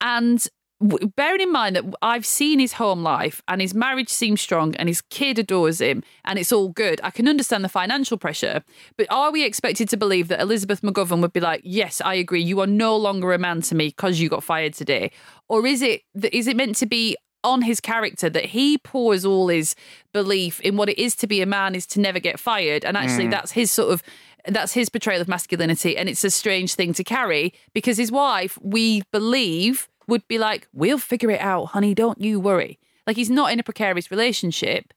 And 0.00 0.48
bearing 0.80 1.42
in 1.42 1.52
mind 1.52 1.76
that 1.76 1.84
I've 2.00 2.24
seen 2.24 2.58
his 2.58 2.74
home 2.74 3.02
life 3.02 3.42
and 3.46 3.60
his 3.60 3.74
marriage 3.74 4.08
seems 4.08 4.40
strong 4.40 4.74
and 4.76 4.88
his 4.88 5.02
kid 5.02 5.38
adores 5.38 5.80
him 5.80 6.02
and 6.24 6.38
it's 6.38 6.52
all 6.52 6.68
good, 6.68 7.00
I 7.04 7.10
can 7.10 7.28
understand 7.28 7.64
the 7.64 7.68
financial 7.68 8.16
pressure. 8.16 8.62
But 8.96 9.06
are 9.10 9.30
we 9.30 9.44
expected 9.44 9.88
to 9.90 9.96
believe 9.96 10.28
that 10.28 10.40
Elizabeth 10.40 10.80
McGovern 10.80 11.20
would 11.20 11.32
be 11.32 11.40
like, 11.40 11.60
yes, 11.64 12.00
I 12.00 12.14
agree, 12.14 12.42
you 12.42 12.60
are 12.60 12.66
no 12.66 12.96
longer 12.96 13.32
a 13.32 13.38
man 13.38 13.60
to 13.62 13.74
me 13.74 13.88
because 13.88 14.20
you 14.20 14.28
got 14.28 14.42
fired 14.42 14.72
today? 14.72 15.10
Or 15.48 15.66
is 15.66 15.82
it 15.82 16.02
is 16.32 16.46
it 16.46 16.56
meant 16.56 16.76
to 16.76 16.86
be 16.86 17.16
on 17.42 17.62
his 17.62 17.80
character 17.80 18.28
that 18.30 18.46
he 18.46 18.78
pours 18.78 19.24
all 19.24 19.48
his 19.48 19.74
belief 20.12 20.60
in 20.60 20.76
what 20.76 20.88
it 20.88 20.98
is 20.98 21.14
to 21.16 21.26
be 21.26 21.40
a 21.40 21.46
man 21.46 21.74
is 21.74 21.86
to 21.86 22.00
never 22.00 22.18
get 22.18 22.38
fired 22.38 22.84
and 22.84 22.98
actually 22.98 23.26
mm. 23.26 23.30
that's 23.30 23.52
his 23.52 23.72
sort 23.72 23.90
of 23.90 24.02
that's 24.48 24.74
his 24.74 24.90
portrayal 24.90 25.22
of 25.22 25.28
masculinity 25.28 25.96
and 25.96 26.08
it's 26.08 26.22
a 26.22 26.30
strange 26.30 26.74
thing 26.74 26.92
to 26.92 27.02
carry 27.02 27.54
because 27.72 27.96
his 27.96 28.12
wife 28.12 28.58
we 28.60 29.02
believe 29.10 29.88
would 30.10 30.26
be 30.28 30.38
like 30.38 30.68
we'll 30.72 30.98
figure 30.98 31.30
it 31.30 31.40
out 31.40 31.66
honey 31.66 31.94
don't 31.94 32.20
you 32.20 32.38
worry 32.38 32.78
like 33.06 33.16
he's 33.16 33.30
not 33.30 33.52
in 33.52 33.58
a 33.58 33.62
precarious 33.62 34.10
relationship 34.10 34.92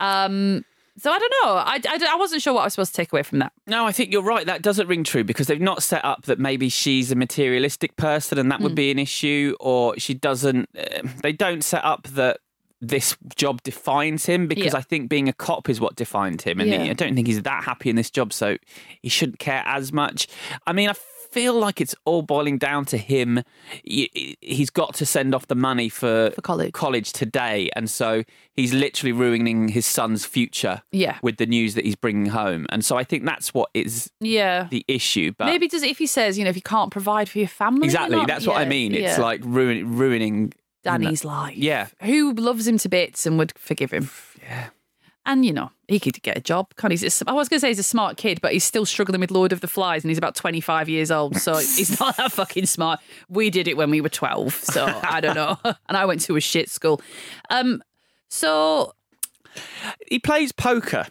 um 0.00 0.64
so 0.98 1.10
i 1.10 1.18
don't 1.18 1.32
know 1.42 1.52
I, 1.54 1.80
I, 1.88 1.98
I 2.12 2.16
wasn't 2.16 2.42
sure 2.42 2.52
what 2.54 2.62
i 2.62 2.64
was 2.64 2.72
supposed 2.74 2.92
to 2.94 2.96
take 2.96 3.12
away 3.12 3.22
from 3.22 3.38
that 3.40 3.52
No, 3.66 3.86
I 3.86 3.92
think 3.92 4.12
you're 4.12 4.22
right. 4.22 4.44
That 4.46 4.62
doesn't 4.62 4.88
ring 4.88 5.04
true 5.04 5.24
because 5.24 5.46
they've 5.46 5.60
not 5.60 5.82
set 5.82 6.04
up 6.04 6.22
that 6.26 6.38
maybe 6.38 6.68
she's 6.68 7.10
a 7.10 7.14
materialistic 7.14 7.96
person 7.96 8.38
and 8.38 8.50
that 8.50 8.60
would 8.60 8.74
be 8.74 8.90
an 8.90 8.98
issue, 8.98 9.54
or 9.60 9.96
she 9.98 10.12
doesn't. 10.14 10.68
Uh, 10.76 11.02
they 11.22 11.32
don't 11.32 11.62
set 11.64 11.84
up 11.84 12.02
that 12.08 12.38
this 12.80 13.16
job 13.36 13.62
defines 13.62 14.26
him 14.26 14.48
because 14.48 14.72
Yeah. 14.74 14.78
I 14.78 14.82
think 14.82 15.08
being 15.08 15.28
a 15.28 15.32
cop 15.32 15.68
is 15.70 15.80
what 15.80 15.94
defined 15.96 16.42
him, 16.42 16.60
and 16.60 16.68
Yeah. 16.68 16.82
I 16.82 16.92
don't 16.92 17.14
think 17.14 17.26
he's 17.28 17.40
that 17.42 17.64
happy 17.64 17.88
in 17.88 17.96
this 17.96 18.10
job, 18.10 18.32
so 18.32 18.56
he 19.00 19.08
shouldn't 19.08 19.38
care 19.38 19.62
as 19.64 19.92
much. 19.92 20.26
I 20.66 20.72
mean, 20.72 20.90
I 20.90 20.94
feel 21.32 21.54
like 21.54 21.80
it's 21.80 21.94
all 22.04 22.22
boiling 22.22 22.58
down 22.58 22.84
to 22.86 22.98
him. 22.98 23.42
He's 23.82 24.70
got 24.70 24.94
to 24.94 25.06
send 25.06 25.34
off 25.34 25.46
the 25.48 25.54
money 25.54 25.88
for, 25.88 26.30
For 26.34 26.42
college. 26.42 26.72
college 26.72 27.12
today, 27.12 27.70
and 27.74 27.90
so 27.90 28.22
he's 28.54 28.72
literally 28.72 29.12
ruining 29.12 29.68
his 29.68 29.86
son's 29.86 30.24
future 30.24 30.82
Yeah. 30.92 31.18
with 31.22 31.38
the 31.38 31.46
news 31.46 31.74
that 31.74 31.84
he's 31.84 31.96
bringing 31.96 32.26
home. 32.26 32.66
And 32.70 32.84
so 32.84 32.96
I 32.96 33.04
think 33.04 33.24
that's 33.24 33.52
what 33.54 33.70
is 33.74 34.10
yeah 34.20 34.68
the 34.70 34.84
issue. 34.88 35.32
But 35.36 35.46
maybe 35.46 35.68
does 35.68 35.82
if 35.82 35.98
he 35.98 36.06
says 36.06 36.38
you 36.38 36.44
know 36.44 36.50
if 36.50 36.56
you 36.56 36.62
can't 36.62 36.90
provide 36.90 37.28
for 37.28 37.38
your 37.38 37.48
family 37.48 37.84
exactly, 37.86 38.24
that's 38.26 38.46
what 38.46 38.56
I 38.58 38.64
mean. 38.64 38.92
It's 38.92 39.16
yeah. 39.16 39.20
like 39.20 39.40
ruin, 39.44 39.96
ruining 39.96 40.52
Danny's 40.84 41.24
life. 41.24 41.56
Yeah. 41.56 41.88
Who 42.02 42.32
loves 42.34 42.66
him 42.66 42.78
to 42.78 42.88
bits 42.88 43.26
and 43.26 43.38
would 43.38 43.52
forgive 43.56 43.90
him. 43.92 44.10
Yeah. 44.42 44.68
And, 45.24 45.44
you 45.44 45.52
know, 45.52 45.70
he 45.86 46.00
could 46.00 46.20
get 46.22 46.36
a 46.36 46.40
job. 46.40 46.74
Can't 46.76 46.92
he? 46.92 46.98
I 47.26 47.32
was 47.32 47.48
going 47.48 47.58
to 47.58 47.60
say 47.60 47.68
he's 47.68 47.78
a 47.78 47.84
smart 47.84 48.16
kid, 48.16 48.40
but 48.40 48.52
he's 48.52 48.64
still 48.64 48.84
struggling 48.84 49.20
with 49.20 49.30
Lord 49.30 49.52
of 49.52 49.60
the 49.60 49.68
Flies 49.68 50.02
and 50.02 50.10
he's 50.10 50.18
about 50.18 50.34
25 50.34 50.88
years 50.88 51.12
old. 51.12 51.36
So 51.36 51.56
he's 51.58 52.00
not 52.00 52.16
that 52.16 52.32
fucking 52.32 52.66
smart. 52.66 52.98
We 53.28 53.48
did 53.48 53.68
it 53.68 53.76
when 53.76 53.90
we 53.90 54.00
were 54.00 54.08
12. 54.08 54.52
So 54.54 54.84
I 55.04 55.20
don't 55.20 55.36
know. 55.36 55.58
and 55.88 55.96
I 55.96 56.04
went 56.06 56.22
to 56.22 56.34
a 56.36 56.40
shit 56.40 56.68
school. 56.70 57.00
Um, 57.50 57.82
so 58.28 58.94
He 60.08 60.18
plays 60.18 60.50
poker, 60.50 61.06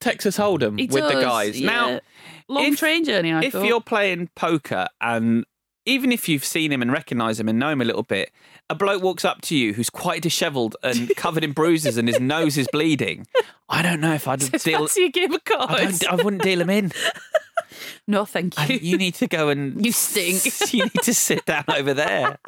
Texas 0.00 0.36
Hold'em, 0.36 0.76
with 0.76 0.90
the 0.90 1.20
guys. 1.22 1.58
yeah. 1.58 1.66
Now, 1.70 2.00
long 2.48 2.64
if- 2.72 2.78
train 2.78 3.04
journey, 3.04 3.32
I 3.32 3.44
if 3.44 3.52
thought. 3.52 3.64
you're 3.64 3.80
playing 3.80 4.28
poker 4.34 4.86
and 5.00 5.46
even 5.86 6.12
if 6.12 6.28
you've 6.28 6.44
seen 6.44 6.72
him 6.72 6.82
and 6.82 6.92
recognise 6.92 7.40
him 7.40 7.48
and 7.48 7.58
know 7.58 7.70
him 7.70 7.80
a 7.80 7.84
little 7.84 8.02
bit, 8.02 8.30
a 8.68 8.74
bloke 8.74 9.02
walks 9.02 9.24
up 9.24 9.40
to 9.42 9.56
you 9.56 9.72
who's 9.74 9.90
quite 9.90 10.22
dishevelled 10.22 10.76
and 10.82 11.08
covered 11.16 11.42
in 11.44 11.52
bruises 11.52 11.96
and 11.96 12.06
his 12.08 12.20
nose 12.20 12.56
is 12.58 12.68
bleeding. 12.72 13.26
I 13.68 13.82
don't 13.82 14.00
know 14.00 14.14
if 14.14 14.28
I'd 14.28 14.38
deal. 14.62 14.78
Fancy 14.80 15.06
a 15.06 15.10
game 15.10 15.32
of 15.32 15.40
I, 15.50 15.92
I 16.10 16.14
wouldn't 16.16 16.42
deal 16.42 16.60
him 16.60 16.70
in. 16.70 16.92
No, 18.06 18.24
thank 18.24 18.58
I- 18.58 18.66
you. 18.66 18.78
you 18.82 18.96
need 18.98 19.14
to 19.16 19.28
go 19.28 19.48
and 19.48 19.84
You 19.84 19.92
stink. 19.92 20.44
you 20.72 20.84
need 20.84 21.02
to 21.04 21.14
sit 21.14 21.46
down 21.46 21.64
over 21.68 21.94
there. 21.94 22.38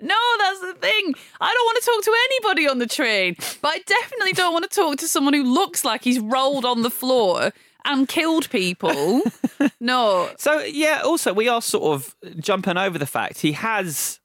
No, 0.00 0.16
that's 0.38 0.60
the 0.60 0.74
thing. 0.80 1.14
I 1.40 1.54
don't 1.54 1.66
want 1.66 1.78
to 1.78 1.84
talk 1.86 2.02
to 2.04 2.16
anybody 2.24 2.68
on 2.68 2.78
the 2.80 2.86
train, 2.88 3.36
but 3.60 3.68
I 3.68 3.78
definitely 3.86 4.32
don't 4.32 4.52
want 4.52 4.68
to 4.68 4.74
talk 4.74 4.96
to 4.98 5.06
someone 5.06 5.34
who 5.34 5.44
looks 5.44 5.84
like 5.84 6.02
he's 6.02 6.18
rolled 6.18 6.64
on 6.64 6.82
the 6.82 6.90
floor 6.90 7.52
and 7.84 8.08
killed 8.08 8.48
people. 8.50 9.22
No. 9.80 10.28
So 10.38 10.60
yeah, 10.60 11.02
also 11.04 11.32
we 11.32 11.48
are 11.48 11.62
sort 11.62 11.84
of 11.94 12.16
jumping 12.40 12.76
over 12.76 12.98
the 12.98 13.06
fact 13.06 13.40
he 13.40 13.52
has 13.52 14.18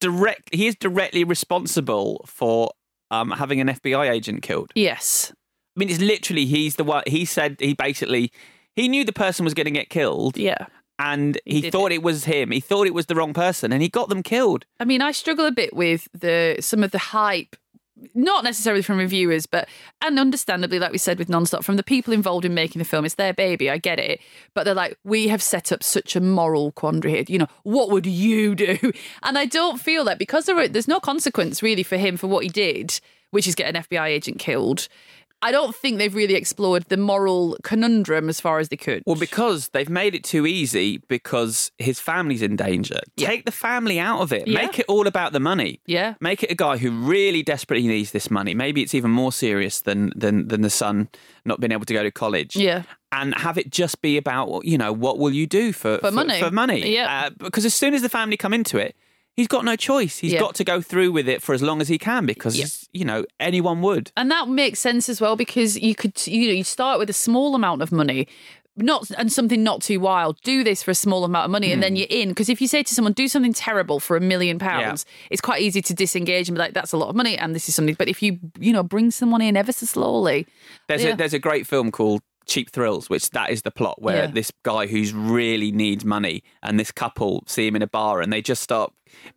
direct 0.00 0.54
he 0.54 0.66
is 0.66 0.76
directly 0.76 1.24
responsible 1.24 2.24
for 2.26 2.70
um, 3.10 3.30
having 3.30 3.60
an 3.60 3.68
FBI 3.68 4.10
agent 4.10 4.42
killed. 4.42 4.70
Yes. 4.74 5.32
I 5.76 5.80
mean, 5.80 5.88
it's 5.90 6.00
literally 6.00 6.44
he's 6.44 6.76
the 6.76 6.84
one. 6.84 7.02
He 7.06 7.24
said 7.24 7.56
he 7.60 7.72
basically 7.74 8.30
he 8.76 8.88
knew 8.88 9.04
the 9.04 9.12
person 9.12 9.44
was 9.44 9.54
going 9.54 9.66
to 9.66 9.70
get 9.70 9.88
killed. 9.90 10.36
Yeah. 10.36 10.66
and 10.98 11.38
he, 11.46 11.62
did 11.62 11.72
thought 11.72 11.92
it. 11.92 12.02
was 12.02 12.24
him. 12.24 12.50
He 12.50 12.60
thought 12.60 12.86
it 12.86 12.94
was 12.94 13.06
the 13.06 13.14
wrong 13.14 13.32
person, 13.32 13.72
and 13.72 13.80
he 13.80 13.88
got 13.88 14.08
them 14.08 14.22
killed. 14.22 14.66
I 14.80 14.84
mean, 14.84 15.00
I 15.00 15.12
struggle 15.12 15.46
a 15.46 15.52
bit 15.52 15.74
with 15.74 16.08
the 16.12 16.56
some 16.60 16.82
of 16.82 16.90
the 16.90 16.98
hype, 16.98 17.56
not 18.14 18.44
necessarily 18.44 18.82
from 18.82 18.98
reviewers, 18.98 19.46
but 19.46 19.68
and 20.02 20.18
understandably, 20.18 20.78
like 20.78 20.92
we 20.92 20.98
said 20.98 21.18
with 21.18 21.28
Nonstop, 21.28 21.64
from 21.64 21.76
the 21.76 21.82
people 21.82 22.12
involved 22.12 22.44
in 22.44 22.54
making 22.54 22.78
the 22.78 22.84
film. 22.84 23.04
It's 23.04 23.14
their 23.14 23.34
baby, 23.34 23.70
I 23.70 23.78
get 23.78 23.98
it, 23.98 24.20
but 24.54 24.64
they're 24.64 24.74
like, 24.74 24.98
we 25.04 25.28
have 25.28 25.42
set 25.42 25.72
up 25.72 25.82
such 25.82 26.16
a 26.16 26.20
moral 26.20 26.72
quandary 26.72 27.14
here. 27.14 27.24
You 27.28 27.38
know, 27.40 27.48
what 27.62 27.90
would 27.90 28.06
you 28.06 28.54
do? 28.54 28.78
And 29.22 29.36
I 29.36 29.46
don't 29.46 29.80
feel 29.80 30.04
that 30.04 30.18
because 30.18 30.46
there 30.46 30.58
are, 30.58 30.68
there's 30.68 30.88
no 30.88 31.00
consequence 31.00 31.62
really 31.62 31.82
for 31.82 31.96
him 31.96 32.16
for 32.16 32.26
what 32.28 32.44
he 32.44 32.48
did, 32.48 33.00
which 33.30 33.46
is 33.46 33.54
get 33.54 33.74
an 33.74 33.82
FBI 33.82 34.06
agent 34.06 34.38
killed. 34.38 34.88
I 35.40 35.52
don't 35.52 35.74
think 35.74 35.98
they've 35.98 36.14
really 36.14 36.34
explored 36.34 36.84
the 36.88 36.96
moral 36.96 37.56
conundrum 37.62 38.28
as 38.28 38.40
far 38.40 38.58
as 38.58 38.70
they 38.70 38.76
could. 38.76 39.02
Well, 39.06 39.14
because 39.16 39.68
they've 39.68 39.88
made 39.88 40.14
it 40.16 40.24
too 40.24 40.46
easy 40.46 40.98
because 41.08 41.70
his 41.78 42.00
family's 42.00 42.42
in 42.42 42.56
danger. 42.56 42.98
Take 43.16 43.44
the 43.44 43.52
family 43.52 44.00
out 44.00 44.20
of 44.20 44.32
it. 44.32 44.48
Yeah. 44.48 44.62
Make 44.62 44.80
it 44.80 44.86
all 44.88 45.06
about 45.06 45.32
the 45.32 45.38
money. 45.40 45.80
Yeah. 45.86 46.14
Make 46.20 46.42
it 46.42 46.50
a 46.50 46.56
guy 46.56 46.76
who 46.78 46.90
really 46.90 47.42
desperately 47.44 47.86
needs 47.86 48.10
this 48.10 48.30
money. 48.30 48.52
Maybe 48.52 48.82
it's 48.82 48.94
even 48.94 49.12
more 49.12 49.30
serious 49.32 49.80
than 49.80 50.12
than 50.16 50.48
than 50.48 50.62
the 50.62 50.70
son 50.70 51.08
not 51.44 51.60
being 51.60 51.72
able 51.72 51.84
to 51.84 51.94
go 51.94 52.02
to 52.02 52.10
college. 52.10 52.56
Yeah. 52.56 52.82
And 53.12 53.34
have 53.36 53.56
it 53.58 53.70
just 53.70 54.02
be 54.02 54.16
about 54.16 54.64
you 54.64 54.76
know 54.76 54.92
what 54.92 55.18
will 55.18 55.32
you 55.32 55.46
do 55.46 55.72
for 55.72 55.98
For 55.98 56.10
money. 56.10 56.40
for 56.40 56.50
money? 56.50 56.92
Yeah. 56.92 57.26
Uh, 57.26 57.30
because 57.38 57.64
as 57.64 57.74
soon 57.74 57.94
as 57.94 58.02
the 58.02 58.08
family 58.08 58.36
come 58.36 58.52
into 58.52 58.76
it. 58.78 58.96
He's 59.38 59.46
got 59.46 59.64
no 59.64 59.76
choice. 59.76 60.18
He's 60.18 60.32
Yeah. 60.32 60.40
got 60.40 60.56
to 60.56 60.64
go 60.64 60.80
through 60.80 61.12
with 61.12 61.28
it 61.28 61.42
for 61.42 61.54
as 61.54 61.62
long 61.62 61.80
as 61.80 61.86
he 61.86 61.96
can 61.96 62.26
because, 62.26 62.88
you 62.92 63.04
know, 63.04 63.24
anyone 63.38 63.80
would. 63.82 64.10
And 64.16 64.28
that 64.32 64.48
makes 64.48 64.80
sense 64.80 65.08
as 65.08 65.20
well 65.20 65.36
because 65.36 65.78
you 65.78 65.94
could 65.94 66.14
you 66.26 66.48
know 66.48 66.54
you 66.54 66.64
start 66.64 66.98
with 66.98 67.08
a 67.08 67.12
small 67.12 67.54
amount 67.54 67.80
of 67.80 67.92
money. 67.92 68.26
Not 68.76 69.10
and 69.16 69.32
something 69.32 69.62
not 69.62 69.80
too 69.80 70.00
wild. 70.00 70.40
Do 70.42 70.64
this 70.64 70.82
for 70.82 70.90
a 70.90 70.94
small 70.94 71.24
amount 71.24 71.44
of 71.44 71.50
money, 71.52 71.72
and 71.72 71.80
then 71.82 71.92
hmm. 71.92 71.96
you're 71.98 72.06
in. 72.10 72.28
Because 72.30 72.48
if 72.48 72.60
you 72.60 72.66
say 72.68 72.82
to 72.82 72.94
someone, 72.94 73.12
"Do 73.12 73.26
something 73.28 73.52
terrible 73.52 73.98
for 74.00 74.16
a 74.16 74.20
million 74.20 74.58
pounds," 74.58 75.04
it's 75.30 75.40
quite 75.40 75.62
easy 75.62 75.82
to 75.82 75.94
disengage 75.94 76.48
and 76.48 76.54
be 76.56 76.60
like, 76.60 76.74
"That's 76.74 76.92
a 76.92 76.96
lot 76.96 77.08
of 77.08 77.16
money," 77.16 77.36
and 77.36 77.54
this 77.56 77.68
is 77.68 77.74
something. 77.74 77.96
But 77.98 78.08
if 78.08 78.22
you 78.22 78.38
you 78.58 78.72
know 78.72 78.84
bring 78.84 79.10
someone 79.10 79.40
in 79.40 79.56
ever 79.56 79.72
so 79.72 79.86
slowly, 79.86 80.46
There's 80.88 81.02
Yeah. 81.02 81.14
a 81.14 81.16
there's 81.16 81.34
a 81.34 81.40
great 81.40 81.66
film 81.66 81.90
called 81.90 82.22
Cheap 82.48 82.70
Thrills, 82.70 83.08
which 83.08 83.30
that 83.30 83.50
is 83.50 83.62
the 83.62 83.70
plot 83.70 84.02
where 84.02 84.24
Yeah. 84.24 84.26
this 84.30 84.50
guy 84.64 84.86
who's 84.86 85.12
really 85.12 85.70
needs 85.70 86.04
money 86.04 86.42
and 86.62 86.78
this 86.80 86.90
couple 86.90 87.44
see 87.46 87.66
him 87.66 87.76
in 87.76 87.82
a 87.82 87.86
bar 87.86 88.20
and 88.20 88.32
they 88.32 88.42
just 88.42 88.62
start 88.62 88.92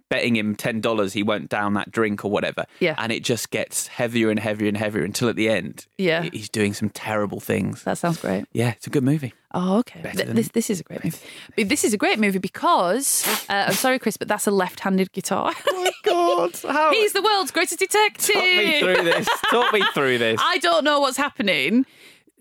betting 0.09 0.35
him 0.35 0.53
ten 0.53 0.81
dollars 0.81 1.13
he 1.13 1.23
won't 1.23 1.47
down 1.47 1.73
that 1.75 1.89
drink 1.91 2.25
or 2.25 2.31
whatever. 2.31 2.65
Yeah. 2.79 2.95
And 2.97 3.11
it 3.11 3.23
just 3.23 3.51
gets 3.51 3.87
heavier 3.87 4.29
and 4.29 4.37
heavier 4.39 4.67
and 4.67 4.75
heavier 4.77 5.03
until 5.03 5.29
at 5.29 5.35
the 5.37 5.47
end, 5.49 5.87
Yeah. 5.97 6.23
he's 6.23 6.49
doing 6.49 6.73
some 6.73 6.89
terrible 6.89 7.39
things. 7.39 7.83
that 7.83 7.97
sounds 7.97 8.17
great. 8.19 8.45
Yeah, 8.51 8.71
it's 8.71 8.87
a 8.87 8.89
good 8.89 9.03
movie. 9.03 9.33
Oh, 9.53 9.79
okay. 9.79 10.01
Th- 10.13 10.27
this 10.27 10.49
this 10.49 10.69
is 10.69 10.79
a 10.79 10.83
great 10.83 11.03
movie. 11.03 11.17
But 11.55 11.69
this 11.69 11.83
is 11.83 11.93
a 11.93 11.97
great 11.97 12.19
movie 12.19 12.39
because 12.39 13.25
uh, 13.49 13.65
I'm 13.67 13.73
sorry, 13.73 13.99
Chris, 13.99 14.17
but 14.17 14.27
that's 14.27 14.47
a 14.47 14.51
left-handed 14.51 15.11
guitar. 15.13 15.53
Oh 15.67 15.83
my 15.83 15.91
god! 16.03 16.57
How 16.73 16.91
He's 16.91 17.13
the 17.13 17.21
world's 17.21 17.51
greatest 17.51 17.79
detective. 17.79 18.33
talk 18.35 18.43
me 18.43 18.79
through 18.79 19.03
this? 19.03 19.27
Talk 19.49 19.71
me 19.73 19.81
through 19.93 20.17
this. 20.17 20.39
I 20.43 20.57
don't 20.57 20.83
know 20.83 20.99
what's 20.99 21.17
happening. 21.17 21.85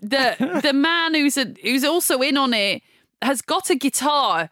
The 0.00 0.60
the 0.62 0.72
man 0.72 1.14
who's 1.14 1.36
a, 1.36 1.54
who's 1.62 1.84
also 1.84 2.20
in 2.20 2.36
on 2.36 2.54
it 2.54 2.82
has 3.22 3.42
got 3.42 3.68
a 3.68 3.74
guitar. 3.74 4.48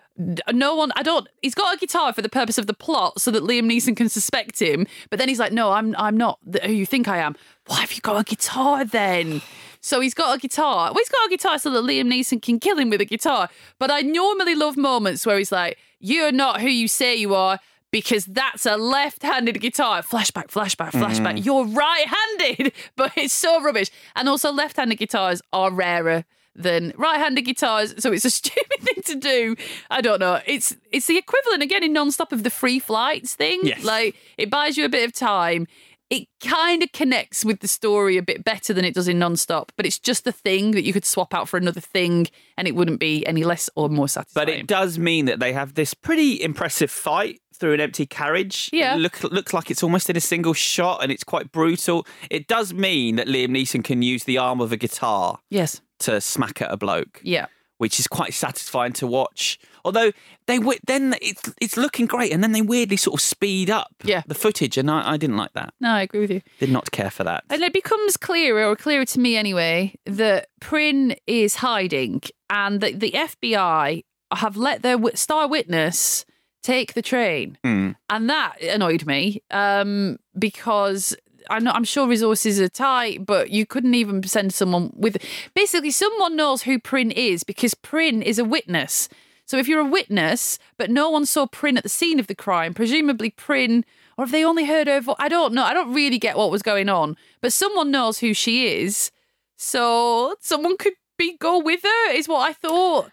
No 0.52 0.74
one, 0.74 0.92
I 0.94 1.02
don't. 1.02 1.26
He's 1.42 1.54
got 1.54 1.74
a 1.74 1.78
guitar 1.78 2.12
for 2.12 2.22
the 2.22 2.28
purpose 2.28 2.58
of 2.58 2.66
the 2.66 2.74
plot, 2.74 3.20
so 3.20 3.30
that 3.30 3.42
Liam 3.42 3.64
Neeson 3.64 3.96
can 3.96 4.08
suspect 4.08 4.60
him. 4.60 4.86
But 5.10 5.18
then 5.18 5.28
he's 5.28 5.38
like, 5.38 5.52
"No, 5.52 5.72
I'm 5.72 5.94
I'm 5.96 6.16
not 6.16 6.38
who 6.64 6.72
you 6.72 6.86
think 6.86 7.08
I 7.08 7.18
am. 7.18 7.36
Why 7.66 7.80
have 7.80 7.92
you 7.92 8.00
got 8.00 8.20
a 8.20 8.24
guitar 8.24 8.84
then?" 8.84 9.42
So 9.80 10.00
he's 10.00 10.14
got 10.14 10.36
a 10.36 10.40
guitar. 10.40 10.90
Well, 10.90 10.98
he's 10.98 11.08
got 11.08 11.26
a 11.26 11.30
guitar 11.30 11.58
so 11.58 11.70
that 11.70 11.84
Liam 11.84 12.12
Neeson 12.12 12.42
can 12.42 12.58
kill 12.58 12.78
him 12.78 12.90
with 12.90 13.00
a 13.00 13.04
guitar. 13.04 13.48
But 13.78 13.90
I 13.90 14.00
normally 14.00 14.54
love 14.54 14.76
moments 14.76 15.24
where 15.24 15.38
he's 15.38 15.52
like, 15.52 15.78
"You're 16.00 16.32
not 16.32 16.60
who 16.60 16.68
you 16.68 16.88
say 16.88 17.16
you 17.16 17.34
are." 17.34 17.60
Because 17.90 18.26
that's 18.26 18.66
a 18.66 18.76
left-handed 18.76 19.60
guitar. 19.60 20.02
Flashback, 20.02 20.48
flashback, 20.48 20.92
mm-hmm. 20.92 21.02
flashback. 21.02 21.44
You're 21.44 21.64
right-handed, 21.64 22.72
but 22.96 23.12
it's 23.16 23.32
so 23.32 23.62
rubbish. 23.62 23.90
And 24.14 24.28
also, 24.28 24.52
left-handed 24.52 24.96
guitars 24.98 25.40
are 25.52 25.72
rarer 25.72 26.24
than 26.58 26.92
right-handed 26.96 27.42
guitars, 27.42 27.94
so 27.98 28.12
it's 28.12 28.24
a 28.24 28.30
stupid 28.42 28.80
thing 28.80 29.02
to 29.04 29.14
do. 29.14 29.56
I 29.90 30.00
don't 30.00 30.20
know. 30.20 30.40
It's 30.44 30.76
it's 30.90 31.06
the 31.06 31.16
equivalent 31.16 31.62
again 31.62 31.84
in 31.84 31.92
non-stop 31.92 32.32
of 32.32 32.42
the 32.42 32.50
free 32.50 32.78
flights 32.78 33.34
thing. 33.34 33.60
Yes. 33.62 33.84
Like 33.84 34.16
it 34.36 34.50
buys 34.50 34.76
you 34.76 34.84
a 34.84 34.88
bit 34.88 35.06
of 35.06 35.14
time. 35.14 35.66
It 36.10 36.26
kind 36.42 36.82
of 36.82 36.90
connects 36.92 37.44
with 37.44 37.60
the 37.60 37.68
story 37.68 38.16
a 38.16 38.22
bit 38.22 38.42
better 38.42 38.72
than 38.72 38.86
it 38.86 38.94
does 38.94 39.08
in 39.08 39.18
non-stop, 39.18 39.72
but 39.76 39.84
it's 39.84 39.98
just 39.98 40.26
a 40.26 40.32
thing 40.32 40.70
that 40.70 40.82
you 40.82 40.94
could 40.94 41.04
swap 41.04 41.34
out 41.34 41.50
for 41.50 41.58
another 41.58 41.82
thing, 41.82 42.28
and 42.56 42.66
it 42.66 42.74
wouldn't 42.74 42.98
be 42.98 43.26
any 43.26 43.44
less 43.44 43.68
or 43.76 43.90
more 43.90 44.08
satisfying. 44.08 44.46
But 44.46 44.48
it 44.48 44.66
does 44.66 44.98
mean 44.98 45.26
that 45.26 45.38
they 45.38 45.52
have 45.52 45.74
this 45.74 45.92
pretty 45.92 46.42
impressive 46.42 46.90
fight 46.90 47.42
through 47.58 47.74
an 47.74 47.80
empty 47.80 48.06
carriage. 48.06 48.70
Yeah. 48.72 48.94
It 48.94 48.98
look, 48.98 49.22
looks 49.24 49.52
like 49.52 49.70
it's 49.70 49.82
almost 49.82 50.08
in 50.08 50.16
a 50.16 50.20
single 50.20 50.54
shot 50.54 51.02
and 51.02 51.12
it's 51.12 51.24
quite 51.24 51.52
brutal. 51.52 52.06
It 52.30 52.46
does 52.46 52.72
mean 52.72 53.16
that 53.16 53.26
Liam 53.26 53.48
Neeson 53.50 53.84
can 53.84 54.02
use 54.02 54.24
the 54.24 54.38
arm 54.38 54.60
of 54.60 54.72
a 54.72 54.76
guitar 54.76 55.40
yes, 55.50 55.80
to 56.00 56.20
smack 56.20 56.62
at 56.62 56.70
a 56.72 56.76
bloke, 56.76 57.20
yeah. 57.22 57.46
which 57.78 57.98
is 57.98 58.06
quite 58.06 58.34
satisfying 58.34 58.92
to 58.94 59.06
watch. 59.06 59.58
Although 59.84 60.12
they 60.46 60.58
then 60.86 61.14
it's 61.22 61.50
it's 61.60 61.76
looking 61.76 62.06
great, 62.06 62.32
and 62.32 62.42
then 62.42 62.52
they 62.52 62.60
weirdly 62.62 62.96
sort 62.96 63.14
of 63.14 63.20
speed 63.22 63.70
up 63.70 63.94
Yeah. 64.04 64.22
the 64.26 64.34
footage, 64.34 64.76
and 64.76 64.90
I, 64.90 65.12
I 65.12 65.16
didn't 65.16 65.36
like 65.36 65.52
that. 65.54 65.72
No, 65.80 65.90
I 65.90 66.02
agree 66.02 66.20
with 66.20 66.30
you. 66.30 66.42
Did 66.58 66.70
not 66.70 66.90
care 66.90 67.10
for 67.10 67.24
that. 67.24 67.44
And 67.48 67.62
it 67.62 67.72
becomes 67.72 68.16
clearer, 68.16 68.64
or 68.64 68.76
clearer 68.76 69.04
to 69.06 69.20
me 69.20 69.36
anyway, 69.36 69.94
that 70.04 70.48
Prynne 70.60 71.14
is 71.26 71.56
hiding 71.56 72.22
and 72.50 72.80
that 72.80 73.00
the 73.00 73.12
FBI 73.12 74.04
have 74.34 74.56
let 74.56 74.82
their 74.82 74.98
star 75.14 75.48
witness 75.48 76.26
take 76.62 76.94
the 76.94 77.02
train. 77.02 77.58
Hmm. 77.64 77.92
And 78.10 78.28
that 78.30 78.60
annoyed 78.62 79.06
me 79.06 79.42
um, 79.50 80.18
because 80.38 81.16
I'm, 81.50 81.64
not, 81.64 81.76
I'm 81.76 81.84
sure 81.84 82.06
resources 82.08 82.60
are 82.60 82.68
tight, 82.68 83.24
but 83.24 83.50
you 83.50 83.66
couldn't 83.66 83.94
even 83.94 84.22
send 84.24 84.52
someone 84.52 84.92
with. 84.94 85.22
Basically, 85.54 85.90
someone 85.90 86.36
knows 86.36 86.62
who 86.62 86.78
Prynne 86.78 87.10
is 87.10 87.44
because 87.44 87.74
Prynne 87.74 88.22
is 88.22 88.38
a 88.38 88.44
witness. 88.44 89.08
So 89.44 89.56
if 89.56 89.66
you're 89.66 89.80
a 89.80 89.84
witness, 89.84 90.58
but 90.76 90.90
no 90.90 91.08
one 91.08 91.24
saw 91.24 91.46
Prynne 91.46 91.78
at 91.78 91.82
the 91.82 91.88
scene 91.88 92.20
of 92.20 92.26
the 92.26 92.34
crime, 92.34 92.74
presumably 92.74 93.30
Prynne, 93.30 93.84
or 94.18 94.24
have 94.24 94.32
they 94.32 94.44
only 94.44 94.66
heard 94.66 94.88
her 94.88 95.00
voice? 95.00 95.16
I 95.18 95.28
don't 95.28 95.54
know. 95.54 95.62
I 95.64 95.72
don't 95.72 95.94
really 95.94 96.18
get 96.18 96.36
what 96.36 96.50
was 96.50 96.60
going 96.60 96.90
on, 96.90 97.16
but 97.40 97.52
someone 97.52 97.90
knows 97.90 98.18
who 98.18 98.34
she 98.34 98.66
is. 98.82 99.10
So 99.56 100.36
someone 100.40 100.76
could 100.76 100.94
be 101.16 101.36
go 101.38 101.58
with 101.58 101.82
her, 101.82 102.12
is 102.12 102.28
what 102.28 102.48
I 102.48 102.52
thought. 102.52 103.10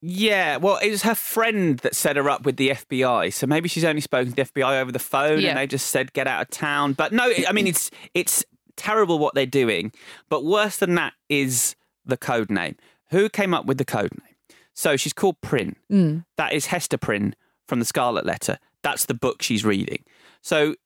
Yeah, 0.00 0.58
well, 0.58 0.76
it 0.76 0.90
was 0.90 1.02
her 1.02 1.14
friend 1.14 1.78
that 1.80 1.96
set 1.96 2.16
her 2.16 2.30
up 2.30 2.44
with 2.44 2.56
the 2.56 2.70
FBI. 2.70 3.32
So 3.32 3.46
maybe 3.46 3.68
she's 3.68 3.84
only 3.84 4.00
spoken 4.00 4.32
to 4.32 4.36
the 4.36 4.42
FBI 4.44 4.80
over 4.80 4.92
the 4.92 4.98
phone, 4.98 5.40
Yeah. 5.40 5.50
and 5.50 5.58
they 5.58 5.66
just 5.66 5.88
said 5.88 6.12
get 6.12 6.26
out 6.28 6.42
of 6.42 6.50
town. 6.50 6.92
But 6.92 7.12
no, 7.12 7.32
I 7.48 7.52
mean 7.52 7.66
it's 7.66 7.90
it's 8.14 8.44
terrible 8.76 9.18
what 9.18 9.34
they're 9.34 9.44
doing. 9.46 9.92
But 10.28 10.44
worse 10.44 10.76
than 10.76 10.94
that 10.94 11.14
is 11.28 11.74
the 12.06 12.16
code 12.16 12.50
name. 12.50 12.76
Who 13.10 13.28
came 13.28 13.52
up 13.54 13.66
with 13.66 13.78
the 13.78 13.84
code 13.84 14.12
name? 14.22 14.34
So 14.72 14.96
she's 14.96 15.12
called 15.12 15.40
Prynne. 15.40 15.74
Mm. 15.90 16.24
That 16.36 16.52
is 16.52 16.66
Hester 16.66 16.98
Prynne 16.98 17.34
from 17.66 17.80
the 17.80 17.84
Scarlet 17.84 18.24
Letter. 18.24 18.58
That's 18.84 19.06
the 19.06 19.14
book 19.14 19.42
she's 19.42 19.64
reading. 19.64 20.04
So 20.42 20.76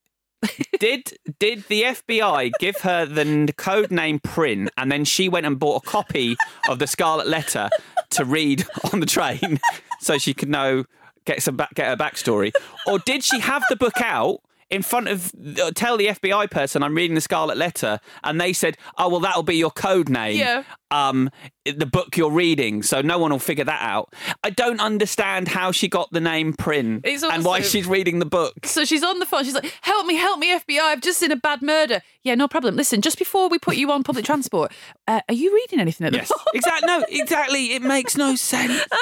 did 0.81 1.13
did 1.39 1.65
the 1.69 1.83
FBI 1.83 2.51
give 2.59 2.77
her 2.79 3.05
the 3.07 3.53
code 3.57 3.91
name 3.93 4.19
Prynne 4.19 4.71
and 4.77 4.91
then 4.91 5.05
she 5.05 5.29
went 5.29 5.47
and 5.47 5.57
bought 5.59 5.85
a 5.85 5.87
copy 5.87 6.37
of 6.69 6.79
the 6.81 6.87
Scarlet 6.89 7.29
Letter 7.29 7.69
to 8.13 8.25
read 8.25 8.65
on 8.93 9.01
the 9.01 9.07
train 9.07 9.61
so 10.01 10.19
she 10.19 10.33
could 10.35 10.49
know 10.49 10.85
get 11.25 11.43
some 11.43 11.57
back, 11.57 11.73
get 11.75 11.87
her 11.89 11.97
backstory 11.97 12.53
or 12.87 12.99
did 12.99 13.23
she 13.23 13.39
have 13.41 13.63
the 13.69 13.77
book 13.77 14.01
out 14.01 14.39
in 14.71 14.83
front 14.83 15.07
of 15.07 15.31
uh, 15.63 15.71
tell 15.75 15.97
the 15.97 16.07
FBI 16.07 16.51
person 16.51 16.83
I'm 16.83 16.95
reading 16.97 17.15
the 17.15 17.21
Scarlet 17.21 17.57
Letter 17.59 18.01
and 18.25 18.41
they 18.41 18.53
said 18.53 18.77
oh 18.99 19.09
well 19.09 19.21
that'll 19.21 19.43
be 19.43 19.57
your 19.57 19.71
code 19.71 20.09
name 20.09 20.39
Yeah. 20.39 20.65
um 20.91 21.31
the 21.65 21.87
book 21.87 22.17
you're 22.17 22.31
reading, 22.31 22.83
so 22.83 23.01
no 23.03 23.19
one 23.19 23.31
will 23.31 23.39
figure 23.39 23.65
that 23.65 23.83
out. 23.83 24.13
I 24.43 24.51
don't 24.51 24.81
understand 24.81 25.49
how 25.49 25.71
she 25.71 25.89
got 25.89 26.11
the 26.11 26.21
name 26.21 26.53
Prynne 26.53 27.01
It's 27.05 27.23
and 27.23 27.45
why 27.45 27.61
she's 27.61 27.87
reading 27.87 28.19
the 28.19 28.27
book. 28.27 28.55
So 28.65 28.85
she's 28.85 29.03
on 29.05 29.19
the 29.21 29.27
phone. 29.27 29.45
She's 29.45 29.55
like, 29.55 29.73
"Help 29.83 30.07
me, 30.07 30.17
help 30.17 30.39
me, 30.39 30.53
FBI! 30.53 30.81
I've 30.81 31.01
just 31.01 31.19
seen 31.21 31.31
a 31.31 31.37
bad 31.37 31.63
murder." 31.63 32.03
Yeah, 32.25 32.35
no 32.35 32.49
problem. 32.49 32.77
Listen, 32.77 33.01
just 33.01 33.19
before 33.19 33.49
we 33.49 33.59
put 33.59 33.77
you 33.77 33.91
on 33.93 34.03
public 34.03 34.25
transport, 34.25 34.73
uh, 35.09 35.21
are 35.29 35.35
you 35.35 35.55
reading 35.55 35.81
anything 35.81 36.07
at 36.07 36.13
the 36.13 36.19
Yes, 36.19 36.33
exactly. 36.55 36.87
No, 36.87 37.05
exactly. 37.09 37.73
It 37.75 37.83
makes 37.83 38.17
no 38.17 38.35
sense. 38.35 38.85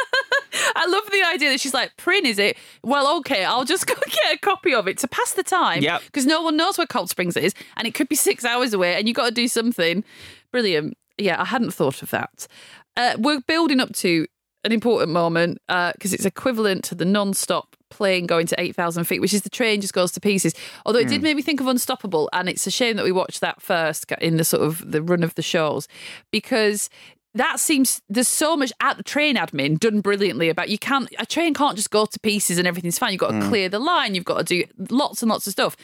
I 0.77 0.87
love 0.87 1.05
the 1.11 1.23
idea 1.33 1.51
that 1.51 1.61
she's 1.61 1.75
like, 1.75 1.97
"Prynne, 1.97 2.27
is 2.27 2.39
it?" 2.39 2.57
Well, 2.85 3.17
okay, 3.19 3.45
I'll 3.45 3.65
just 3.65 3.87
go 3.87 3.95
get 3.95 4.35
a 4.35 4.39
copy 4.39 4.75
of 4.75 4.87
it 4.87 4.99
to 4.99 5.09
pass 5.09 5.33
the 5.33 5.43
time. 5.43 5.83
Yeah, 5.83 5.99
Because 6.05 6.27
no 6.27 6.43
one 6.43 6.57
knows 6.57 6.77
where 6.77 6.87
Cold 6.87 7.09
Springs 7.09 7.37
is, 7.37 7.55
and 7.77 7.87
it 7.87 7.95
could 7.95 8.09
be 8.09 8.17
six 8.17 8.45
hours 8.45 8.75
away, 8.75 8.97
and 8.97 9.09
you 9.09 9.15
got 9.15 9.27
to 9.27 9.35
do 9.35 9.49
something. 9.49 10.05
Brilliant. 10.53 10.97
Yeah, 11.21 11.41
I 11.41 11.45
hadn't 11.45 11.73
thought 11.73 12.03
of 12.03 12.11
that. 12.11 12.47
Uh, 12.97 13.16
we're 13.18 13.41
building 13.41 13.81
up 13.81 13.93
to 13.97 14.27
an 14.64 14.73
important 14.73 15.11
moment 15.11 15.59
uh, 15.68 15.93
because 15.93 16.12
it's 16.12 16.27
equivalent 16.27 16.85
to 16.85 16.95
the 16.95 17.05
non-stop 17.05 17.77
plane 17.89 18.27
going 18.27 18.47
to 18.47 18.61
8,000 18.61 19.05
feet, 19.05 19.21
which 19.21 19.33
is 19.33 19.43
the 19.43 19.51
train 19.51 19.81
just 19.81 19.95
goes 19.95 20.12
to 20.12 20.21
pieces. 20.21 20.55
Although 20.85 21.01
it 21.01 21.09
did 21.09 21.18
hmm. 21.18 21.25
make 21.25 21.37
me 21.37 21.43
think 21.43 21.61
of 21.61 21.66
Unstoppable, 21.66 22.29
and 22.33 22.49
it's 22.49 22.66
a 22.66 22.71
shame 22.71 22.97
that 22.97 23.05
we 23.05 23.12
watched 23.12 23.41
that 23.41 23.62
first 23.62 24.11
in 24.21 24.37
the 24.37 24.45
sort 24.45 24.62
of 24.62 24.91
the 24.91 25.03
run 25.03 25.23
of 25.23 25.35
the 25.35 25.43
shows 25.43 25.89
because 26.31 26.91
that 27.35 27.61
seems 27.61 28.03
there's 28.09 28.29
so 28.29 28.57
much 28.57 28.73
at 28.81 28.97
the 28.97 29.03
train 29.03 29.37
admin 29.37 29.79
done 29.79 30.01
brilliantly 30.01 30.49
about 30.49 30.68
you 30.68 30.79
can't 30.79 31.09
a 31.18 31.25
train 31.25 31.55
can't 31.55 31.77
just 31.77 31.91
go 31.91 32.05
to 32.05 32.18
pieces 32.21 32.59
and 32.59 32.66
everything's 32.66 32.99
fine. 32.99 33.12
You've 33.12 33.21
got 33.21 33.31
to 33.31 33.41
hmm. 33.41 33.49
clear 33.49 33.68
the 33.68 33.79
line, 33.79 34.14
you've 34.14 34.25
got 34.25 34.47
to 34.47 34.64
do 34.64 34.64
lots 34.91 35.23
and 35.23 35.31
lots 35.31 35.47
of 35.47 35.53
stuff. 35.53 35.77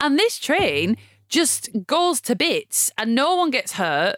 And 0.00 0.18
this 0.18 0.38
train 0.38 0.96
just 1.28 1.68
goes 1.86 2.20
to 2.22 2.36
bits 2.36 2.90
and 2.98 3.14
no 3.14 3.36
one 3.36 3.50
gets 3.50 3.72
hurt 3.72 4.16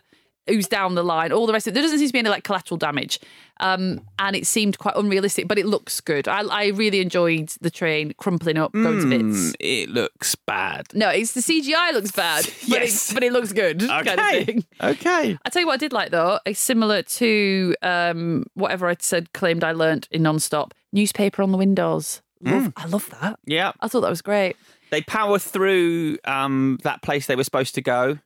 who's 0.49 0.67
down 0.69 0.95
the 0.95 1.03
line, 1.05 1.33
all 1.33 1.47
the 1.47 1.53
rest 1.53 1.67
of 1.67 1.73
it. 1.73 1.75
There 1.75 1.83
doesn't 1.83 1.99
seem 1.99 2.09
to 2.09 2.13
be 2.13 2.19
any 2.21 2.29
like 2.29 2.45
collateral 2.45 2.79
damage. 2.79 3.21
Um, 3.61 4.03
and 4.21 4.37
it 4.37 4.47
seemed 4.47 4.79
quite 4.79 4.95
unrealistic, 4.97 5.49
but 5.49 5.59
it 5.59 5.67
looks 5.67 6.01
good. 6.01 6.29
I, 6.29 6.43
I 6.43 6.67
really 6.69 7.01
enjoyed 7.01 7.49
the 7.61 7.71
train 7.71 8.15
crumpling 8.17 8.57
up, 8.57 8.73
going 8.73 9.01
to 9.01 9.07
Mm, 9.07 9.11
bits. 9.33 9.55
it 9.59 9.89
looks 9.91 10.37
bad. 10.37 10.87
No, 10.95 11.09
it's 11.09 11.33
the 11.33 11.41
CGI 11.41 11.93
looks 11.93 12.13
bad, 12.13 12.45
but, 12.45 12.69
Yes. 12.69 13.11
it, 13.11 13.15
but 13.15 13.25
it 13.25 13.33
looks 13.33 13.53
good. 13.53 13.81
Kind 13.81 14.07
of 14.09 14.19
Okay. 14.21 14.45
thing. 14.45 14.65
Okay. 14.81 15.37
I 15.45 15.49
tell 15.51 15.61
you 15.61 15.67
what 15.67 15.75
I 15.75 15.79
did 15.79 15.93
like 15.93 16.11
though, 16.11 16.39
is 16.47 16.59
similar 16.61 17.03
to 17.03 17.75
um, 17.83 18.45
whatever 18.55 18.87
I 18.89 18.97
said 19.01 19.33
claimed 19.33 19.65
I 19.65 19.73
learnt 19.73 20.07
in 20.13 20.23
non-stop 20.23 20.73
newspaper 20.93 21.43
on 21.43 21.51
the 21.51 21.59
windows. 21.59 22.23
Love, 22.41 22.73
I 22.77 22.87
love 22.87 23.11
that. 23.21 23.41
Yeah. 23.45 23.73
I 23.81 23.89
thought 23.89 24.03
that 24.03 24.11
was 24.11 24.23
great. 24.23 24.55
They 24.91 25.03
power 25.03 25.41
through 25.41 26.19
um, 26.25 26.79
that 26.85 27.03
place 27.03 27.27
they 27.27 27.35
were 27.37 27.43
supposed 27.45 27.75
to 27.75 27.83
go. 27.83 28.19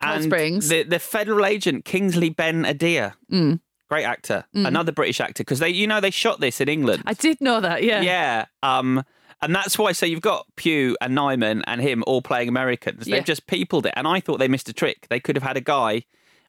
And 0.00 0.24
Springs. 0.24 0.68
The, 0.68 0.82
the 0.84 0.98
federal 0.98 1.44
agent, 1.44 1.84
Kingsley 1.84 2.30
Ben 2.30 2.64
Adir, 2.64 3.14
Mm. 3.32 3.60
great 3.88 4.04
actor, 4.04 4.44
another 4.54 4.92
British 4.92 5.20
actor, 5.20 5.42
because 5.42 5.58
they, 5.58 5.70
you 5.70 5.86
know, 5.86 6.00
they 6.00 6.10
shot 6.10 6.40
this 6.40 6.60
in 6.60 6.68
England. 6.68 7.02
I 7.06 7.14
did 7.14 7.40
know 7.40 7.60
that. 7.60 7.82
Yeah. 7.82 8.00
Yeah. 8.02 8.44
Um, 8.62 9.02
and 9.40 9.54
that's 9.54 9.78
why. 9.78 9.92
So 9.92 10.04
you've 10.06 10.20
got 10.20 10.46
Pugh 10.56 10.96
and 11.00 11.16
Nyman 11.16 11.62
and 11.66 11.80
him 11.80 12.02
all 12.06 12.22
playing 12.22 12.48
Americans. 12.48 13.06
They've 13.06 13.24
just 13.24 13.46
peopled 13.46 13.86
it, 13.86 13.94
and 13.96 14.06
I 14.06 14.20
thought 14.20 14.38
they 14.38 14.48
missed 14.48 14.68
a 14.68 14.72
trick. 14.72 15.06
They 15.10 15.20
could 15.20 15.36
have 15.36 15.42
had 15.44 15.56
a 15.56 15.60
guy 15.60 16.04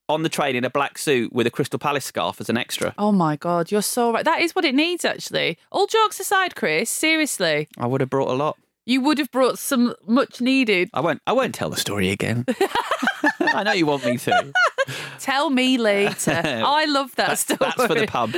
on 0.07 0.23
the 0.23 0.29
train 0.29 0.55
in 0.55 0.63
a 0.65 0.71
black 0.71 0.97
suit 0.97 1.31
with 1.31 1.45
a 1.45 1.51
Crystal 1.51 1.77
Palace 1.77 2.03
scarf 2.05 2.41
as 2.41 2.49
an 2.49 2.57
extra. 2.57 2.95
Oh 2.97 3.11
my 3.11 3.35
god, 3.35 3.71
you're 3.71 3.83
so 3.83 4.11
right. 4.11 4.25
That 4.25 4.41
is 4.41 4.55
what 4.55 4.65
it 4.65 4.73
needs, 4.73 5.05
actually. 5.05 5.59
All 5.71 5.85
jokes 5.85 6.19
aside, 6.19 6.55
Chris. 6.55 6.89
Seriously, 6.89 7.67
I 7.77 7.85
would 7.85 8.01
have 8.01 8.09
brought 8.09 8.29
a 8.29 8.33
lot. 8.33 8.57
You 8.89 9.01
would 9.01 9.19
have 9.19 9.29
brought 9.29 9.59
some 9.59 9.93
much 10.07 10.41
needed. 10.41 10.89
I 10.95 11.01
won't. 11.01 11.21
I 11.27 11.33
won't 11.33 11.53
tell 11.53 11.69
the 11.69 11.77
story 11.77 12.09
again. 12.09 12.43
I 13.39 13.61
know 13.61 13.71
you 13.71 13.85
want 13.85 14.03
me 14.03 14.17
to. 14.17 14.51
Tell 15.19 15.51
me 15.51 15.77
later. 15.77 16.31
I 16.43 16.85
love 16.85 17.15
that 17.15 17.27
That's, 17.27 17.41
story. 17.41 17.57
that's 17.59 17.85
for 17.85 17.93
the 17.93 18.07
pub. 18.07 18.35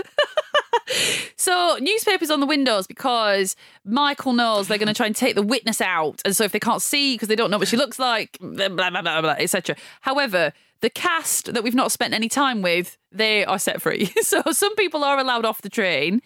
So 1.37 1.77
newspapers 1.79 2.29
on 2.29 2.41
the 2.41 2.45
windows 2.45 2.85
because 2.85 3.55
Michael 3.85 4.33
knows 4.33 4.67
they're 4.67 4.77
going 4.77 4.87
to 4.87 4.93
try 4.93 5.05
and 5.05 5.15
take 5.15 5.35
the 5.35 5.41
witness 5.41 5.79
out, 5.79 6.21
and 6.25 6.35
so 6.35 6.43
if 6.43 6.51
they 6.51 6.59
can't 6.59 6.81
see 6.81 7.15
because 7.15 7.29
they 7.29 7.35
don't 7.35 7.49
know 7.49 7.57
what 7.57 7.69
she 7.69 7.77
looks 7.77 7.97
like, 7.97 8.37
blah 8.41 8.67
blah 8.67 8.89
blah 8.89 9.01
blah, 9.01 9.21
blah 9.21 9.35
etc. 9.39 9.77
However, 10.01 10.51
the 10.81 10.89
cast 10.89 11.53
that 11.53 11.63
we've 11.63 11.75
not 11.75 11.93
spent 11.93 12.13
any 12.13 12.27
time 12.27 12.61
with, 12.61 12.97
they 13.11 13.45
are 13.45 13.59
set 13.59 13.81
free. 13.81 14.11
So 14.21 14.41
some 14.51 14.75
people 14.75 15.03
are 15.05 15.17
allowed 15.17 15.45
off 15.45 15.61
the 15.61 15.69
train, 15.69 16.21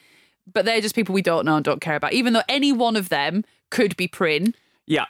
but 0.51 0.65
they're 0.65 0.81
just 0.81 0.95
people 0.95 1.13
we 1.13 1.21
don't 1.21 1.45
know 1.45 1.57
and 1.57 1.65
don't 1.65 1.81
care 1.81 1.95
about. 1.95 2.13
Even 2.13 2.33
though 2.33 2.43
any 2.49 2.71
one 2.71 2.95
of 2.95 3.09
them 3.09 3.43
could 3.71 3.95
be 3.97 4.07
Prynne, 4.07 4.53
Yeah. 4.85 5.05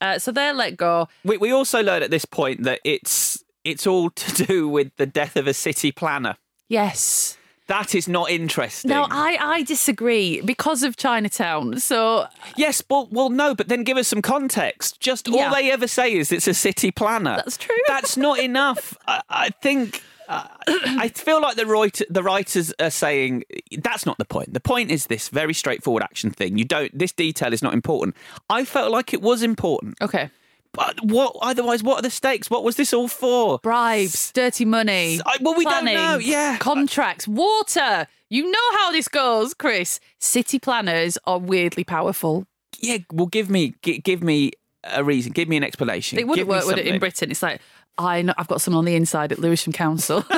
uh, 0.00 0.18
so 0.18 0.32
they're 0.32 0.52
let 0.54 0.76
go. 0.76 1.08
We 1.24 1.36
we 1.38 1.50
also 1.52 1.82
learn 1.82 2.02
at 2.02 2.10
this 2.10 2.24
point 2.24 2.62
that 2.64 2.80
it's 2.84 3.42
it's 3.64 3.86
all 3.86 4.10
to 4.24 4.44
do 4.46 4.68
with 4.68 4.90
the 4.96 5.06
death 5.06 5.36
of 5.36 5.46
a 5.46 5.54
city 5.54 5.92
planner. 5.92 6.36
Yes. 6.68 7.36
That 7.68 7.94
is 7.94 8.08
not 8.08 8.28
interesting. 8.30 8.90
No, 8.90 9.06
I 9.10 9.38
I 9.40 9.62
disagree 9.62 10.40
because 10.42 10.82
of 10.82 10.96
Chinatown. 10.96 11.78
So 11.78 12.26
Yes, 12.56 12.82
well, 12.90 13.08
well, 13.10 13.30
no, 13.30 13.54
but 13.54 13.68
then 13.68 13.84
give 13.84 13.96
us 13.96 14.08
some 14.08 14.20
context. 14.20 15.00
Just 15.00 15.28
Yeah. 15.28 15.46
all 15.48 15.54
they 15.54 15.70
ever 15.70 15.86
say 15.86 16.12
is 16.12 16.32
it's 16.32 16.48
a 16.48 16.54
city 16.54 16.90
planner. 16.90 17.36
That's 17.36 17.56
true. 17.56 17.76
That's 17.86 18.16
not 18.16 18.38
enough. 18.50 18.96
I, 19.06 19.22
I 19.30 19.50
think. 19.62 20.02
Uh, 20.28 20.46
I 20.66 21.08
feel 21.08 21.40
like 21.40 21.56
the 21.56 21.66
writer, 21.66 22.04
the 22.08 22.22
writers 22.22 22.72
are 22.80 22.90
saying 22.90 23.44
that's 23.78 24.06
not 24.06 24.18
the 24.18 24.24
point. 24.24 24.54
The 24.54 24.60
point 24.60 24.90
is 24.90 25.06
this 25.06 25.28
very 25.28 25.54
straightforward 25.54 26.02
action 26.02 26.30
thing. 26.30 26.58
You 26.58 26.64
don't. 26.64 26.96
This 26.96 27.12
detail 27.12 27.52
is 27.52 27.62
not 27.62 27.74
important. 27.74 28.16
I 28.48 28.64
felt 28.64 28.90
like 28.92 29.12
it 29.12 29.22
was 29.22 29.42
important. 29.42 29.96
okay. 30.00 30.30
But 30.74 31.04
what? 31.04 31.36
Otherwise, 31.42 31.82
what 31.82 31.98
are 31.98 32.02
the 32.02 32.08
stakes? 32.10 32.48
What 32.48 32.64
was 32.64 32.76
this 32.76 32.94
all 32.94 33.08
for? 33.08 33.58
bribes, 33.58 34.32
dirty 34.32 34.64
money. 34.64 35.20
I- 35.26 35.36
well, 35.42 35.54
we 35.54 35.64
don't 35.64 35.84
know, 35.84 36.16
yeah. 36.18 36.56
Contracts, 36.58 37.28
water. 37.28 38.06
You 38.30 38.50
know 38.50 38.68
how 38.78 38.90
this 38.90 39.06
goes, 39.08 39.52
Chris. 39.52 40.00
City 40.18 40.58
planners 40.58 41.18
are 41.26 41.38
weirdly 41.38 41.84
powerful. 41.84 42.46
Yeah. 42.80 42.98
Well, 43.12 43.26
give 43.26 43.50
me, 43.50 43.74
give 43.82 44.22
me 44.22 44.52
a 44.84 45.04
reason. 45.04 45.32
Give 45.32 45.46
me 45.46 45.58
an 45.58 45.64
explanation. 45.64 46.18
It 46.18 46.26
wouldn't 46.26 46.48
work, 46.48 46.64
would 46.64 46.78
it, 46.78 46.86
in. 46.86 46.98
Britain? 46.98 47.30
It's 47.30 47.42
like, 47.42 47.60
I 47.98 48.22
know, 48.22 48.34
I've 48.38 48.48
got 48.48 48.60
someone 48.60 48.78
on 48.80 48.84
the 48.84 48.94
inside 48.96 49.32
at 49.32 49.38
Lewisham 49.38 49.72
Council. 49.72 50.24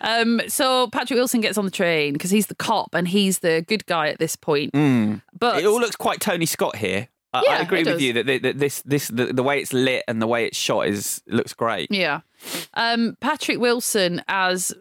um, 0.00 0.40
so 0.48 0.88
Patrick 0.88 1.16
Wilson 1.16 1.40
gets 1.40 1.58
on 1.58 1.64
the 1.64 1.70
train 1.70 2.12
because 2.14 2.30
he's 2.30 2.46
the 2.46 2.54
cop 2.54 2.94
and 2.94 3.06
he's 3.08 3.40
the 3.40 3.64
good 3.66 3.86
guy 3.86 4.08
at 4.08 4.18
this 4.18 4.36
point. 4.36 4.72
But 4.72 5.56
Mm. 5.56 5.58
It 5.58 5.66
all 5.66 5.80
looks 5.80 5.96
quite 5.96 6.20
Tony 6.20 6.46
Scott 6.46 6.76
here. 6.76 7.08
I, 7.32 7.44
I 7.48 7.60
agree 7.60 7.80
with 7.80 7.86
does. 7.94 8.02
you 8.02 8.12
that, 8.14 8.42
that 8.42 8.58
this 8.58 8.82
this 8.82 9.08
the, 9.08 9.26
the 9.26 9.42
way 9.42 9.60
it's 9.60 9.72
lit 9.72 10.04
and 10.08 10.22
the 10.22 10.26
way 10.26 10.46
it's 10.46 10.56
shot 10.56 10.86
is 10.86 11.22
looks 11.26 11.52
great. 11.52 11.90
Yeah. 11.90 12.20
Um, 12.74 13.16
Patrick 13.20 13.58
Wilson 13.58 14.22
as 14.28 14.74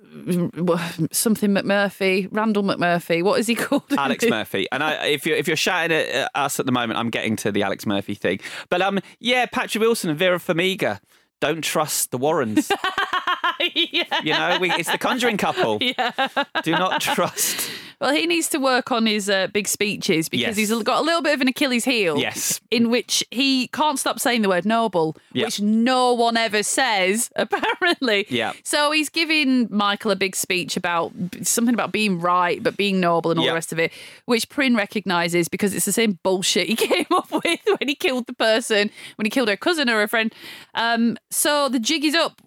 something 1.12 1.52
McMurphy, 1.52 2.28
Randall 2.32 2.64
McMurphy. 2.64 3.24
What 3.24 3.40
is 3.40 3.48
he 3.48 3.56
called? 3.56 3.84
Alex 3.98 4.26
Murphy, 4.30 4.68
and 4.72 4.84
I, 4.84 5.08
if 5.08 5.26
you're 5.26 5.38
if 5.38 5.48
you're 5.48 5.58
shouting 5.58 5.98
at 5.98 6.32
us 6.36 6.60
at 6.60 6.66
the 6.66 6.72
moment, 6.72 7.00
I'm 7.00 7.10
getting 7.10 7.36
to 7.38 7.52
the 7.52 7.64
Alex 7.64 7.86
Murphy 7.86 8.16
thing. 8.16 8.40
But 8.70 8.82
um, 8.82 9.00
yeah, 9.20 9.46
Patrick 9.48 9.82
Wilson 9.82 10.10
and 10.10 10.20
Vera 10.20 10.38
Farmiga. 10.38 11.00
Don't 11.42 11.64
trust 11.64 12.12
the 12.12 12.18
Warrens. 12.18 12.72
yeah. 13.76 14.22
You 14.24 14.34
know, 14.34 14.58
we, 14.60 14.72
it's 14.72 14.90
the 14.90 14.98
Conjuring 14.98 15.38
couple. 15.38 15.80
Yeah. 15.82 16.28
Do 16.64 16.72
not 16.72 17.02
trust. 17.02 17.70
Well, 18.06 18.14
he 18.14 18.28
needs 18.28 18.50
to 18.50 18.60
work 18.60 18.92
on 18.92 19.08
his 19.08 19.32
uh, 19.32 19.48
big 19.48 19.68
speeches 19.68 20.30
because 20.30 20.56
Yes. 20.56 20.70
he's 20.70 20.84
got 20.84 21.00
a 21.00 21.04
little 21.04 21.24
bit 21.24 21.34
of 21.34 21.42
an 21.42 21.48
Achilles 21.48 21.86
heel. 21.86 22.20
Yes. 22.20 22.62
In 22.70 22.92
which 22.92 23.26
he 23.32 23.68
can't 23.70 23.98
stop 23.98 24.20
saying 24.20 24.44
the 24.44 24.48
word 24.50 24.64
noble, 24.64 25.18
Yeah. 25.34 25.46
which 25.46 25.60
no 25.60 26.14
one 26.14 26.38
ever 26.38 26.62
says, 26.62 27.32
apparently. 27.36 28.28
Yeah. 28.30 28.54
So 28.64 28.92
he's 28.92 29.10
giving 29.10 29.68
Michael 29.72 30.12
a 30.12 30.16
big 30.16 30.36
speech 30.36 30.78
about 30.78 31.14
something 31.42 31.74
about 31.74 31.92
being 31.92 32.20
right, 32.20 32.62
but 32.62 32.78
being 32.78 33.00
noble 33.00 33.32
and 33.32 33.40
all 33.40 33.46
Yeah. 33.48 33.54
the 33.54 33.56
rest 33.56 33.72
of 33.72 33.80
it, 33.80 33.92
which 34.26 34.50
Prynne 34.50 34.76
recognises 34.76 35.48
because 35.48 35.74
it's 35.74 35.86
the 35.86 35.92
same 35.92 36.20
bullshit 36.22 36.68
he 36.68 36.76
came 36.92 37.08
up 37.10 37.32
with 37.32 37.60
when 37.80 37.88
he 37.90 37.96
killed 37.96 38.28
the 38.28 38.34
person, 38.34 38.92
when 39.16 39.26
he 39.26 39.32
killed 39.32 39.50
her 39.50 39.58
cousin 39.58 39.90
or 39.90 40.00
her 40.02 40.08
friend. 40.08 40.32
Um, 40.76 41.18
so 41.32 41.70
the 41.70 41.80
jig 41.80 42.06
is 42.06 42.14
up, 42.14 42.40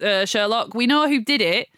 uh, 0.00 0.24
Sherlock. 0.24 0.72
We 0.74 0.86
know 0.86 1.08
who 1.08 1.20
did 1.20 1.40
it. 1.40 1.68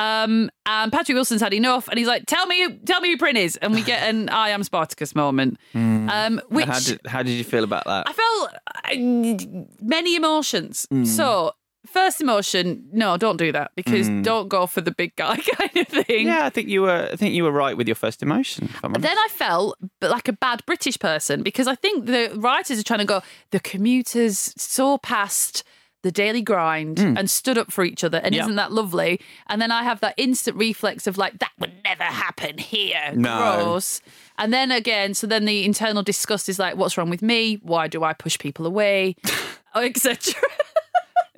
Um, 0.00 0.50
and 0.64 0.90
Patrick 0.90 1.14
Wilson's 1.14 1.42
had 1.42 1.52
enough, 1.52 1.86
and 1.88 1.98
he's 1.98 2.08
like, 2.08 2.24
"Tell 2.26 2.46
me, 2.46 2.62
who, 2.64 2.78
tell 2.78 3.00
me 3.02 3.10
who 3.10 3.18
Prynne 3.18 3.36
is," 3.36 3.56
and 3.58 3.74
we 3.74 3.82
get 3.82 4.02
an 4.08 4.30
"I 4.30 4.48
am 4.48 4.62
Spartacus" 4.64 5.14
moment. 5.14 5.58
Um, 5.74 6.40
which 6.48 6.66
how 6.66 6.80
did 6.80 7.00
how 7.06 7.22
did 7.22 7.32
you 7.32 7.44
feel 7.44 7.64
about 7.64 7.84
that? 7.84 8.08
I 8.08 8.12
felt 8.14 8.50
uh, 8.64 9.76
many 9.82 10.16
emotions. 10.16 10.88
So, 11.04 11.52
first 11.86 12.20
emotion, 12.20 12.88
no, 12.92 13.16
don't 13.18 13.36
do 13.36 13.52
that 13.52 13.72
because 13.76 14.08
don't 14.22 14.48
go 14.48 14.66
for 14.66 14.80
the 14.80 14.90
big 14.90 15.14
guy 15.16 15.36
kind 15.58 15.76
of 15.76 15.86
thing. 15.88 16.26
yeah, 16.26 16.46
I 16.46 16.50
think 16.50 16.68
you 16.68 16.82
were 16.82 17.10
I 17.12 17.16
think 17.16 17.34
you 17.34 17.44
were 17.44 17.52
right 17.52 17.76
with 17.76 17.86
your 17.86 17.94
first 17.94 18.22
emotion. 18.22 18.64
if 18.64 18.82
I'm 18.84 18.92
honest. 18.92 19.02
Then 19.02 19.18
I 19.18 19.28
felt 19.30 19.76
like 20.00 20.28
a 20.28 20.32
bad 20.32 20.64
British 20.66 20.98
person 20.98 21.42
because 21.42 21.66
I 21.66 21.74
think 21.74 22.06
the 22.06 22.32
writers 22.36 22.78
are 22.80 22.84
trying 22.84 23.00
to 23.00 23.04
go, 23.04 23.20
the 23.50 23.60
commuters 23.60 24.54
saw 24.56 24.96
past 24.98 25.62
the 26.02 26.10
daily 26.10 26.42
grind 26.42 26.96
mm. 26.96 27.18
and 27.18 27.30
stood 27.30 27.58
up 27.58 27.70
for 27.70 27.84
each 27.84 28.04
other. 28.04 28.18
And. 28.18 28.34
Yeah. 28.34 28.42
isn't 28.42 28.56
that 28.56 28.72
lovely? 28.72 29.20
And 29.48 29.60
then 29.60 29.70
I 29.70 29.82
have 29.82 30.00
that 30.00 30.14
instant 30.16 30.56
reflex 30.56 31.06
of 31.06 31.18
like, 31.18 31.38
that 31.38 31.52
would 31.58 31.72
never 31.84 32.04
happen 32.04 32.58
here. 32.58 33.12
No. 33.14 33.62
Gross. 33.62 34.00
And 34.38 34.52
then 34.52 34.70
again, 34.70 35.14
so 35.14 35.26
then 35.26 35.44
the 35.44 35.64
internal 35.64 36.02
disgust 36.02 36.48
is 36.48 36.58
like, 36.58 36.76
what's 36.76 36.96
wrong 36.96 37.10
with 37.10 37.22
me? 37.22 37.60
Why 37.62 37.88
do 37.88 38.04
I 38.04 38.12
push 38.12 38.38
people 38.38 38.66
away? 38.66 39.16
Etc. 39.74 40.34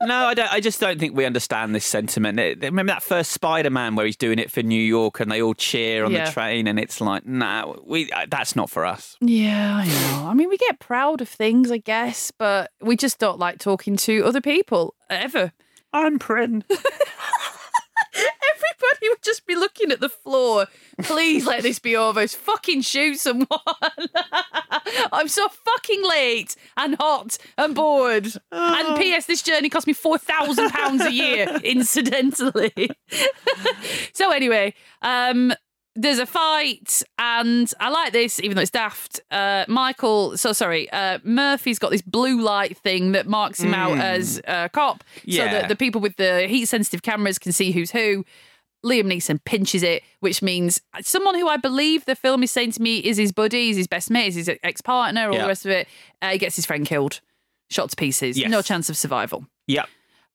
no, 0.04 0.26
I 0.26 0.34
don't. 0.34 0.52
I 0.52 0.60
just 0.60 0.80
don't 0.80 0.98
think 0.98 1.16
we 1.16 1.24
understand 1.24 1.74
this 1.74 1.84
sentiment. 1.84 2.38
It- 2.38 2.60
Remember 2.62 2.92
that 2.92 3.02
first 3.02 3.32
Spider-Man 3.32 3.94
where 3.96 4.06
he's 4.06 4.16
doing 4.16 4.38
it 4.38 4.50
for 4.50 4.62
New 4.62 4.80
York 4.80 5.20
and 5.20 5.30
they 5.30 5.40
all 5.42 5.54
cheer 5.54 6.04
on 6.04 6.12
Yeah. 6.12 6.24
the 6.26 6.30
train, 6.32 6.66
and 6.66 6.78
it's 6.78 7.00
like, 7.00 7.26
nah, 7.26 7.74
we 7.84 8.10
uh, 8.12 8.26
that's 8.30 8.54
not 8.56 8.70
for 8.70 8.84
us. 8.84 9.16
Yeah, 9.20 9.76
I 9.76 9.86
know. 9.86 10.28
I 10.28 10.34
mean, 10.34 10.48
we 10.48 10.56
get 10.58 10.78
proud 10.78 11.20
of 11.20 11.28
things, 11.28 11.70
I 11.70 11.78
guess, 11.78 12.30
but 12.30 12.70
we 12.80 12.96
just 12.96 13.18
don't 13.18 13.38
like 13.38 13.58
talking 13.58 13.96
to 13.98 14.24
other 14.24 14.40
people 14.40 14.94
ever. 15.10 15.52
I'm 15.92 16.18
Prynne. 16.18 16.64
Everybody 18.14 19.08
would 19.08 19.22
just 19.22 19.46
be 19.46 19.54
looking 19.56 19.90
at 19.90 20.00
the 20.00 20.08
floor. 20.08 20.66
Please 21.02 21.46
let 21.46 21.62
this 21.62 21.78
be 21.78 21.96
over. 21.96 22.26
Fucking 22.26 22.82
shoot 22.82 23.18
someone. 23.18 23.46
I'm 25.12 25.28
so 25.28 25.48
fucking 25.48 26.02
late 26.08 26.56
and 26.76 26.96
hot 26.96 27.38
and 27.56 27.74
bored. 27.74 28.28
And 28.50 28.98
P.S. 28.98 29.26
This 29.26 29.42
journey 29.42 29.68
cost 29.68 29.86
me 29.86 29.92
four 29.92 30.18
thousand 30.18 30.70
pounds 30.70 31.02
a 31.02 31.12
year, 31.12 31.48
incidentally. 31.64 32.90
so 34.12 34.30
anyway, 34.30 34.74
um, 35.02 35.52
there's 35.94 36.18
a 36.18 36.26
fight, 36.26 37.02
and 37.18 37.70
I 37.78 37.90
like 37.90 38.12
this, 38.12 38.40
even 38.40 38.56
though 38.56 38.62
it's 38.62 38.70
daft. 38.70 39.20
Uh, 39.30 39.64
Michael, 39.68 40.36
so 40.38 40.52
sorry, 40.52 40.90
uh, 40.90 41.18
Murphy's 41.22 41.78
got 41.78 41.90
this 41.90 42.02
blue 42.02 42.40
light 42.40 42.76
thing 42.78 43.12
that 43.12 43.26
marks 43.26 43.60
him 43.60 43.74
out 43.74 43.96
Mm. 43.98 44.00
as 44.02 44.40
a 44.46 44.70
cop, 44.72 45.04
so 45.28 45.36
that 45.44 45.68
the 45.68 45.76
people 45.76 46.00
with 46.00 46.16
the 46.16 46.46
heat 46.48 46.66
sensitive 46.66 47.02
cameras 47.02 47.38
can 47.38 47.52
see 47.52 47.72
who's 47.72 47.90
who. 47.90 48.24
Liam 48.84 49.04
Neeson 49.04 49.38
pinches 49.44 49.84
it, 49.84 50.02
which 50.18 50.42
means 50.42 50.80
someone 51.02 51.36
who 51.36 51.46
I 51.46 51.56
believe 51.56 52.04
the 52.04 52.16
film 52.16 52.42
is 52.42 52.50
saying 52.50 52.72
to 52.72 52.82
me 52.82 52.98
is 52.98 53.16
his 53.16 53.30
buddy, 53.30 53.70
is 53.70 53.76
his 53.76 53.86
best 53.86 54.10
mate, 54.10 54.26
is 54.28 54.34
his 54.34 54.50
ex 54.64 54.80
partner, 54.80 55.28
all 55.28 55.34
Yeah. 55.34 55.42
the 55.42 55.46
rest 55.48 55.64
of 55.64 55.70
it. 55.70 55.86
Uh, 56.20 56.30
he 56.30 56.38
gets 56.38 56.56
his 56.56 56.66
friend 56.66 56.84
killed, 56.84 57.20
shot 57.70 57.90
to 57.90 57.96
pieces, 57.96 58.36
Yes. 58.36 58.50
no 58.50 58.60
chance 58.60 58.88
of 58.90 58.96
survival. 58.96 59.46
Yep. 59.68 59.88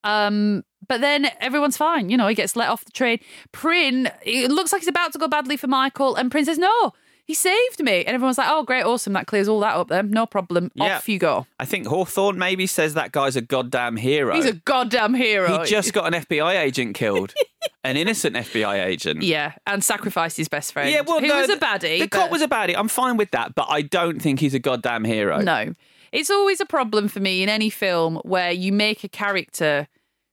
Um, 0.06 0.64
but 0.88 1.02
then 1.02 1.30
everyone's 1.40 1.78
fine. 1.78 2.10
You 2.10 2.18
know, 2.18 2.28
he 2.28 2.36
gets 2.36 2.56
let 2.56 2.70
off 2.70 2.86
the 2.86 2.92
train. 2.92 3.20
Prynne, 3.52 4.10
it 4.24 4.52
looks 4.52 4.72
like 4.72 4.82
he's 4.82 4.88
about 4.90 5.14
to 5.14 5.20
go 5.20 5.28
badly 5.28 5.58
for 5.58 5.68
Michael, 5.68 6.16
and 6.16 6.32
Prynne 6.32 6.46
says, 6.46 6.58
No, 6.58 6.94
he 7.26 7.34
saved 7.34 7.82
me. 7.82 8.06
And 8.06 8.16
everyone's 8.16 8.38
like, 8.38 8.48
Oh, 8.50 8.64
great, 8.64 8.84
awesome. 8.84 9.14
That 9.14 9.28
clears 9.28 9.48
all 9.48 9.60
that 9.60 9.76
up 9.76 9.90
then. 9.90 10.10
No 10.12 10.26
problem. 10.26 10.72
Yeah. 10.76 10.98
Off 10.98 11.10
you 11.10 11.20
go. 11.20 11.46
I 11.60 11.66
think 11.66 11.88
Hawthorne 11.88 12.38
maybe 12.38 12.66
says 12.68 12.94
that 12.94 13.12
guy's 13.12 13.36
a 13.36 13.42
goddamn 13.42 13.98
hero. 13.98 14.34
He's 14.34 14.46
a 14.46 14.54
goddamn 14.54 15.14
hero. 15.14 15.60
He 15.60 15.66
just 15.66 15.94
got 15.94 16.14
an 16.14 16.22
FBI 16.24 16.58
agent 16.60 16.96
killed, 16.96 17.34
an 17.84 17.98
innocent 17.98 18.36
FBI 18.38 18.86
agent. 18.86 19.24
Yeah, 19.24 19.54
and 19.68 19.84
sacrificed 19.84 20.38
his 20.38 20.48
best 20.48 20.72
friend. 20.72 20.90
Yeah, 20.90 21.02
well, 21.02 21.20
who 21.20 21.28
no, 21.28 21.42
was 21.42 21.50
a 21.50 21.58
baddie. 21.58 22.00
The 22.00 22.08
cop 22.08 22.32
was 22.32 22.42
a 22.42 22.48
baddie. 22.48 22.76
I'm 22.78 22.88
fine 22.88 23.18
with 23.18 23.32
that, 23.32 23.56
but 23.56 23.68
I 23.70 23.82
don't 23.82 24.22
think 24.22 24.40
he's 24.40 24.54
a 24.54 24.60
goddamn 24.60 25.04
hero. 25.04 25.42
No. 25.42 25.74
It's 26.14 26.30
always 26.30 26.62
a 26.62 26.66
problem 26.66 27.10
for 27.10 27.20
me 27.20 27.44
in 27.44 27.50
any 27.50 27.70
film 27.70 28.16
where 28.24 28.52
you 28.52 28.72
make 28.72 29.04
a 29.04 29.10
character 29.10 29.90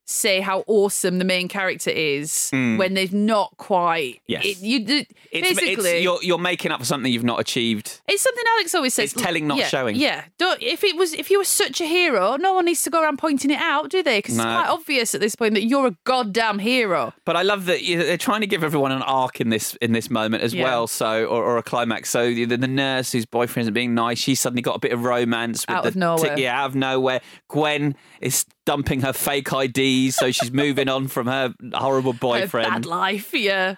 say 0.07 0.41
how 0.41 0.65
awesome 0.67 1.19
the 1.19 1.25
main 1.25 1.49
character 1.49 1.91
is 1.91 2.51
Mm. 2.53 2.77
when 2.79 2.95
they've 2.95 3.13
not 3.13 3.57
quite. 3.57 4.21
Yes. 4.27 4.45
It, 4.45 4.59
you 4.61 4.81
do, 4.85 5.05
It's, 5.31 5.49
basically. 5.61 5.91
it's 5.91 6.03
you're 6.03 6.19
you're 6.23 6.39
making 6.39 6.73
up 6.73 6.81
for 6.81 6.85
something 6.85 7.11
you've 7.13 7.25
not 7.25 7.41
achieved. 7.41 8.01
It's 8.07 8.23
something 8.23 8.45
Alex 8.57 8.75
always 8.75 8.93
says. 8.95 9.13
It's 9.13 9.23
telling, 9.23 9.47
not 9.47 9.59
yeah, 9.59 9.67
showing. 9.69 9.97
Yeah. 9.97 10.25
Don't, 10.39 10.63
if 10.63 10.85
it 10.85 10.97
was, 10.97 11.15
if 11.15 11.31
you 11.31 11.39
were 11.39 11.45
such 11.45 11.81
a 11.81 11.87
hero, 11.87 12.37
no 12.37 12.53
one 12.53 12.67
needs 12.67 12.83
to 12.83 12.91
go 12.91 13.03
around 13.03 13.19
pointing 13.19 13.51
it 13.51 13.59
out, 13.61 13.89
do 13.91 14.03
they? 14.03 14.19
Because 14.19 14.37
No. 14.37 14.43
it's 14.45 14.53
quite 14.53 14.69
obvious 14.69 15.15
at 15.15 15.21
this 15.21 15.35
point 15.35 15.55
that 15.55 15.65
you're 15.65 15.87
a 15.87 15.97
goddamn 16.05 16.59
hero. 16.59 17.15
But 17.25 17.37
I 17.37 17.43
love 17.43 17.65
that 17.67 17.83
you- 17.83 18.03
they're 18.03 18.19
trying 18.19 18.43
to 18.43 18.47
give 18.47 18.63
everyone 18.63 18.93
an 18.93 19.03
arc 19.03 19.41
in 19.41 19.49
this 19.49 19.75
in 19.81 19.93
this 19.93 20.11
moment 20.11 20.43
as 20.43 20.53
Yeah. 20.53 20.65
well. 20.65 20.87
So 20.87 21.25
or, 21.27 21.43
or 21.43 21.57
a 21.59 21.63
climax. 21.63 22.11
So 22.11 22.27
the, 22.33 22.45
the 22.45 22.69
nurse 22.69 23.13
whose 23.13 23.25
boyfriend's 23.27 23.71
being 23.71 23.95
nice, 23.95 24.19
she 24.19 24.35
suddenly 24.35 24.63
got 24.63 24.77
a 24.77 24.81
bit 24.81 24.93
of 24.93 25.03
romance 25.05 25.65
with 25.67 25.77
Out 25.77 25.83
the 25.85 25.89
of 25.89 25.97
nowhere. 25.97 26.39
yeah, 26.39 26.61
out 26.61 26.67
of 26.67 26.75
nowhere. 26.75 27.21
Gwen 27.49 27.97
is 28.21 28.45
dumping 28.67 29.01
her 29.03 29.12
fake 29.12 29.49
IDs, 29.53 30.17
so 30.17 30.31
she's 30.31 30.53
moving 30.53 30.89
on 30.89 31.09
from 31.09 31.27
her 31.27 31.55
horrible 31.75 32.12
Her 32.15 32.19
boyfriend. 32.19 32.71
bad 32.71 32.87
life. 32.87 33.33
Yeah. 33.35 33.77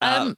Um, 0.00 0.28
Uh, 0.30 0.34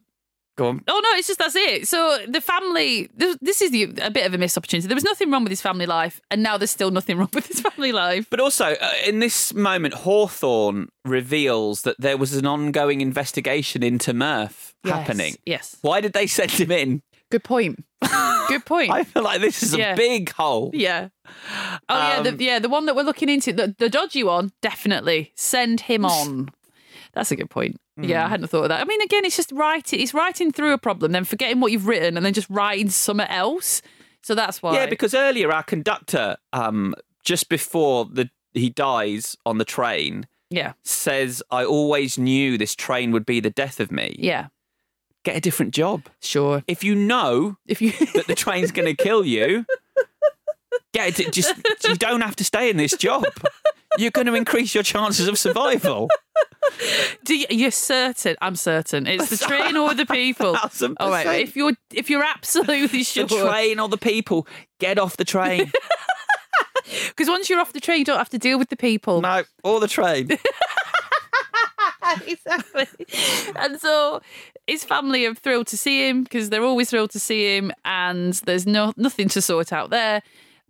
Go 0.59 0.69
on. 0.69 0.83
Oh 0.87 1.01
no, 1.03 1.17
it's 1.17 1.29
just 1.29 1.39
that's 1.39 1.57
it. 1.57 1.89
So 1.89 2.19
the 2.29 2.43
family, 2.43 3.09
this, 3.17 3.39
this 3.41 3.63
is 3.63 3.71
the, 3.71 3.85
a 4.03 4.11
bit 4.11 4.27
of 4.27 4.35
a 4.35 4.39
missed 4.39 4.59
opportunity. 4.59 4.87
There 4.87 4.95
was 4.95 5.03
nothing 5.03 5.31
wrong 5.31 5.45
with 5.45 5.51
his 5.51 5.63
family 5.63 5.87
life, 5.87 6.21
and 6.31 6.43
now 6.43 6.59
there's 6.59 6.71
still 6.71 6.91
nothing 6.91 7.17
wrong 7.19 7.31
with 7.33 7.47
his 7.47 7.61
family 7.63 7.91
life. 7.91 8.27
But 8.29 8.39
also, 8.39 8.67
uh, 8.67 8.91
in 9.07 9.21
this 9.21 9.55
moment, 9.55 9.95
Hawthorne 9.95 10.91
reveals 11.07 11.83
that 11.83 11.97
there 11.99 12.19
was 12.19 12.35
an 12.35 12.45
ongoing 12.47 13.01
investigation 13.01 13.83
into 13.83 14.13
Murph 14.13 14.75
Yes, 14.85 14.95
happening. 14.95 15.37
yes. 15.47 15.77
Why 15.81 16.03
did 16.03 16.13
they 16.13 16.27
send 16.27 16.51
him 16.51 16.71
in? 16.71 17.03
Good 17.33 17.45
point. 17.45 17.83
Good 18.49 18.65
point. 18.67 18.91
I 18.93 19.05
feel 19.05 19.23
like 19.23 19.41
this 19.41 19.63
is 19.63 19.75
Yeah. 19.75 19.95
a 19.95 19.97
big 19.97 20.31
hole. 20.33 20.71
Yeah. 20.75 21.09
Oh 21.89 21.99
yeah, 21.99 22.17
Um, 22.19 22.25
the, 22.37 22.45
yeah, 22.45 22.59
the 22.59 22.69
one 22.69 22.85
that 22.87 22.95
we're 22.95 23.03
looking 23.05 23.29
into, 23.31 23.53
the, 23.55 23.75
the 23.79 23.89
dodgy 23.89 24.23
one, 24.23 24.53
definitely 24.61 25.33
send 25.35 25.81
him 25.81 26.05
on. 26.05 26.51
That's 27.15 27.31
a 27.31 27.37
good 27.37 27.49
point. 27.51 27.81
Yeah, 28.01 28.23
I 28.23 28.27
Hmm. 28.27 28.31
hadn't 28.31 28.49
thought 28.49 28.65
of 28.65 28.69
that. 28.69 28.81
I 28.81 28.85
mean, 28.85 29.01
again, 29.03 29.25
it's 29.25 29.37
just 29.37 29.51
writing. 29.53 30.01
It's 30.01 30.13
writing 30.15 30.53
through 30.53 30.73
a 30.73 30.79
problem, 30.79 31.13
then 31.13 31.25
forgetting 31.25 31.61
what 31.61 31.73
you've 31.73 31.87
written, 31.87 32.17
and 32.17 32.25
then 32.25 32.33
just 32.35 32.49
writing 32.51 32.89
something 32.91 33.27
else. 33.29 33.81
So 34.23 34.35
that's 34.35 34.63
why. 34.63 34.75
Yeah, 34.75 34.87
because 34.87 35.15
earlier 35.15 35.51
our 35.53 35.63
conductor, 35.63 36.37
um, 36.53 36.95
just 37.25 37.49
before 37.49 38.05
the 38.13 38.29
he 38.55 38.69
dies 38.71 39.37
on 39.47 39.57
the 39.59 39.65
train, 39.65 40.27
yeah, 40.51 40.73
says, 40.85 41.43
"I 41.51 41.65
always 41.65 42.19
knew 42.19 42.57
this 42.59 42.75
train 42.75 43.11
would 43.13 43.25
be 43.27 43.41
the 43.41 43.51
death 43.51 43.79
of 43.81 43.91
me." 43.91 44.17
yeah, 44.19 44.49
Get 45.25 45.37
a 45.37 45.41
different 45.41 45.73
job. 45.73 46.05
sure. 46.21 46.63
If 46.67 46.83
you 46.83 46.95
know 46.95 47.57
If 47.67 47.81
you 47.81 47.93
that 48.15 48.27
the 48.27 48.35
train's 48.35 48.73
going 48.73 48.95
to 48.95 49.03
kill 49.03 49.25
you, 49.25 49.65
get 50.93 51.21
it. 51.21 51.33
Just 51.33 51.55
you 51.85 51.95
don't 51.97 52.21
have 52.23 52.37
to 52.37 52.45
stay 52.45 52.69
in 52.71 52.77
this 52.77 52.97
job. 52.97 53.25
You're 53.99 54.11
going 54.11 54.27
to 54.27 54.35
increase 54.35 54.75
your 54.75 54.83
chances 54.83 55.29
of 55.29 55.39
survival. 55.39 56.09
do 57.25 57.37
you, 57.37 57.47
you're 57.51 57.71
certain, 57.71 58.37
I'm 58.41 58.57
certain, 58.57 59.07
it's 59.07 59.29
the 59.29 59.37
train 59.37 59.77
or 59.77 59.95
the 59.95 60.07
people. 60.07 60.57
All 60.99 61.11
right, 61.11 61.41
if 61.41 61.57
you're 61.57 61.73
if 61.93 62.09
you're 62.09 62.25
absolutely 62.25 63.03
sure, 63.05 63.27
The 63.27 63.47
train 63.49 63.79
or 63.79 63.89
the 63.89 63.99
people, 63.99 64.47
get 64.81 64.99
off 64.99 65.17
the 65.19 65.25
train. 65.25 65.71
because 67.09 67.29
once 67.29 67.51
you're 67.51 67.61
off 67.61 67.73
the 67.73 67.81
train, 67.81 67.99
you 67.99 68.05
don't 68.05 68.19
have 68.19 68.31
to 68.31 68.39
deal 68.39 68.59
with 68.59 68.71
the 68.71 68.77
people. 68.77 69.21
no, 69.21 69.43
or 69.63 69.79
the 69.81 69.89
train. 69.89 70.29
exactly. 72.27 72.87
And 73.57 73.81
so 73.81 74.21
his 74.67 74.85
family 74.85 75.27
are 75.27 75.35
thrilled 75.35 75.67
to 75.69 75.77
see 75.77 76.09
him 76.09 76.23
because 76.25 76.51
they're 76.51 76.65
always 76.65 76.91
thrilled 76.91 77.11
to 77.13 77.19
see 77.21 77.57
him, 77.57 77.73
and 77.85 78.35
there's 78.47 78.67
no 78.67 78.93
nothing 78.97 79.29
to 79.31 79.43
sort 79.43 79.73
out 79.73 79.91
there. 79.91 80.23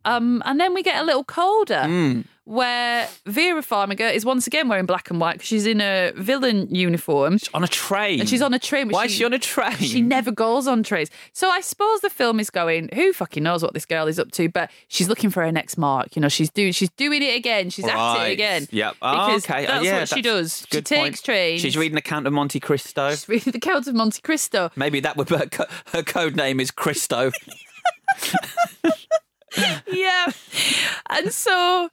Um, 0.05 0.43
and 0.45 0.59
then 0.59 0.74
we 0.74 0.82
get 0.82 1.01
a 1.01 1.05
little 1.05 1.24
colder 1.24 1.84
Mm. 1.86 2.24
Where 2.45 3.09
Vera 3.24 3.62
Farmiga 3.62 4.12
is 4.12 4.24
once 4.24 4.49
again 4.49 4.68
wearing 4.68 4.84
black 4.84 5.11
and 5.11 5.20
white 5.20 5.34
because 5.34 5.47
she's 5.47 5.66
in 5.66 5.80
a 5.80 6.12
villain 6.16 6.66
uniform. 6.74 7.38
on 7.55 7.62
a 7.62 7.68
train. 7.68 8.18
And 8.18 8.28
she's 8.28 8.43
on 8.43 8.53
a 8.53 8.59
train. 8.59 8.88
Why 8.88 9.05
is 9.05 9.12
she 9.12 9.24
on 9.24 9.32
a 9.32 9.38
train? 9.38 9.76
She 9.76 10.01
never 10.01 10.32
goes 10.32 10.66
on 10.66 10.82
trains. 10.82 11.09
So 11.32 11.49
I 11.49 11.61
suppose 11.61 12.01
the 12.01 12.11
film 12.11 12.40
is 12.40 12.51
going, 12.51 12.88
who 12.95 13.12
fucking 13.12 13.43
knows 13.43 13.62
what 13.62 13.74
this 13.74 13.86
girl 13.86 14.09
is 14.09 14.18
up 14.18 14.32
to, 14.32 14.49
but 14.49 14.70
she's 14.88 15.09
looking 15.09 15.30
for 15.30 15.45
her 15.45 15.53
next 15.53 15.76
mark. 15.76 16.16
You 16.16 16.22
know, 16.22 16.28
she's 16.28 16.51
doing 16.51 16.72
she's 16.72 16.90
doing 16.90 17.22
it 17.22 17.36
again. 17.36 17.70
She's 17.70 17.86
at 17.86 18.26
it 18.26 18.32
again. 18.32 18.66
Yep. 18.70 18.97
Oh, 19.01 19.26
Because 19.26 19.45
okay. 19.45 19.66
That's 19.66 19.80
oh, 19.80 19.82
yeah, 19.82 19.99
what 20.01 20.09
she 20.09 20.22
that's 20.22 20.24
does. 20.24 20.66
She 20.72 20.82
takes 20.82 21.01
point. 21.01 21.22
trains. 21.24 21.61
She's 21.61 21.76
reading 21.76 21.95
the 21.95 22.03
Count 22.03 22.26
of 22.26 22.32
Monte 22.32 22.59
Cristo. 22.59 23.11
She's 23.11 23.28
reading 23.28 23.53
the 23.53 23.61
Count 23.61 23.86
of 23.86 23.95
Monte 23.95 24.20
Cristo. 24.20 24.70
Maybe 24.74 24.99
that 25.01 25.16
would 25.16 25.28
be 25.28 25.36
her, 25.36 25.47
co- 25.47 25.66
her 25.93 26.03
code 26.03 26.34
name 26.34 26.59
is 26.59 26.72
Cristo. 26.72 27.30
yeah. 29.93 30.26
And 31.09 31.32
so 31.32 31.88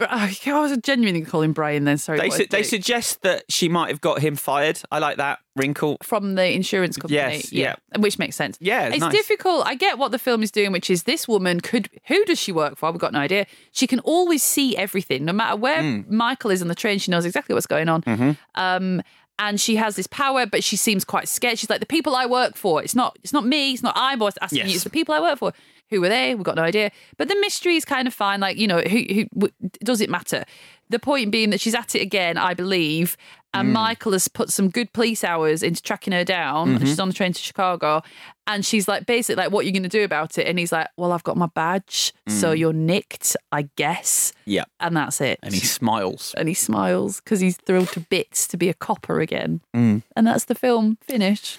I 0.00 0.36
I 0.46 0.60
was 0.60 0.76
genuinely 0.78 1.22
calling 1.22 1.52
Brian 1.52 1.84
then. 1.84 1.98
Sorry. 1.98 2.18
they 2.18 2.30
su- 2.30 2.46
they 2.50 2.62
suggest 2.62 3.22
that 3.22 3.44
she 3.48 3.68
might 3.68 3.88
have 3.88 4.00
got 4.00 4.20
him 4.20 4.34
fired. 4.36 4.80
I 4.90 4.98
like 4.98 5.16
that 5.18 5.38
wrinkle. 5.56 5.96
from 6.02 6.34
the 6.34 6.50
insurance 6.52 6.96
company. 6.96 7.14
Yes, 7.16 7.52
yeah. 7.52 7.76
Which 7.98 8.18
makes 8.18 8.34
sense. 8.36 8.56
Yeah, 8.60 8.86
it's 8.86 8.96
It's 8.96 9.00
nice. 9.02 9.12
difficult. 9.12 9.66
I 9.66 9.74
get 9.74 9.98
what 9.98 10.10
the 10.10 10.18
film 10.18 10.42
is 10.42 10.50
doing, 10.50 10.72
which 10.72 10.90
is 10.90 11.04
this 11.04 11.28
woman 11.28 11.60
could 11.60 11.88
who 12.06 12.24
does 12.24 12.38
she 12.40 12.52
work 12.52 12.76
for? 12.76 12.90
We've 12.90 13.00
got 13.00 13.12
no 13.12 13.20
idea. 13.20 13.46
She 13.72 13.86
can 13.86 14.00
always 14.00 14.42
see 14.42 14.76
everything. 14.76 15.24
No 15.24 15.32
matter 15.32 15.56
where 15.56 15.80
Hmm. 15.82 16.00
Michael 16.16 16.50
is 16.50 16.62
on 16.62 16.68
the 16.68 16.74
train, 16.74 16.98
she 16.98 17.10
knows 17.10 17.24
exactly 17.24 17.54
what's 17.54 17.66
going 17.66 17.88
on. 17.88 18.02
Mm-hmm. 18.02 18.32
Um 18.54 19.02
and 19.38 19.60
she 19.60 19.76
has 19.76 19.96
this 19.96 20.06
power, 20.06 20.46
but 20.46 20.62
she 20.62 20.76
seems 20.76 21.04
quite 21.04 21.26
scared. 21.26 21.58
She's 21.58 21.70
like, 21.70 21.80
the 21.80 21.86
people 21.86 22.14
I 22.14 22.26
work 22.26 22.54
for, 22.56 22.82
it's 22.82 22.94
not 22.94 23.16
it's 23.22 23.32
not 23.32 23.44
me, 23.46 23.72
it's 23.72 23.82
not 23.82 23.94
I'm 23.96 24.18
boss 24.18 24.34
asking 24.40 24.66
you, 24.68 24.74
it's 24.74 24.84
the 24.84 24.90
people 24.90 25.14
I 25.14 25.20
work 25.20 25.38
for. 25.38 25.52
Who 25.92 26.00
were 26.00 26.08
they? 26.08 26.34
We've 26.34 26.42
got 26.44 26.56
no 26.56 26.62
idea. 26.62 26.90
But 27.18 27.28
the 27.28 27.36
mystery 27.40 27.76
is 27.76 27.84
kind 27.84 28.08
of 28.08 28.14
fine. 28.14 28.40
Like, 28.40 28.56
you 28.56 28.66
know, 28.66 28.80
who, 28.80 28.98
who 29.14 29.24
w- 29.34 29.52
does 29.84 30.00
it 30.00 30.08
matter? 30.10 30.44
The 30.90 30.98
point 30.98 31.30
being 31.30 31.50
that 31.50 31.60
she's 31.60 31.74
at 31.74 31.94
it 31.94 32.00
again, 32.00 32.36
I 32.36 32.54
believe, 32.54 33.16
and 33.54 33.68
Hmm. 33.68 33.72
Michael 33.74 34.12
has 34.12 34.28
put 34.28 34.48
some 34.50 34.68
good 34.70 34.92
police 34.94 35.22
hours 35.22 35.62
into 35.62 35.82
tracking 35.82 36.12
her 36.14 36.24
down. 36.24 36.68
Mm-hmm. 36.68 36.76
And 36.78 36.88
she's 36.88 36.98
on 37.00 37.08
the 37.08 37.14
train 37.14 37.32
to 37.34 37.40
Chicago, 37.40 38.02
and 38.46 38.64
she's 38.64 38.88
like, 38.88 39.04
basically, 39.06 39.42
like, 39.42 39.52
what 39.52 39.60
are 39.60 39.66
you 39.66 39.72
going 39.72 39.82
to 39.84 39.88
do 39.88 40.04
about 40.04 40.38
it? 40.38 40.46
And 40.46 40.58
he's 40.58 40.72
like, 40.72 40.88
well, 40.96 41.12
I've 41.12 41.22
got 41.24 41.36
my 41.36 41.46
badge, 41.54 42.12
so 42.26 42.52
you're 42.52 42.72
nicked, 42.72 43.36
I 43.52 43.68
guess, 43.76 44.32
Yeah. 44.46 44.64
and 44.80 44.96
that's 44.96 45.20
it. 45.20 45.38
And 45.42 45.52
he 45.54 45.60
smiles. 45.60 46.34
and 46.38 46.48
he 46.48 46.54
smiles 46.54 47.20
because 47.20 47.40
he's 47.40 47.56
thrilled 47.58 47.88
to 47.92 48.00
bits 48.00 48.46
to 48.48 48.56
be 48.56 48.68
a 48.70 48.74
copper 48.74 49.20
again, 49.20 49.60
Mm. 49.76 50.02
and 50.16 50.26
that's 50.26 50.44
the 50.46 50.54
film 50.54 50.96
finished. 51.02 51.58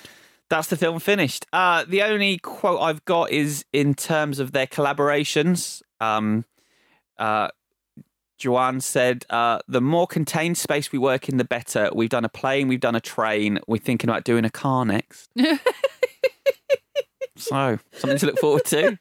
That's 0.50 0.68
the 0.68 0.78
film 0.78 1.00
finished. 1.00 1.46
Uh, 1.52 1.86
the 1.88 2.04
only 2.04 2.38
quote 2.38 2.80
I've 2.82 3.04
got 3.06 3.32
is 3.32 3.66
in 3.74 3.96
terms 3.96 4.39
of 4.39 4.52
their 4.52 4.68
collaborations. 4.68 5.82
Um, 6.00 6.46
uh, 7.18 7.48
Jaume 8.39 8.82
said, 8.82 9.26
uh, 9.30 9.60
the 9.68 9.82
more 9.82 10.06
contained 10.06 10.58
space 10.58 10.91
we 10.91 11.00
work 11.00 11.30
in, 11.30 11.38
the 11.38 11.46
better. 11.46 11.89
We've 11.94 12.10
done 12.10 12.26
a 12.26 12.30
plane, 12.30 12.68
we've 12.68 12.80
done 12.80 12.96
a 12.96 13.02
train. 13.02 13.60
We're 13.68 13.78
thinking 13.78 14.10
about 14.10 14.26
doing 14.26 14.46
a 14.46 14.50
car 14.50 14.86
next. 14.86 15.30
so, 17.38 17.80
something 17.94 18.20
to 18.20 18.26
look 18.28 18.39
forward 18.39 18.66
to. 18.66 19.00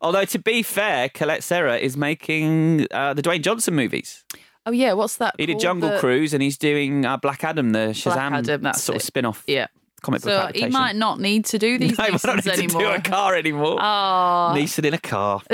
Although, 0.00 0.24
to 0.26 0.38
be 0.38 0.62
fair, 0.62 1.08
Collet-Serra 1.08 1.78
is 1.78 1.96
making 1.96 2.86
uh, 2.90 3.14
the 3.14 3.22
Dwayne 3.22 3.42
Johnson 3.42 3.74
movies. 3.74 4.24
Oh 4.66 4.72
yeah, 4.72 4.94
what's 4.94 5.16
that? 5.16 5.34
He 5.38 5.46
did 5.46 5.54
called? 5.54 5.62
Jungle 5.62 5.90
The- 5.90 5.98
Cruise 5.98 6.32
and 6.32 6.42
he's 6.42 6.56
doing 6.56 7.04
uh, 7.04 7.16
Black 7.18 7.44
Adam, 7.44 7.72
the 7.72 7.90
Shazam 7.90 8.32
Adam, 8.32 8.62
that's 8.62 8.82
sort 8.82 8.96
of 8.96 9.02
spin 9.02 9.26
off 9.26 9.44
Yeah. 9.46 9.66
Comic 10.04 10.22
book 10.22 10.30
So 10.30 10.38
adaptation. 10.38 10.68
he 10.68 10.72
might 10.72 10.94
not 10.96 11.18
need 11.20 11.44
to 11.46 11.58
do 11.58 11.78
these 11.82 11.98
no, 11.98 12.04
I 12.04 12.10
don't 12.10 12.44
need 12.44 12.52
anymore. 12.52 12.82
to 12.82 12.88
do 12.88 12.92
a 12.94 13.00
car 13.00 13.34
anymore. 13.34 13.76
Ah. 13.80 14.52
Oh. 14.52 14.56
Neeson 14.56 14.84
in 14.84 14.94
a 14.94 14.98
car. 14.98 15.42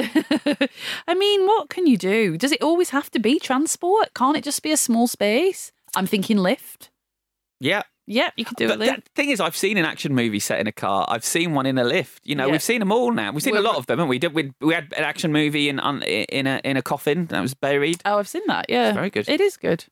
I 1.08 1.14
mean, 1.14 1.46
what 1.46 1.68
can 1.70 1.86
you 1.86 1.96
do? 1.96 2.36
Does 2.36 2.52
it 2.52 2.62
always 2.62 2.90
have 2.90 3.10
to 3.12 3.18
be 3.18 3.38
transport? 3.38 4.12
Can't 4.14 4.36
it 4.36 4.44
just 4.44 4.62
be 4.62 4.72
a 4.72 4.76
small 4.76 5.06
space? 5.06 5.72
I'm 5.96 6.06
thinking 6.06 6.36
lift. 6.38 6.90
yeah. 7.60 7.82
Yep, 8.06 8.32
you 8.38 8.44
could 8.44 8.56
do 8.56 8.66
But 8.66 8.80
it. 8.82 9.04
the 9.04 9.10
thing 9.14 9.28
is, 9.30 9.40
I've 9.40 9.56
seen 9.56 9.76
an 9.76 9.84
action 9.84 10.12
movie 10.16 10.40
set 10.40 10.58
in 10.58 10.66
a 10.66 10.72
car. 10.72 11.06
I've 11.08 11.24
seen 11.24 11.54
one 11.54 11.64
in 11.64 11.78
a 11.78 11.84
lift. 11.84 12.20
You 12.26 12.34
know, 12.34 12.48
we've 12.48 12.60
seen 12.62 12.80
them 12.80 12.90
all 12.90 13.12
now. 13.12 13.30
We've 13.30 13.40
seen 13.40 13.52
a 13.54 13.58
We're- 13.60 13.68
lot 13.68 13.76
of 13.76 13.86
them, 13.86 14.00
haven't 14.00 14.08
we? 14.08 14.18
Did 14.18 14.34
we? 14.34 14.52
We 14.60 14.74
had 14.74 14.92
an 14.96 15.04
action 15.04 15.30
movie 15.30 15.68
in 15.68 15.78
in 15.78 16.48
a 16.48 16.60
in 16.64 16.76
a 16.76 16.82
coffin 16.82 17.26
that 17.26 17.40
was 17.40 17.54
buried. 17.54 18.00
Oh, 18.04 18.18
I've 18.18 18.26
seen 18.26 18.42
that. 18.48 18.66
Yeah, 18.68 18.90
very 18.94 19.10
good. 19.10 19.28
It 19.28 19.40
is 19.40 19.56
good. 19.56 19.84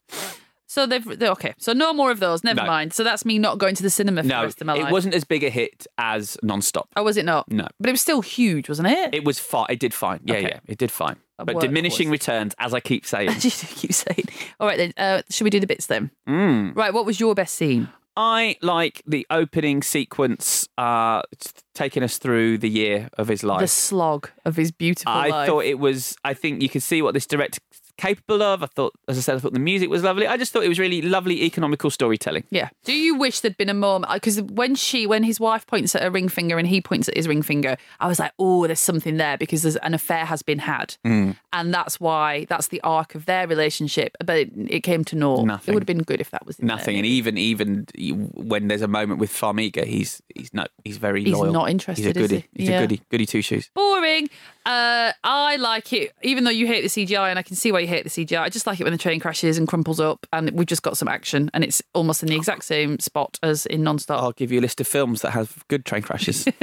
So 0.71 0.87
they've 0.87 1.19
they're, 1.19 1.31
okay. 1.33 1.55
So 1.59 1.73
no 1.73 1.93
more 1.95 2.11
of 2.11 2.21
those. 2.21 2.45
Never 2.45 2.61
No. 2.61 2.67
mind. 2.67 2.93
So 2.93 3.03
that's 3.03 3.25
me 3.25 3.39
not 3.39 3.57
going 3.59 3.75
to 3.75 3.83
the 3.83 3.89
cinema 3.91 4.23
for 4.23 4.29
the 4.29 4.35
No, 4.35 4.43
rest 4.43 4.61
of 4.61 4.67
my 4.67 4.75
life. 4.75 4.89
it 4.89 4.93
wasn't 4.93 5.15
as 5.15 5.25
big 5.25 5.43
a 5.43 5.49
hit 5.51 5.87
as 5.97 6.37
Non-Stop. 6.43 6.91
Oh, 6.95 7.03
was 7.03 7.17
it 7.17 7.25
not? 7.25 7.51
No. 7.51 7.67
But 7.81 7.89
it 7.89 7.93
was 7.93 8.03
still 8.03 8.21
huge, 8.21 8.69
wasn't 8.69 8.89
it? 8.89 9.15
It 9.15 9.25
was 9.25 9.39
fine. 9.39 9.67
It 9.71 9.81
did 9.81 9.95
fine. 9.95 10.21
Yeah, 10.25 10.37
yeah, 10.39 10.61
it 10.67 10.77
did 10.77 10.91
fine. 10.91 11.17
But 11.39 11.49
workhorse. 11.49 11.61
diminishing 11.63 12.11
returns, 12.11 12.55
as 12.59 12.75
I 12.75 12.81
keep 12.81 13.07
saying. 13.07 13.31
you 13.41 13.51
keep 13.51 13.93
saying. 13.95 14.25
All 14.61 14.67
right 14.67 14.77
then. 14.77 14.93
Uh, 14.99 15.23
should 15.31 15.45
we 15.45 15.51
do 15.51 15.59
the 15.61 15.67
bits 15.67 15.87
then? 15.87 16.11
Mm. 16.29 16.77
Right. 16.77 16.93
What 16.93 17.07
was 17.07 17.19
your 17.19 17.35
best 17.35 17.55
scene? 17.55 17.89
I 18.21 18.57
like 18.61 19.01
the 19.07 19.25
opening 19.31 19.81
sequence, 19.81 20.69
uh, 20.77 21.23
t- 21.39 21.51
taking 21.73 22.03
us 22.03 22.19
through 22.19 22.59
the 22.59 22.69
year 22.69 23.09
of 23.17 23.29
his 23.29 23.45
life. 23.45 23.61
The 23.61 23.69
slog 23.69 24.31
of 24.45 24.57
his 24.57 24.73
beautiful 24.73 25.13
I 25.13 25.29
life. 25.29 25.47
thought 25.49 25.65
it 25.65 25.79
was. 25.79 26.17
I 26.25 26.35
think 26.35 26.61
you 26.61 26.69
could 26.69 26.83
see 26.83 27.01
what 27.01 27.15
this 27.15 27.27
director 27.27 27.61
capable 27.99 28.43
of. 28.43 28.63
I 28.63 28.67
thought, 28.67 28.95
as 29.09 29.19
I 29.19 29.21
said, 29.21 29.37
I 29.37 29.39
thought 29.41 29.53
the 29.53 29.59
music 29.59 29.91
was 29.91 30.03
lovely. 30.03 30.27
I 30.27 30.37
just 30.39 30.53
thought 30.53 30.63
it 30.65 30.69
was 30.69 30.79
really 30.79 31.03
lovely 31.03 31.43
economical 31.43 31.91
storytelling. 31.91 32.45
Yeah. 32.51 32.71
Do 32.85 32.95
you 32.95 33.17
wish 33.17 33.41
there'd 33.41 33.57
been 33.59 33.69
a 33.69 33.75
moment? 33.75 34.13
Because 34.15 34.41
when 34.41 34.75
she, 34.75 35.07
when 35.07 35.23
his 35.25 35.39
wife 35.39 35.67
points 35.67 35.95
at 35.95 36.03
her 36.03 36.11
ring 36.11 36.29
finger 36.29 36.57
and 36.57 36.67
he 36.67 36.81
points 36.81 37.09
at 37.09 37.17
his 37.17 37.29
ring 37.29 37.43
finger, 37.43 37.77
I 38.01 38.07
was 38.07 38.19
like, 38.19 38.33
oh, 38.39 38.67
there's 38.67 38.81
something 38.81 39.19
there 39.19 39.37
because 39.37 39.63
there's 39.63 39.77
an 39.77 39.93
affair 39.93 40.25
has 40.25 40.43
been 40.43 40.61
had, 40.61 40.97
Mm. 41.05 41.37
and 41.53 41.75
that's 41.75 42.01
why 42.01 42.47
that's 42.49 42.69
the 42.69 42.81
arc 42.83 43.15
of 43.15 43.27
their 43.27 43.47
relationship. 43.47 44.17
But 44.25 44.37
it, 44.39 44.51
it 44.69 44.81
came 44.81 45.05
to 45.05 45.17
naught. 45.17 45.45
Nothing. 45.47 45.73
It 45.73 45.75
would 45.75 45.83
have 45.83 45.87
been 45.87 46.03
good 46.05 46.21
if 46.21 46.31
that 46.31 46.47
was 46.47 46.59
in 46.59 46.67
there, 46.67 46.77
Nothing, 46.77 46.97
and 46.97 47.05
even 47.07 47.37
even 47.37 47.87
when 48.35 48.69
there's 48.69 48.83
a 48.83 48.89
moment 48.89 49.21
with 49.21 49.31
Farmiga, 49.33 49.85
he's 49.85 50.23
he's 50.35 50.55
not 50.55 50.71
he's 50.85 50.97
very 50.99 51.25
He's 51.25 51.35
loyal. 51.35 51.53
not 51.53 51.69
interested, 51.71 52.05
He's 52.05 52.17
a 52.17 52.21
goody. 52.29 52.37
he? 52.55 52.63
He's 52.63 52.69
Yeah. 52.71 52.79
a 52.79 52.83
goody, 52.83 53.01
goody 53.11 53.27
two 53.27 53.43
shoes. 53.43 53.71
Boring. 53.75 54.29
Uh, 54.69 55.13
I 55.25 55.57
like 55.57 55.95
it, 55.95 56.13
even 56.23 56.45
though 56.45 56.51
you 56.51 56.67
hate 56.67 56.83
the 56.83 56.89
CGI, 56.89 57.31
and 57.31 57.39
I 57.39 57.43
can 57.43 57.57
see 57.57 57.73
why 57.73 57.81
you 57.81 57.87
hate 57.87 58.05
the 58.05 58.11
CGI. 58.11 58.41
I 58.41 58.51
just 58.51 58.67
like 58.67 58.79
it 58.79 58.85
when 58.85 58.93
the 58.93 58.99
train 58.99 59.19
crashes 59.19 59.57
and 59.57 59.67
crumples 59.67 59.99
up, 59.99 60.27
and 60.31 60.51
we've 60.51 60.67
just 60.67 60.83
got 60.83 60.99
some 60.99 61.09
action, 61.09 61.51
and 61.55 61.65
it's 61.65 61.81
almost 61.95 62.23
in 62.23 62.29
the 62.29 62.37
exact 62.37 62.65
same 62.65 62.99
spot 62.99 63.39
as 63.43 63.65
in 63.65 63.83
Non-Stop. 63.83 64.23
I'll 64.23 64.33
give 64.33 64.53
you 64.53 64.61
a 64.61 64.63
list 64.63 64.79
of 64.83 64.87
films 64.87 65.23
that 65.23 65.31
have 65.31 65.65
good 65.69 65.85
train 65.85 66.03
crashes. 66.03 66.47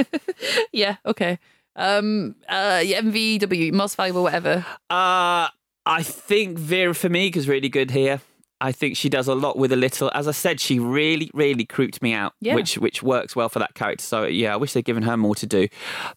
Yeah, 0.72 0.96
okay. 1.06 1.38
Um, 1.74 2.36
uh, 2.48 2.82
yeah, 2.84 3.00
MVW, 3.00 3.72
most 3.72 3.96
valuable, 3.96 4.22
whatever. 4.22 4.64
Uh, 4.90 5.48
I 5.86 6.02
think 6.02 6.58
Vera 6.58 6.92
Farmiga's 6.92 7.48
really 7.48 7.70
good 7.70 7.90
here. 7.90 8.20
I 8.60 8.72
think 8.72 8.96
she 8.96 9.08
does 9.08 9.28
a 9.28 9.34
lot 9.34 9.58
with 9.58 9.72
a 9.72 9.76
little. 9.76 10.10
As 10.14 10.26
I 10.28 10.32
said, 10.32 10.60
she 10.60 10.78
really, 10.78 11.30
really 11.34 11.64
crouped 11.64 12.02
me 12.02 12.12
out, 12.12 12.32
Yeah. 12.40 12.54
which 12.54 12.78
which 12.78 13.02
works 13.02 13.36
well 13.36 13.48
for 13.48 13.58
that 13.58 13.74
character. 13.74 14.02
So 14.04 14.24
yeah, 14.24 14.52
I 14.54 14.56
wish 14.56 14.72
they'd 14.72 14.84
given 14.84 15.02
her 15.04 15.16
more 15.16 15.34
to 15.36 15.46
do. 15.46 15.68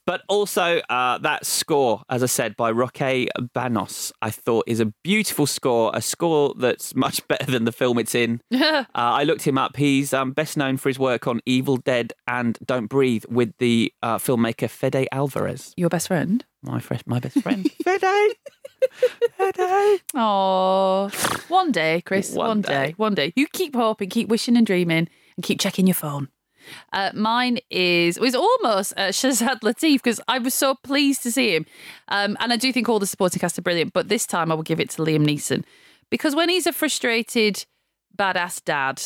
But 0.06 0.22
also 0.30 0.80
uh, 0.90 1.18
that 1.20 1.46
score, 1.46 2.02
as 2.10 2.24
I 2.24 2.28
said, 2.28 2.56
by 2.56 2.72
Roque 2.72 3.28
Banos, 3.54 4.12
I 4.22 4.30
thought 4.32 4.66
is 4.68 4.80
a 4.80 4.86
beautiful 5.04 5.46
score. 5.48 5.92
A 5.94 6.02
score 6.02 6.54
that's 6.58 6.96
much 6.96 7.26
better 7.28 7.52
than 7.52 7.66
the 7.66 7.72
film 7.72 7.98
it's 8.00 8.16
in. 8.16 8.42
Uh, 8.70 8.84
I 8.96 9.24
looked 9.24 9.46
him 9.48 9.58
up. 9.58 9.76
He's 9.78 10.14
um, 10.14 10.32
best 10.32 10.56
known 10.58 10.78
for 10.78 10.90
his 10.90 10.98
work 11.00 11.28
on 11.28 11.42
Evil 11.46 11.78
Dead 11.78 12.14
and 12.28 12.58
Don't 12.66 12.88
Breathe 12.88 13.24
with 13.30 13.54
the 13.60 13.92
uh, 14.04 14.18
filmmaker 14.18 14.70
Fede 14.70 15.08
Alvarez, 15.12 15.74
Your 15.78 15.90
best 15.90 16.08
friend? 16.08 16.44
my 16.62 16.80
friend, 16.80 17.02
my 17.06 17.20
best 17.20 17.42
friend. 17.42 17.70
Fede. 17.84 18.36
Oh, 20.16 21.10
one 21.48 21.72
day, 21.72 22.02
Chris. 22.06 22.34
One 22.34 22.48
One, 22.48 22.62
day. 22.62 22.88
day. 22.88 22.94
One 22.98 23.16
day. 23.16 23.34
You 23.36 23.48
keep 23.48 23.76
hoping, 23.76 24.10
keep 24.10 24.28
wishing 24.30 24.58
and 24.58 24.66
dreaming, 24.66 25.08
and 25.36 25.44
keep 25.44 25.60
checking 25.60 25.88
your 25.88 25.94
phone. 25.94 26.30
Uh, 26.94 27.12
mine 27.16 27.60
is 27.70 28.18
it 28.18 28.22
was 28.22 28.36
almost 28.36 28.94
uh, 28.98 29.08
Shazad 29.08 29.62
Latif 29.62 29.94
because 29.96 30.22
I 30.28 30.40
was 30.40 30.54
so 30.54 30.76
pleased 30.76 31.24
to 31.24 31.32
see 31.32 31.56
him, 31.56 31.66
um, 32.10 32.38
and 32.40 32.52
I 32.54 32.58
do 32.58 32.72
think 32.74 32.90
all 32.90 33.00
the 33.00 33.08
supporting 33.08 33.40
cast 33.40 33.58
are 33.58 33.62
brilliant. 33.64 33.94
But 33.94 34.10
this 34.10 34.26
time, 34.28 34.52
I 34.52 34.56
will 34.56 34.64
give 34.64 34.80
it 34.80 34.90
to 34.92 35.02
Liam 35.02 35.26
Neeson 35.26 35.64
because 36.10 36.36
when 36.36 36.50
he's 36.50 36.68
a 36.68 36.74
frustrated, 36.74 37.66
badass 38.18 38.64
dad, 38.64 39.02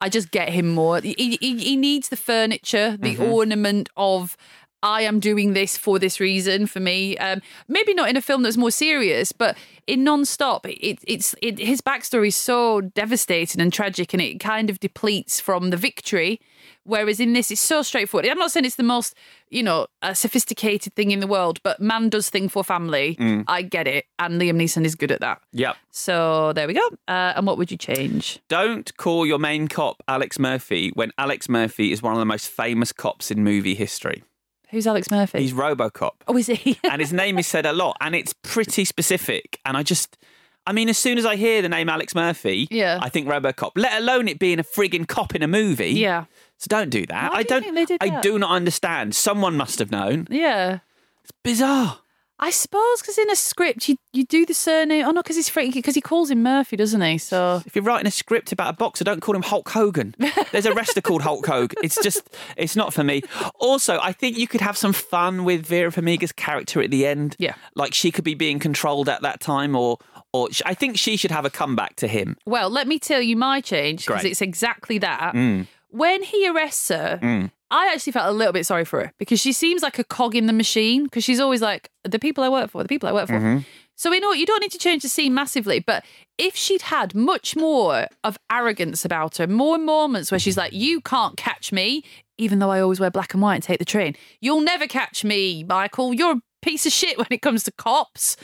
I 0.00 0.08
just 0.08 0.30
get 0.30 0.48
him 0.50 0.68
more. 0.70 1.00
He, 1.00 1.36
he, 1.40 1.56
he 1.58 1.76
needs 1.76 2.08
the 2.08 2.16
furniture, 2.16 2.96
the 2.98 3.18
ornament 3.18 3.88
of 3.96 4.36
I 4.82 5.02
am 5.02 5.20
doing 5.20 5.52
this 5.52 5.76
for 5.76 5.98
this 5.98 6.18
reason 6.18 6.66
for 6.66 6.80
me. 6.80 7.16
Um, 7.18 7.40
maybe 7.68 7.94
not 7.94 8.08
in 8.08 8.16
a 8.16 8.22
film 8.22 8.42
that's 8.42 8.56
more 8.56 8.70
serious, 8.70 9.32
but 9.32 9.56
in 9.86 10.04
non-stop, 10.04 10.66
it, 10.66 10.98
it's 11.06 11.34
it, 11.42 11.58
his 11.58 11.80
backstory 11.80 12.28
is 12.28 12.36
so 12.36 12.80
devastating 12.80 13.60
and 13.60 13.72
tragic, 13.72 14.12
and 14.12 14.22
it 14.22 14.40
kind 14.40 14.70
of 14.70 14.80
depletes 14.80 15.40
from 15.40 15.70
the 15.70 15.76
victory. 15.76 16.40
Whereas 16.84 17.20
in 17.20 17.32
this, 17.32 17.52
it's 17.52 17.60
so 17.60 17.82
straightforward. 17.82 18.26
I'm 18.26 18.38
not 18.38 18.50
saying 18.50 18.64
it's 18.64 18.74
the 18.74 18.82
most, 18.82 19.14
you 19.50 19.62
know, 19.62 19.86
uh, 20.02 20.14
sophisticated 20.14 20.94
thing 20.94 21.12
in 21.12 21.20
the 21.20 21.28
world, 21.28 21.60
but 21.62 21.80
man 21.80 22.08
does 22.08 22.28
thing 22.28 22.48
for 22.48 22.64
family. 22.64 23.16
I 23.46 23.62
get 23.62 23.86
it, 23.86 24.06
and 24.18 24.40
Liam 24.40 24.56
Neeson 24.56 24.84
is 24.84 24.96
good 24.96 25.12
at 25.12 25.20
that. 25.20 25.40
Yep. 25.52 25.76
So 25.92 26.52
there 26.54 26.66
we 26.66 26.74
go. 26.74 26.86
Uh, 27.06 27.34
and 27.36 27.46
what 27.46 27.56
would 27.58 27.70
you 27.70 27.76
change? 27.76 28.40
Don't 28.48 28.96
call 28.96 29.26
your 29.26 29.38
main 29.38 29.68
cop 29.68 30.02
Alex 30.08 30.40
Murphy 30.40 30.90
when 30.94 31.12
Alex 31.18 31.48
Murphy 31.48 31.92
is 31.92 32.02
one 32.02 32.14
of 32.14 32.18
the 32.18 32.24
most 32.24 32.48
famous 32.48 32.92
cops 32.92 33.30
in 33.30 33.44
movie 33.44 33.74
history. 33.74 34.24
Who's 34.72 34.86
Alex 34.86 35.10
Murphy? 35.10 35.38
He's 35.40 35.52
Robocop. 35.52 36.12
oh, 36.26 36.36
is 36.36 36.48
he? 36.48 36.78
and 36.90 37.00
his 37.00 37.12
name 37.12 37.38
is 37.38 37.46
said 37.46 37.64
a 37.66 37.72
lot, 37.72 37.96
and 38.00 38.14
it's 38.14 38.32
pretty 38.42 38.84
specific. 38.84 39.60
And 39.64 39.76
I 39.76 39.82
just, 39.84 40.16
I 40.66 40.72
mean, 40.72 40.88
as 40.88 40.98
soon 40.98 41.18
as 41.18 41.24
I 41.26 41.36
hear 41.36 41.62
the 41.62 41.68
name 41.68 41.88
Alex 41.88 42.14
Murphy, 42.14 42.66
Yeah. 42.70 42.98
I 43.00 43.08
think 43.08 43.28
Robocop. 43.28 43.72
Let 43.76 44.00
alone 44.00 44.28
it 44.28 44.38
being 44.38 44.58
a 44.58 44.64
frigging 44.64 45.06
cop 45.06 45.34
in 45.34 45.42
a 45.42 45.48
movie. 45.48 45.90
yeah, 45.90 46.24
So 46.58 46.66
don't 46.68 46.90
do 46.90 47.04
that. 47.06 47.32
Why 47.32 47.38
I 47.38 47.42
do 47.42 47.60
don't. 47.60 47.74
they 47.74 47.84
did 47.84 47.98
I 48.02 48.08
that? 48.10 48.22
do 48.22 48.38
not 48.38 48.50
understand. 48.50 49.14
Someone 49.14 49.56
must 49.56 49.78
have 49.78 49.90
known. 49.90 50.26
yeah. 50.30 50.78
It's 51.24 51.32
bizarre. 51.44 51.98
I 52.42 52.50
suppose 52.50 53.00
because 53.00 53.18
in 53.18 53.30
a 53.30 53.36
script 53.36 53.88
you 53.88 53.96
you 54.12 54.24
do 54.24 54.44
the 54.44 54.52
surname. 54.52 55.06
Oh 55.06 55.12
no, 55.12 55.22
because 55.22 55.36
he's 55.36 55.48
freaking 55.48 55.74
because 55.74 55.94
he 55.94 56.00
calls 56.00 56.28
him 56.28 56.42
Murphy, 56.42 56.76
doesn't 56.76 57.00
he? 57.00 57.16
So 57.16 57.62
If 57.66 57.76
you're 57.76 57.84
writing 57.84 58.06
a 58.08 58.10
script 58.10 58.50
about 58.50 58.74
a 58.74 58.76
boxer, 58.76 59.04
don't 59.04 59.20
call 59.20 59.36
him 59.36 59.42
Hulk 59.42 59.68
Hogan. 59.68 60.16
There's 60.50 60.66
a 60.66 60.74
wrestler 60.74 61.02
called 61.02 61.22
Hulk 61.22 61.46
Hogan. 61.46 61.78
It's 61.84 62.02
just, 62.02 62.28
it's 62.56 62.74
not 62.74 62.92
for 62.92 63.04
me. 63.04 63.22
Also, 63.60 63.98
I 64.02 64.12
think 64.12 64.36
you 64.36 64.48
could 64.48 64.60
have 64.60 64.76
some 64.76 64.92
fun 64.92 65.44
with 65.44 65.64
Vera 65.64 65.90
Farmiga's 65.92 66.32
character 66.32 66.82
at 66.82 66.90
the 66.90 67.06
end. 67.06 67.36
Yeah. 67.38 67.54
like 67.76 67.94
she 67.94 68.10
could 68.10 68.24
be 68.24 68.34
being 68.34 68.58
controlled 68.58 69.08
at 69.08 69.22
that 69.22 69.38
time, 69.40 69.76
or, 69.76 69.98
or 70.32 70.48
I 70.66 70.74
think 70.74 70.98
she 70.98 71.16
should 71.16 71.30
have 71.30 71.44
a 71.44 71.50
comeback 71.50 71.94
to 71.96 72.08
him. 72.08 72.36
well, 72.44 72.68
let 72.70 72.88
me 72.88 72.98
tell 72.98 73.22
you 73.22 73.36
my 73.36 73.60
change 73.60 74.04
because 74.06 74.24
it's 74.24 74.42
exactly 74.42 74.98
that. 74.98 75.34
Mm. 75.34 75.68
When 75.90 76.22
he 76.22 76.48
arrests 76.48 76.88
her, 76.88 77.50
I 77.72 77.90
actually 77.92 78.12
felt 78.12 78.28
a 78.28 78.32
little 78.32 78.52
bit 78.52 78.66
sorry 78.66 78.84
for 78.84 79.00
her 79.00 79.12
because 79.18 79.40
she 79.40 79.52
seems 79.52 79.82
like 79.82 79.98
a 79.98 80.04
cog 80.04 80.36
in 80.36 80.46
the 80.46 80.52
machine 80.52 81.04
because 81.04 81.24
she's 81.24 81.40
always 81.40 81.62
like 81.62 81.90
the 82.04 82.18
people 82.18 82.44
I 82.44 82.50
work 82.50 82.70
for, 82.70 82.82
the 82.82 82.88
people 82.88 83.08
I 83.08 83.12
work 83.12 83.28
for. 83.28 83.38
Mm-hmm. 83.38 83.60
So 83.96 84.12
you 84.12 84.20
know? 84.20 84.32
You 84.32 84.44
don't 84.44 84.60
need 84.60 84.72
to 84.72 84.78
change 84.78 85.02
the 85.02 85.08
scene 85.08 85.32
massively, 85.32 85.80
but 85.80 86.04
if 86.36 86.54
she'd 86.54 86.82
had 86.82 87.14
much 87.14 87.56
more 87.56 88.08
of 88.24 88.38
arrogance 88.50 89.04
about 89.06 89.38
her, 89.38 89.46
more 89.46 89.78
moments 89.78 90.30
where 90.30 90.38
she's 90.38 90.56
like, 90.56 90.72
"You 90.74 91.00
can't 91.00 91.36
catch 91.36 91.72
me," 91.72 92.04
even 92.36 92.58
though 92.58 92.70
I 92.70 92.80
always 92.80 93.00
wear 93.00 93.10
black 93.10 93.32
and 93.32 93.42
white 93.42 93.54
and 93.54 93.62
take 93.62 93.78
the 93.78 93.84
train. 93.86 94.16
You'll 94.40 94.60
never 94.60 94.86
catch 94.86 95.24
me, 95.24 95.64
Michael. 95.64 96.12
You're 96.12 96.32
a 96.32 96.42
piece 96.60 96.84
of 96.84 96.92
shit 96.92 97.16
when 97.18 97.28
it 97.30 97.40
comes 97.40 97.64
to 97.64 97.72
cops. 97.72 98.36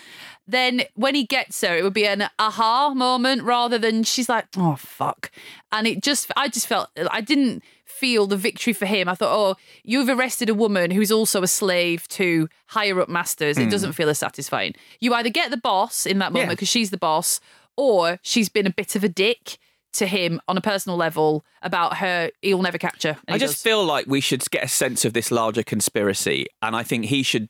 Then 0.47 0.85
when 0.95 1.15
he 1.15 1.25
gets 1.25 1.61
her, 1.61 1.77
it 1.77 1.85
would 1.85 1.93
be 1.93 2.07
an 2.07 2.31
aha 2.39 2.95
moment 2.95 3.43
rather 3.43 3.79
than 3.79 4.05
she's 4.05 4.29
like, 4.29 4.47
"Oh 4.57 4.77
fuck," 4.77 5.31
and 5.71 5.87
it 5.87 6.03
just, 6.03 6.31
I 6.37 6.49
just 6.49 6.67
felt, 6.67 6.89
I 7.11 7.21
didn't 7.21 7.63
feel 7.89 8.27
the 8.27 8.37
victory 8.37 8.73
for 8.73 8.87
him. 8.87 9.09
I 9.09 9.15
thought, 9.15 9.35
oh, 9.35 9.57
you've 9.83 10.09
arrested 10.09 10.49
a 10.49 10.55
woman 10.55 10.91
who's 10.91 11.11
also 11.11 11.43
a 11.43 11.49
slave 11.49 12.07
to 12.09 12.49
higher 12.67 13.01
up 13.01 13.09
masters. 13.09 13.59
It 13.59 13.65
hmm. 13.65 13.71
doesn't 13.71 13.93
feel 13.95 14.09
as 14.09 14.19
satisfying. 14.19 14.75
You 15.01 15.15
either 15.15 15.31
get 15.31 15.51
the 15.51 15.57
boss 15.57 16.07
in 16.07 16.19
that 16.19 16.33
moment 16.33 16.51
Yeah. 16.51 16.55
because 16.55 16.69
she's 16.69 16.91
the 16.91 16.99
boss, 16.99 17.41
or 17.77 18.19
she's 18.23 18.49
been 18.49 18.67
a 18.67 18.73
bit 18.73 18.95
of 18.97 19.05
a 19.05 19.09
dick 19.09 19.59
to 19.95 20.07
him 20.07 20.41
on 20.47 20.57
a 20.57 20.61
personal 20.61 20.97
level 20.97 21.45
about 21.63 21.97
her. 21.97 22.31
He'll 22.43 22.63
never 22.63 22.79
catch 22.79 23.05
her. 23.05 23.17
I 23.27 23.39
just 23.39 23.55
does. 23.55 23.63
feel 23.63 23.85
like 23.85 24.07
we 24.07 24.21
should 24.21 24.49
get 24.51 24.63
a 24.65 24.69
sense 24.69 25.05
of 25.05 25.13
this 25.15 25.31
larger 25.31 25.63
conspiracy, 25.63 26.47
and 26.61 26.77
I 26.77 26.83
think 26.83 27.07
he 27.07 27.23
should. 27.23 27.49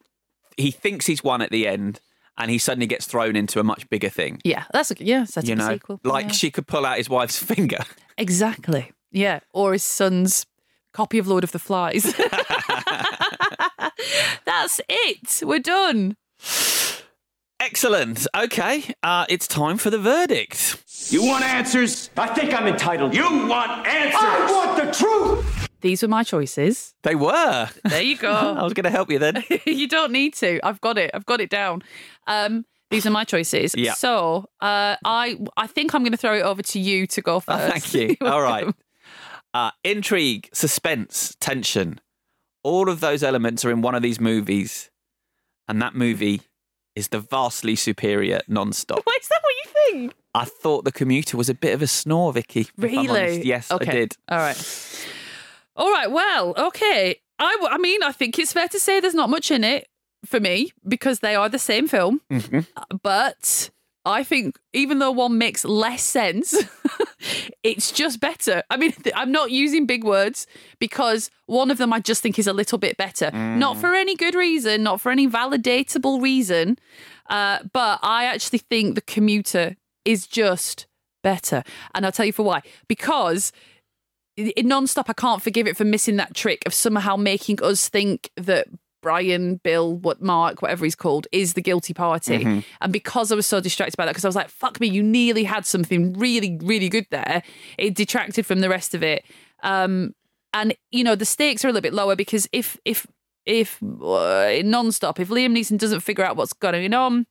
He 0.57 0.70
thinks 0.70 1.07
he's 1.07 1.22
won 1.24 1.43
at 1.43 1.51
the 1.51 1.66
end, 1.66 2.01
and 2.39 2.51
he 2.51 2.59
suddenly 2.59 2.86
gets 2.86 3.07
thrown 3.07 3.34
into 3.36 3.59
a 3.59 3.64
much 3.64 3.89
bigger 3.91 4.09
thing. 4.09 4.41
Yeah, 4.45 4.64
that's 4.72 4.91
a 4.93 4.97
yeah, 4.99 5.24
set 5.24 5.47
you 5.47 5.57
know, 5.57 5.68
sequel. 5.72 6.01
like 6.05 6.26
Yeah. 6.26 6.32
she 6.32 6.51
could 6.51 6.66
pull 6.66 6.86
out 6.86 6.99
his 6.99 7.09
wife's 7.11 7.39
finger. 7.43 7.78
Exactly. 8.16 8.93
Yeah. 9.11 9.41
Or 9.53 9.73
his 9.73 9.83
son's 9.83 10.47
copy 10.93 11.19
of 11.19 11.27
Lord 11.27 11.45
of 11.45 11.53
the 11.53 11.59
Flies. 11.59 12.05
That's 14.45 14.81
it. 14.89 15.43
We're 15.45 15.59
done. 15.59 16.17
Excellent. 17.61 18.27
Okay, 18.37 18.95
uh, 19.03 19.27
it's 19.29 19.49
time 19.49 19.79
for 19.79 19.91
the 19.91 19.99
verdict. 19.99 20.83
You 21.11 21.25
want 21.25 21.45
answers? 21.45 22.09
I 22.17 22.29
think 22.29 22.55
I'm 22.55 22.69
entitled. 22.69 23.15
You 23.15 23.25
want 23.49 23.87
answers? 23.87 24.21
I 24.23 24.53
want 24.53 24.85
the 24.85 24.93
truth. 24.93 25.69
These 25.81 26.03
were 26.03 26.09
my 26.09 26.23
choices. 26.23 26.95
They 27.03 27.15
were. 27.15 27.69
There 27.85 28.03
you 28.03 28.17
go. 28.17 28.33
I 28.33 28.63
was 28.63 28.75
going 28.75 28.85
to 28.85 28.91
help 28.91 29.11
you 29.11 29.19
then. 29.19 29.43
you 29.67 29.89
don't 29.89 30.13
need 30.13 30.35
to. 30.35 30.61
I've 30.65 30.81
got 30.81 30.99
it. 30.99 31.11
I've 31.15 31.27
got 31.27 31.41
it 31.41 31.51
down. 31.51 31.83
Um, 32.27 32.65
these 32.91 33.07
are 33.07 33.11
my 33.11 33.25
choices. 33.25 33.75
Yeah. 33.77 33.95
So 33.95 34.47
uh, 34.61 34.97
I 35.05 35.39
I 35.57 35.67
think 35.67 35.95
I'm 35.95 36.03
going 36.03 36.13
to 36.13 36.19
throw 36.19 36.35
it 36.35 36.43
over 36.43 36.63
to 36.63 36.79
you 36.79 37.07
to 37.09 37.21
go 37.21 37.41
first. 37.41 37.61
Oh, 37.61 37.71
thank 37.71 37.95
you. 37.95 38.17
All 38.27 38.41
right. 38.41 38.73
Uh, 39.55 39.70
intrigue, 39.82 40.49
suspense, 40.53 41.36
tension. 41.40 42.01
All 42.62 42.88
of 42.88 43.01
those 43.01 43.22
elements 43.22 43.64
are 43.64 43.70
in 43.70 43.82
one 43.82 43.94
of 43.94 44.03
these 44.03 44.20
movies. 44.20 44.90
And 45.66 45.80
that 45.82 45.94
movie 45.94 46.42
is 46.94 47.09
the 47.09 47.20
vastly 47.20 47.76
superior 47.76 48.40
non-stop. 48.49 49.03
Wait, 49.07 49.20
is 49.20 49.28
that 49.28 49.40
what 49.42 49.55
you 49.64 49.70
think? 50.01 50.14
I 50.34 50.44
thought 50.44 50.84
The 50.84 50.92
Commuter 50.92 51.36
was 51.36 51.49
a 51.49 51.55
bit 51.55 51.74
of 51.74 51.82
a 51.82 51.86
snore, 51.86 52.32
Vicky. 52.32 52.68
Really? 52.76 53.44
Yes, 53.46 53.70
okay. 53.70 53.90
I 53.90 53.94
did. 53.94 54.16
All 54.28 54.38
right. 54.38 55.07
All 55.76 55.92
right. 55.92 56.11
Well, 56.11 56.55
okay. 56.59 57.16
I, 57.38 57.53
w- 57.53 57.70
I 57.72 57.78
mean, 57.78 58.03
I 58.03 58.12
think 58.12 58.38
it's 58.38 58.53
fair 58.53 58.68
to 58.68 58.80
say 58.80 59.01
there's 59.01 59.14
not 59.14 59.30
much 59.30 59.51
in 59.51 59.64
it 59.64 59.88
for 60.26 60.40
me 60.40 60.72
because 60.86 61.20
they 61.20 61.34
are 61.34 61.49
the 61.49 61.59
same 61.59 61.86
film. 61.88 62.20
Mm-hmm. 62.30 62.61
But 63.03 63.70
I 64.09 64.25
think 64.25 64.59
even 64.73 65.01
though 65.01 65.13
one 65.13 65.37
makes 65.37 65.65
less 65.67 66.03
sense, 66.03 66.57
it's 67.63 67.93
just 67.93 68.21
better. 68.21 68.63
I 68.71 68.79
mean, 68.79 68.95
I'm 69.15 69.31
not 69.31 69.51
using 69.51 69.85
big 69.85 70.03
words 70.03 70.47
because 70.79 71.31
one 71.45 71.71
of 71.71 71.77
them 71.77 71.93
I 71.93 72.01
just 72.01 72.23
think 72.23 72.39
is 72.39 72.47
a 72.47 72.55
little 72.55 72.79
bit 72.79 72.97
better. 72.97 73.31
Not 73.59 73.77
for 73.77 73.95
any 73.95 74.17
good 74.17 74.35
reason, 74.35 74.83
not 74.83 75.03
for 75.03 75.13
any 75.13 75.29
validatable 75.29 76.23
reason. 76.23 76.79
Uh, 77.29 77.59
but 77.75 77.99
I 78.03 78.25
actually 78.25 78.61
think 78.61 78.95
the 78.95 79.03
commuter 79.03 79.77
is 80.07 80.27
just 80.27 80.87
better. 81.23 81.63
And 81.95 82.07
I'll 82.07 82.13
tell 82.13 82.27
you 82.27 82.33
for 82.33 82.45
why. 82.45 82.63
Because 82.89 83.53
in 84.39 84.69
non-stop 84.69 85.11
i 85.11 85.13
can't 85.13 85.43
forgive 85.43 85.67
it 85.67 85.77
for 85.77 85.85
missing 85.85 86.15
that 86.15 86.33
trick 86.33 86.63
of 86.65 86.73
somehow 86.73 87.17
making 87.17 87.61
us 87.61 87.89
think 87.89 88.31
that 88.37 88.69
brian 89.01 89.57
bill 89.62 89.96
what 89.96 90.20
mark 90.20 90.61
whatever 90.62 90.84
he's 90.84 90.94
called 90.96 91.26
is 91.32 91.55
the 91.55 91.62
guilty 91.62 91.94
party. 91.94 92.38
Mhm. 92.44 92.64
and 92.80 92.92
because 92.92 93.30
i 93.32 93.34
was 93.34 93.46
so 93.46 93.61
distracted 93.61 93.96
by 93.96 94.05
that 94.05 94.12
because 94.12 94.24
i 94.24 94.28
was 94.28 94.36
like 94.36 94.49
fuck 94.49 94.80
me 94.80 94.86
you 94.88 95.03
nearly 95.03 95.44
had 95.44 95.64
something 95.66 96.12
really 96.14 96.59
really 96.62 96.88
good 96.88 97.07
there. 97.11 97.42
It 97.78 97.94
detracted 97.94 98.44
from 98.46 98.61
the 98.61 98.68
rest 98.68 98.94
of 98.94 99.03
it. 99.03 99.24
Um 99.62 100.14
and 100.53 100.74
you 100.90 101.05
know 101.05 101.14
the 101.14 101.24
stakes 101.24 101.64
are 101.64 101.68
a 101.68 101.72
little 101.72 101.82
bit 101.82 101.94
lower 101.94 102.16
because 102.16 102.49
if 102.53 102.78
if 102.84 103.07
if 103.46 103.78
uh, 103.82 104.61
non-stop 104.64 105.18
if 105.20 105.28
liam 105.28 105.57
neeson 105.57 105.78
doesn't 105.78 106.01
figure 106.01 106.24
out 106.24 106.36
what's 106.36 106.53
going 106.53 106.92
on 106.94 107.26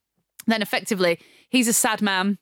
then 0.47 0.61
effectively 0.61 1.19
he's 1.49 1.67
a 1.67 1.73
sad 1.73 2.01
man 2.01 2.37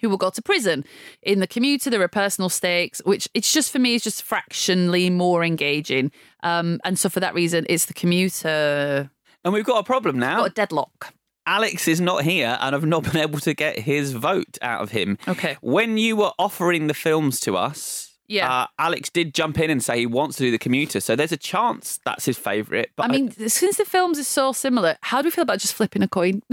who 0.00 0.08
will 0.08 0.16
go 0.16 0.30
to 0.30 0.42
prison. 0.42 0.84
In 1.22 1.40
the 1.40 1.46
commuter, 1.46 1.90
there 1.90 2.02
are 2.02 2.08
personal 2.08 2.48
stakes, 2.48 3.00
which 3.04 3.28
it's 3.34 3.52
just 3.52 3.70
for 3.72 3.78
me 3.78 3.94
is 3.94 4.02
just 4.04 4.22
fractionally 4.22 5.10
more 5.10 5.44
engaging. 5.44 6.10
Um, 6.42 6.80
and 6.84 6.98
so 6.98 7.08
for 7.08 7.20
that 7.20 7.34
reason, 7.34 7.66
it's 7.68 7.86
the 7.86 7.94
commuter. 7.94 9.10
And 9.44 9.54
we've 9.54 9.64
got 9.64 9.78
a 9.78 9.84
problem 9.84 10.18
now. 10.18 10.38
Got 10.38 10.50
a 10.50 10.54
deadlock. 10.54 11.14
Alex 11.48 11.86
is 11.86 12.00
not 12.00 12.24
here, 12.24 12.58
and 12.60 12.74
I've 12.74 12.84
not 12.84 13.04
been 13.12 13.18
able 13.18 13.38
to 13.40 13.54
get 13.54 13.78
his 13.78 14.12
vote 14.12 14.58
out 14.62 14.82
of 14.82 14.90
him. 14.90 15.16
Okay. 15.28 15.56
When 15.60 15.96
you 15.98 16.16
were 16.16 16.32
offering 16.38 16.88
the 16.88 16.94
films 16.94 17.38
to 17.40 17.56
us, 17.56 18.12
Yeah. 18.26 18.52
uh, 18.52 18.66
Alex 18.80 19.10
did 19.10 19.32
jump 19.32 19.60
in 19.60 19.70
and 19.70 19.80
say 19.82 20.00
he 20.00 20.06
wants 20.06 20.36
to 20.38 20.42
do 20.42 20.50
the 20.50 20.58
commuter, 20.58 20.98
so 20.98 21.14
there's 21.14 21.30
a 21.30 21.36
chance 21.36 22.00
that's 22.04 22.24
his 22.24 22.36
favourite. 22.36 22.88
But 22.96 23.04
I 23.04 23.12
mean, 23.12 23.30
since 23.48 23.76
the 23.76 23.84
films 23.84 24.18
are 24.18 24.24
so 24.24 24.50
similar, 24.52 24.96
how 25.02 25.22
do 25.22 25.26
we 25.26 25.30
feel 25.30 25.42
about 25.42 25.60
just 25.60 25.74
flipping 25.74 26.02
a 26.02 26.08
coin? 26.08 26.42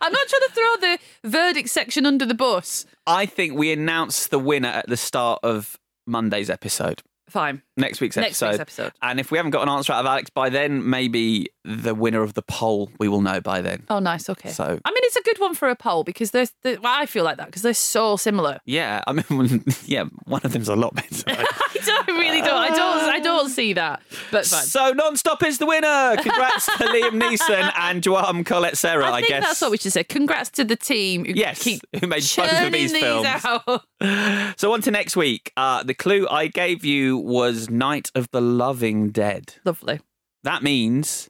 I'm 0.00 0.12
not 0.12 0.28
trying 0.28 0.42
to 0.42 0.52
throw 0.52 0.76
the 0.80 0.98
verdict 1.28 1.68
section 1.68 2.06
under 2.06 2.26
the 2.26 2.34
bus. 2.34 2.86
I 3.06 3.26
think 3.26 3.54
we 3.54 3.72
announce 3.72 4.26
the 4.26 4.38
winner 4.38 4.68
at 4.68 4.88
the 4.88 4.96
start 4.96 5.40
of 5.42 5.78
Monday's 6.06 6.50
episode. 6.50 7.02
Fine. 7.28 7.62
Next 7.78 8.00
week's 8.00 8.16
Next 8.16 8.42
episode. 8.42 8.48
week's 8.50 8.60
episode. 8.60 8.92
And 9.02 9.18
if 9.20 9.30
we 9.30 9.38
haven't 9.38 9.52
got 9.52 9.62
an 9.62 9.68
answer 9.68 9.92
out 9.92 10.00
of 10.00 10.06
Alex 10.06 10.30
by 10.30 10.48
then, 10.50 10.88
maybe 10.88 11.46
the 11.64 11.94
winner 11.94 12.22
of 12.22 12.34
the 12.34 12.42
poll 12.42 12.90
we 12.98 13.08
will 13.08 13.20
know 13.20 13.40
by 13.40 13.60
then. 13.60 13.84
Oh, 13.90 13.98
nice. 13.98 14.28
Okay. 14.28 14.50
So- 14.50 14.64
I 14.84 14.90
mean, 14.90 15.02
it's 15.04 15.16
a 15.16 15.22
good 15.22 15.38
one 15.38 15.54
for 15.54 15.68
a 15.68 15.76
poll 15.76 16.02
because 16.04 16.30
there's. 16.32 16.52
The, 16.62 16.78
well, 16.82 16.92
I 16.94 17.06
feel 17.06 17.24
like 17.24 17.36
that 17.38 17.46
because 17.46 17.62
they're 17.62 17.74
so 17.74 18.16
similar. 18.16 18.58
Yeah, 18.66 19.02
I 19.06 19.12
mean, 19.12 19.64
yeah, 19.86 20.04
one 20.24 20.40
of 20.44 20.52
them's 20.52 20.68
a 20.68 20.76
lot 20.76 20.94
better. 20.94 21.24
I 21.28 21.78
don't 21.84 22.06
really 22.08 22.40
don't. 22.40 22.54
I 22.54 22.68
don't. 22.68 23.08
I 23.10 23.18
don't 23.20 23.48
see 23.48 23.72
that. 23.74 24.02
But 24.30 24.44
fine. 24.46 24.62
So 24.64 24.92
non-stop 24.92 25.42
is 25.42 25.58
the 25.58 25.66
winner. 25.66 26.16
Congrats 26.20 26.66
to 26.66 26.84
Liam 26.84 27.20
Neeson 27.20 27.72
and 27.78 28.02
Jaume 28.02 28.44
Collet-Serra, 28.44 29.04
I, 29.06 29.08
I 29.08 29.16
think 29.20 29.28
guess. 29.28 29.42
that's 29.44 29.60
what 29.62 29.70
we 29.70 29.78
should 29.78 29.92
say. 29.92 30.04
Congrats 30.04 30.50
to 30.50 30.64
the 30.64 30.76
team 30.76 31.24
who 31.24 31.32
Yes, 31.34 31.62
keep 31.62 31.80
who 31.98 32.06
made 32.06 32.16
both 32.22 32.38
of 32.38 32.50
churning 32.50 32.72
these 32.72 32.92
these 32.92 33.02
films. 33.02 33.26
out. 33.44 34.58
So 34.58 34.72
on 34.72 34.82
to 34.82 34.90
next 34.90 35.16
week. 35.16 35.52
Uh, 35.56 35.82
the 35.82 35.94
clue 35.94 36.26
I 36.30 36.46
gave 36.48 36.84
you 36.84 37.18
was 37.18 37.67
Night 37.70 38.10
of 38.14 38.30
the 38.30 38.40
Loving 38.40 39.10
Dead. 39.10 39.54
Lovely. 39.64 40.00
That 40.42 40.62
means 40.62 41.28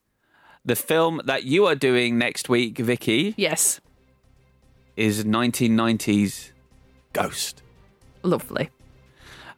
the 0.64 0.76
film 0.76 1.20
that 1.24 1.44
you 1.44 1.66
are 1.66 1.74
doing 1.74 2.18
next 2.18 2.48
week, 2.48 2.78
Vicky, 2.78 3.34
Yes. 3.36 3.80
is 4.96 5.24
1990s 5.24 6.50
Ghost. 7.12 7.62
Lovely. 8.22 8.70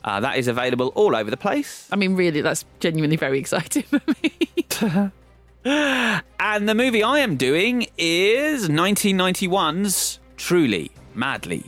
Uh, 0.04 0.20
that 0.20 0.38
is 0.38 0.48
available 0.48 0.88
all 0.94 1.14
over 1.14 1.30
the 1.30 1.36
place. 1.36 1.88
I 1.92 1.96
mean, 1.96 2.14
really, 2.16 2.40
that's 2.40 2.64
genuinely 2.78 3.16
very 3.16 3.38
exciting 3.38 3.82
for 3.82 4.00
me. 4.22 5.10
And 5.64 6.66
the 6.66 6.74
movie 6.74 7.02
I 7.02 7.18
am 7.18 7.36
doing 7.36 7.86
is 7.98 8.68
1991's 8.70 10.18
Truly, 10.38 10.90
Madly, 11.14 11.64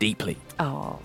Deeply. 0.00 0.36
Oh. 0.58 0.98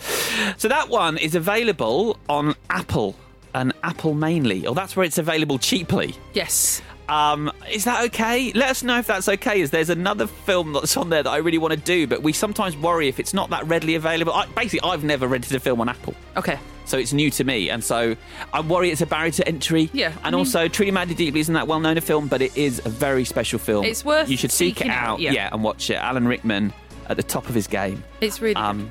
So 0.58 0.68
that 0.68 0.90
one 0.90 1.18
is 1.18 1.36
available 1.36 2.18
on 2.28 2.56
Apple 2.72 3.16
and 3.54 3.74
Apple 3.84 4.14
mainly, 4.14 4.66
or 4.68 4.76
that's 4.76 4.96
where 4.96 5.06
it's 5.06 5.18
available 5.18 5.58
cheaply. 5.60 6.16
Yes. 6.34 6.82
Um, 7.10 7.52
is 7.70 7.84
that 7.84 8.06
okay? 8.06 8.54
Let 8.54 8.70
us 8.70 8.82
know 8.82 8.98
if 8.98 9.08
that's 9.08 9.28
okay. 9.28 9.62
As 9.62 9.72
there's 9.72 9.90
another 9.90 10.26
film 10.26 10.72
that's 10.74 10.96
on 10.96 11.10
there 11.10 11.22
that 11.22 11.30
I 11.30 11.38
really 11.38 11.58
want 11.58 11.74
to 11.74 11.80
do, 11.80 12.08
but 12.08 12.24
we 12.24 12.32
sometimes 12.32 12.78
worry 12.78 13.10
if 13.10 13.20
it's 13.20 13.34
not 13.34 13.50
that 13.50 13.68
readily 13.68 13.96
available. 13.96 14.32
I, 14.34 14.46
basically, 14.48 14.82
I've 14.90 15.04
never 15.04 15.28
rented 15.28 15.54
a 15.54 15.60
film 15.60 15.82
on 15.82 15.90
Apple, 15.90 16.16
Okay. 16.38 16.58
so 16.86 16.98
it's 16.98 17.12
new 17.12 17.30
to 17.32 17.44
me, 17.44 17.70
and 17.70 17.84
so 17.84 18.16
I 18.54 18.62
worry 18.62 18.90
it's 18.90 19.02
a 19.02 19.06
barrier 19.06 19.32
to 19.32 19.46
entry. 19.48 19.90
Yeah, 19.92 20.08
I 20.08 20.12
and 20.12 20.24
mean- 20.28 20.34
also 20.36 20.70
Truly 20.70 20.92
Madly 20.92 21.14
Deeply 21.14 21.42
isn't 21.42 21.54
that 21.54 21.68
well 21.68 21.82
known 21.82 21.98
a 21.98 22.02
film, 22.02 22.28
but 22.30 22.42
it 22.42 22.56
is 22.56 22.80
a 22.86 22.90
very 22.90 23.26
special 23.26 23.60
film. 23.60 23.84
It's 23.86 24.06
worth 24.06 24.30
You 24.30 24.38
should 24.38 24.52
seek 24.54 24.80
it 24.80 24.88
out, 24.88 25.16
out, 25.16 25.20
yeah. 25.20 25.50
and 25.52 25.62
watch 25.62 25.90
it. 25.90 25.96
Alan 25.96 26.26
Rickman 26.26 26.72
at 27.10 27.18
the 27.18 27.24
top 27.24 27.50
of 27.50 27.54
his 27.54 27.68
game. 27.68 28.02
It's 28.22 28.42
really 28.42 28.56
Um, 28.56 28.90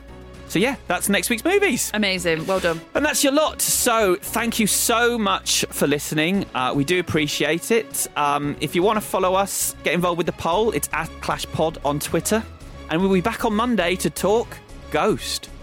so 0.53 0.59
yeah, 0.59 0.77
that's 0.87 1.09
next 1.09 1.31
week's 1.31 1.47
movies. 1.47 1.91
amazing. 1.95 2.47
Well 2.47 2.61
done. 2.61 2.79
And 2.95 3.03
that's 3.03 3.25
your 3.25 3.33
lot. 3.33 3.63
So 3.63 4.17
thank 4.21 4.59
you 4.59 4.67
so 4.67 5.17
much 5.17 5.65
for 5.71 5.87
listening. 5.87 6.45
Uh, 6.55 6.75
we 6.77 6.85
do 6.85 7.01
appreciate 7.01 7.71
it. 7.71 8.07
Um, 8.19 8.55
if 8.61 8.75
you 8.75 8.83
want 8.83 8.99
to 8.99 9.01
follow 9.01 9.33
us, 9.33 9.75
get 9.83 9.95
involved 9.95 10.19
with 10.19 10.27
the 10.27 10.33
poll. 10.35 10.73
It's 10.73 10.91
at 10.93 11.09
Clash 11.23 11.47
Pod 11.53 11.79
on 11.87 12.01
Twitter. 12.01 12.45
And 12.91 13.01
we'll 13.01 13.15
be 13.15 13.23
back 13.23 13.47
on 13.47 13.55
Monday 13.55 13.97
to 13.97 14.11
talk 14.11 14.59
Ghost. 14.91 15.49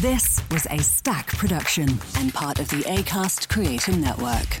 This 0.00 0.42
was 0.50 0.66
a 0.70 0.78
Stack 0.78 1.28
production 1.38 1.88
and 2.18 2.32
part 2.32 2.60
of 2.60 2.68
the 2.68 2.82
ACAST 2.82 3.48
Creator 3.48 3.92
Network. 3.92 4.60